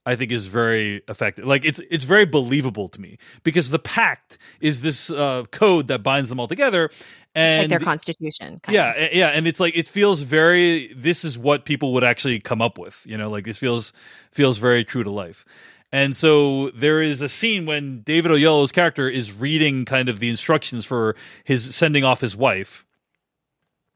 I 0.05 0.15
think 0.15 0.31
is 0.31 0.45
very 0.45 1.01
effective. 1.07 1.45
Like 1.45 1.65
it's 1.65 1.81
it's 1.89 2.05
very 2.05 2.25
believable 2.25 2.89
to 2.89 3.01
me 3.01 3.17
because 3.43 3.69
the 3.69 3.79
Pact 3.79 4.37
is 4.59 4.81
this 4.81 5.09
uh, 5.09 5.43
code 5.51 5.87
that 5.87 6.03
binds 6.03 6.29
them 6.29 6.39
all 6.39 6.47
together, 6.47 6.91
and 7.33 7.63
like 7.63 7.69
their 7.69 7.79
constitution. 7.79 8.61
yeah, 8.69 8.91
of. 8.91 9.13
yeah, 9.13 9.27
and 9.29 9.47
it's 9.47 9.59
like 9.59 9.75
it 9.75 9.87
feels 9.87 10.21
very. 10.21 10.93
This 10.93 11.25
is 11.25 11.37
what 11.37 11.65
people 11.65 11.93
would 11.93 12.03
actually 12.03 12.39
come 12.39 12.61
up 12.61 12.77
with. 12.77 13.03
You 13.05 13.17
know, 13.17 13.29
like 13.29 13.45
this 13.45 13.57
feels 13.57 13.93
feels 14.31 14.57
very 14.57 14.85
true 14.85 15.03
to 15.03 15.11
life. 15.11 15.45
And 15.91 16.17
so 16.17 16.71
there 16.71 17.01
is 17.01 17.21
a 17.21 17.29
scene 17.29 17.65
when 17.65 18.01
David 18.01 18.31
Oyelowo's 18.31 18.71
character 18.71 19.07
is 19.07 19.31
reading 19.31 19.85
kind 19.85 20.09
of 20.09 20.19
the 20.19 20.29
instructions 20.29 20.83
for 20.83 21.15
his 21.45 21.73
sending 21.73 22.03
off 22.03 22.21
his 22.21 22.35
wife. 22.35 22.85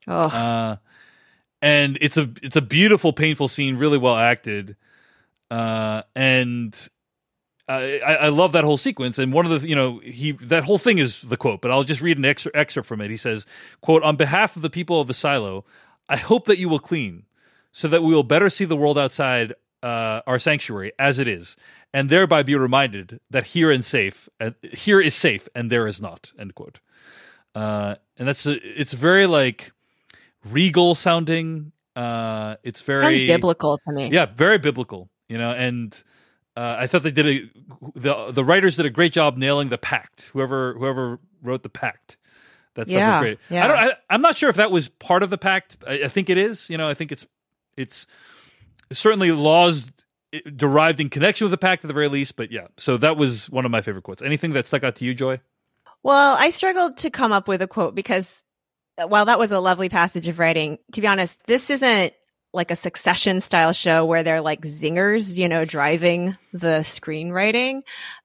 Oh. 0.07 0.21
Uh, 0.21 0.77
and 1.61 1.97
it's 1.99 2.17
a 2.17 2.29
it's 2.41 2.55
a 2.55 2.61
beautiful, 2.61 3.11
painful 3.11 3.47
scene, 3.47 3.75
really 3.75 3.97
well 3.97 4.15
acted. 4.15 4.75
Uh, 5.49 6.03
and 6.15 6.89
I, 7.67 7.99
I 8.01 8.29
love 8.29 8.51
that 8.53 8.63
whole 8.63 8.77
sequence. 8.77 9.19
And 9.19 9.31
one 9.31 9.45
of 9.45 9.61
the 9.61 9.67
you 9.67 9.75
know 9.75 9.99
he 9.99 10.31
that 10.33 10.63
whole 10.63 10.77
thing 10.77 10.97
is 10.97 11.21
the 11.21 11.37
quote, 11.37 11.61
but 11.61 11.71
I'll 11.71 11.83
just 11.83 12.01
read 12.01 12.17
an 12.17 12.25
excerpt, 12.25 12.55
excerpt 12.55 12.87
from 12.87 13.01
it. 13.01 13.09
He 13.09 13.17
says, 13.17 13.45
"quote 13.81 14.03
On 14.03 14.15
behalf 14.15 14.55
of 14.55 14.61
the 14.61 14.69
people 14.69 14.99
of 14.99 15.07
the 15.07 15.13
silo, 15.13 15.65
I 16.07 16.17
hope 16.17 16.45
that 16.45 16.57
you 16.57 16.67
will 16.67 16.79
clean, 16.79 17.23
so 17.71 17.87
that 17.87 18.01
we 18.03 18.13
will 18.13 18.23
better 18.23 18.49
see 18.49 18.65
the 18.65 18.75
world 18.75 18.97
outside 18.97 19.53
uh, 19.83 20.21
our 20.25 20.39
sanctuary 20.39 20.91
as 20.97 21.19
it 21.19 21.27
is, 21.27 21.55
and 21.93 22.09
thereby 22.09 22.43
be 22.43 22.55
reminded 22.55 23.19
that 23.29 23.47
here 23.47 23.71
and 23.71 23.85
safe, 23.85 24.27
uh, 24.39 24.51
here 24.73 24.99
is 24.99 25.13
safe, 25.13 25.47
and 25.53 25.71
there 25.71 25.87
is 25.87 26.01
not. 26.01 26.31
End 26.39 26.55
quote. 26.55 26.79
Uh, 27.55 27.95
and 28.17 28.27
that's 28.27 28.45
a, 28.45 28.57
it's 28.79 28.93
very 28.93 29.27
like 29.27 29.71
regal 30.43 30.95
sounding. 30.95 31.71
Uh, 31.95 32.55
it's 32.63 32.81
very 32.81 33.17
Sounds 33.17 33.19
biblical 33.27 33.77
to 33.77 33.91
me. 33.91 34.09
Yeah, 34.11 34.25
very 34.25 34.57
biblical. 34.57 35.09
You 35.29 35.37
know, 35.37 35.51
and 35.51 35.93
uh, 36.57 36.75
I 36.79 36.87
thought 36.87 37.03
they 37.03 37.11
did 37.11 37.27
a 37.27 37.49
the 37.95 38.31
the 38.31 38.43
writers 38.43 38.75
did 38.75 38.85
a 38.85 38.89
great 38.89 39.13
job 39.13 39.37
nailing 39.37 39.69
the 39.69 39.77
pact. 39.77 40.29
Whoever 40.33 40.73
whoever 40.73 41.19
wrote 41.41 41.63
the 41.63 41.69
pact. 41.69 42.17
That 42.75 42.87
stuff 42.87 42.97
yeah, 42.97 43.19
was 43.19 43.25
great. 43.25 43.39
Yeah. 43.49 43.63
I 43.63 43.67
don't. 43.67 43.77
I, 43.77 43.91
I'm 44.09 44.21
not 44.21 44.37
sure 44.37 44.49
if 44.49 44.57
that 44.57 44.71
was 44.71 44.89
part 44.89 45.23
of 45.23 45.29
the 45.29 45.37
pact. 45.37 45.77
I, 45.87 46.03
I 46.03 46.07
think 46.07 46.29
it 46.29 46.37
is. 46.37 46.69
You 46.69 46.77
know, 46.77 46.89
I 46.89 46.93
think 46.93 47.11
it's 47.11 47.25
it's 47.77 48.07
certainly 48.91 49.31
laws 49.31 49.85
derived 50.55 50.99
in 50.99 51.09
connection 51.09 51.45
with 51.45 51.51
the 51.51 51.57
pact 51.57 51.83
at 51.83 51.87
the 51.87 51.93
very 51.93 52.09
least. 52.09 52.35
But 52.35 52.51
yeah, 52.51 52.67
so 52.77 52.97
that 52.97 53.17
was 53.17 53.49
one 53.49 53.65
of 53.65 53.71
my 53.71 53.81
favorite 53.81 54.03
quotes. 54.03 54.21
Anything 54.21 54.53
that 54.53 54.67
stuck 54.67 54.83
out 54.83 54.97
to 54.97 55.05
you, 55.05 55.13
Joy? 55.13 55.39
Well, 56.03 56.35
I 56.37 56.49
struggled 56.49 56.97
to 56.97 57.09
come 57.09 57.31
up 57.31 57.47
with 57.47 57.61
a 57.61 57.67
quote 57.67 57.95
because 57.95 58.43
while 59.07 59.25
that 59.25 59.39
was 59.39 59.51
a 59.51 59.59
lovely 59.59 59.89
passage 59.89 60.27
of 60.27 60.39
writing, 60.39 60.77
to 60.93 61.01
be 61.01 61.07
honest, 61.07 61.37
this 61.45 61.69
isn't 61.69 62.13
like 62.53 62.71
a 62.71 62.75
succession 62.75 63.41
style 63.41 63.73
show 63.73 64.05
where 64.05 64.23
they're 64.23 64.41
like 64.41 64.61
zingers, 64.61 65.37
you 65.37 65.47
know, 65.47 65.65
driving 65.65 66.35
the 66.51 66.79
screenwriting. 66.79 67.81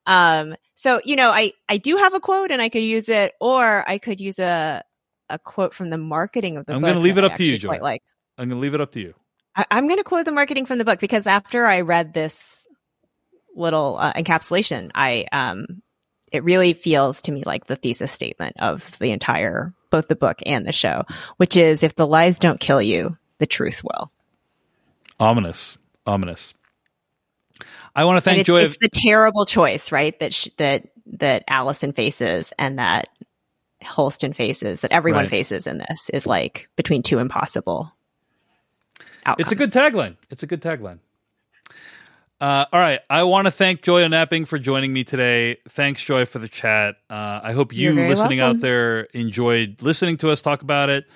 Um, 0.07 0.57
so, 0.75 1.01
you 1.05 1.16
know, 1.16 1.31
I, 1.31 1.53
I 1.68 1.77
do 1.77 1.97
have 1.97 2.14
a 2.14 2.20
quote 2.20 2.51
and 2.51 2.62
I 2.62 2.68
could 2.68 2.83
use 2.83 3.09
it, 3.09 3.33
or 3.41 3.89
I 3.89 3.99
could 3.99 4.20
use 4.20 4.39
a, 4.39 4.83
a 5.29 5.39
quote 5.39 5.75
from 5.75 5.91
the 5.91 5.99
marketing 5.99 6.57
of 6.57 6.66
the 6.66 6.72
I'm 6.72 6.81
book. 6.81 6.89
going 6.89 6.97
to 6.97 7.03
leave 7.03 7.18
it 7.18 7.25
up 7.25 7.35
to 7.37 7.45
you, 7.45 7.59
Joy. 7.59 7.79
like. 7.81 8.03
I'm 8.39 8.49
going 8.49 8.61
to 8.61 8.62
leave 8.62 8.75
it 8.75 8.81
up 8.81 8.93
to 8.93 9.01
you. 9.01 9.14
I, 9.55 9.64
I'm 9.70 9.87
going 9.87 9.99
to 9.99 10.05
quote 10.05 10.25
the 10.25 10.33
marketing 10.33 10.66
from 10.66 10.79
the 10.79 10.85
book 10.85 11.01
because 11.01 11.27
after 11.27 11.66
I 11.66 11.83
read 11.83 12.14
this 12.14 12.66
little 13.55 13.97
uh, 13.99 14.12
encapsulation, 14.14 14.91
I 14.95 15.27
um, 15.33 15.83
it 16.33 16.43
really 16.43 16.72
feels 16.72 17.22
to 17.22 17.33
me 17.33 17.45
like 17.47 17.66
the 17.66 17.77
thesis 17.77 18.11
statement 18.11 18.57
of 18.59 18.99
the 18.99 19.12
entire 19.12 19.72
both 19.91 20.09
the 20.09 20.16
book 20.16 20.39
and 20.45 20.66
the 20.66 20.72
show, 20.72 21.05
which 21.37 21.57
is 21.57 21.85
if 21.85 21.95
the 21.95 22.07
lies 22.07 22.41
don't 22.41 22.59
kill 22.59 22.83
you, 22.83 23.16
the 23.39 23.47
truth 23.47 23.83
will. 23.85 24.11
Ominous, 25.25 25.79
ominous. 26.07 26.53
I 27.97 28.05
want 28.05 28.18
to 28.18 28.20
thank 28.20 28.41
it's, 28.41 28.47
Joy. 28.47 28.61
it's 28.61 28.77
the 28.77 28.91
terrible 28.93 29.47
choice, 29.47 29.91
right? 29.91 30.18
That 30.20 30.35
sh- 30.35 30.49
that 30.59 30.89
that 31.07 31.45
Allison 31.49 31.93
faces 31.93 32.53
and 32.59 32.79
that 32.79 33.09
Holston 33.83 34.35
faces, 34.35 34.83
that 34.83 34.93
everyone 34.93 35.22
Right. 35.22 35.31
faces 35.31 35.66
in 35.66 35.79
this 35.79 36.11
is 36.12 36.27
like 36.27 36.68
between 36.77 37.03
two 37.03 37.18
impossible. 37.20 37.91
Outcomes. 39.25 39.45
It's 39.47 39.53
a 39.53 39.55
good 39.55 39.70
tagline. 39.70 40.16
It's 40.31 40.43
a 40.43 40.47
good 40.47 40.61
tagline. 40.61 40.99
Uh, 42.41 42.66
all 42.70 42.81
right. 42.81 43.01
I 43.09 43.22
want 43.22 43.47
to 43.47 43.51
thank 43.51 43.81
Joy 43.81 44.03
O'Napping 44.03 44.45
for 44.45 44.59
joining 44.59 44.93
me 44.93 45.05
today. 45.05 45.57
Thanks, 45.70 46.03
Joy, 46.05 46.27
for 46.27 46.39
the 46.39 46.49
chat. 46.49 46.97
Uh, 47.09 47.41
I 47.43 47.53
hope 47.53 47.72
you 47.72 47.95
listening 47.95 48.41
out 48.41 48.61
there 48.61 49.03
enjoyed 49.14 49.81
listening 49.81 50.18
to 50.18 50.31
us 50.31 50.43
talk 50.43 50.61
about 50.61 50.91
it. 50.91 51.07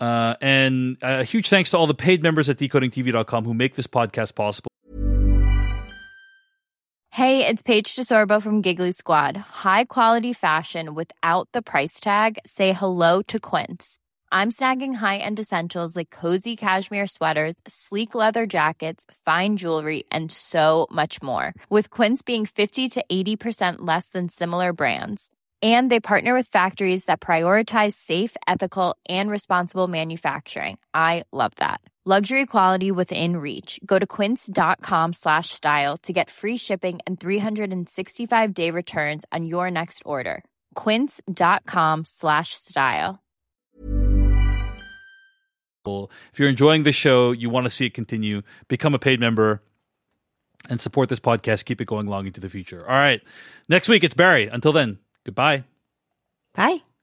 Uh, 0.00 0.34
and 0.40 0.96
a 1.02 1.24
huge 1.24 1.48
thanks 1.48 1.70
to 1.70 1.78
all 1.78 1.86
the 1.86 1.94
paid 1.94 2.22
members 2.22 2.48
at 2.48 2.58
decodingtv.com 2.58 3.44
who 3.44 3.54
make 3.54 3.74
this 3.74 3.86
podcast 3.86 4.34
possible. 4.34 4.68
Hey, 7.10 7.46
it's 7.46 7.62
Paige 7.62 7.94
DeSorbo 7.94 8.42
from 8.42 8.60
Giggly 8.60 8.90
Squad. 8.90 9.36
High 9.36 9.84
quality 9.84 10.32
fashion 10.32 10.94
without 10.94 11.48
the 11.52 11.62
price 11.62 12.00
tag. 12.00 12.40
Say 12.44 12.72
hello 12.72 13.22
to 13.28 13.38
Quince. 13.38 13.98
I'm 14.32 14.50
snagging 14.50 14.94
high-end 14.94 15.38
essentials 15.38 15.94
like 15.94 16.10
cozy 16.10 16.56
cashmere 16.56 17.06
sweaters, 17.06 17.54
sleek 17.68 18.16
leather 18.16 18.46
jackets, 18.46 19.06
fine 19.24 19.56
jewelry, 19.58 20.02
and 20.10 20.32
so 20.32 20.88
much 20.90 21.22
more. 21.22 21.54
With 21.70 21.90
Quince 21.90 22.20
being 22.20 22.46
50 22.46 22.88
to 22.88 23.04
80% 23.12 23.76
less 23.82 24.08
than 24.08 24.28
similar 24.28 24.72
brands. 24.72 25.30
And 25.64 25.90
they 25.90 25.98
partner 25.98 26.34
with 26.34 26.48
factories 26.48 27.06
that 27.06 27.22
prioritize 27.22 27.94
safe, 27.94 28.36
ethical, 28.46 28.96
and 29.08 29.30
responsible 29.30 29.88
manufacturing. 29.88 30.76
I 30.92 31.24
love 31.32 31.52
that. 31.56 31.80
Luxury 32.06 32.44
quality 32.44 32.90
within 32.90 33.38
reach. 33.38 33.80
Go 33.86 33.98
to 33.98 34.06
quince.com 34.06 35.14
slash 35.14 35.48
style 35.48 35.96
to 36.02 36.12
get 36.12 36.28
free 36.28 36.58
shipping 36.58 36.98
and 37.06 37.18
365 37.18 38.52
day 38.52 38.70
returns 38.70 39.24
on 39.32 39.46
your 39.46 39.70
next 39.70 40.02
order. 40.04 40.44
Quince.com 40.74 42.04
slash 42.04 42.52
style. 42.52 43.20
If 45.86 46.38
you're 46.38 46.50
enjoying 46.50 46.82
the 46.82 46.92
show, 46.92 47.32
you 47.32 47.48
want 47.48 47.64
to 47.64 47.70
see 47.70 47.86
it 47.86 47.94
continue, 47.94 48.42
become 48.68 48.94
a 48.94 48.98
paid 48.98 49.18
member 49.18 49.62
and 50.68 50.80
support 50.80 51.08
this 51.08 51.20
podcast. 51.20 51.64
Keep 51.64 51.80
it 51.80 51.86
going 51.86 52.06
long 52.06 52.26
into 52.26 52.40
the 52.40 52.50
future. 52.50 52.82
All 52.86 52.96
right. 52.96 53.22
Next 53.68 53.88
week, 53.88 54.04
it's 54.04 54.14
Barry. 54.14 54.46
Until 54.48 54.72
then, 54.72 54.98
goodbye. 55.24 55.64
Bye. 56.54 56.93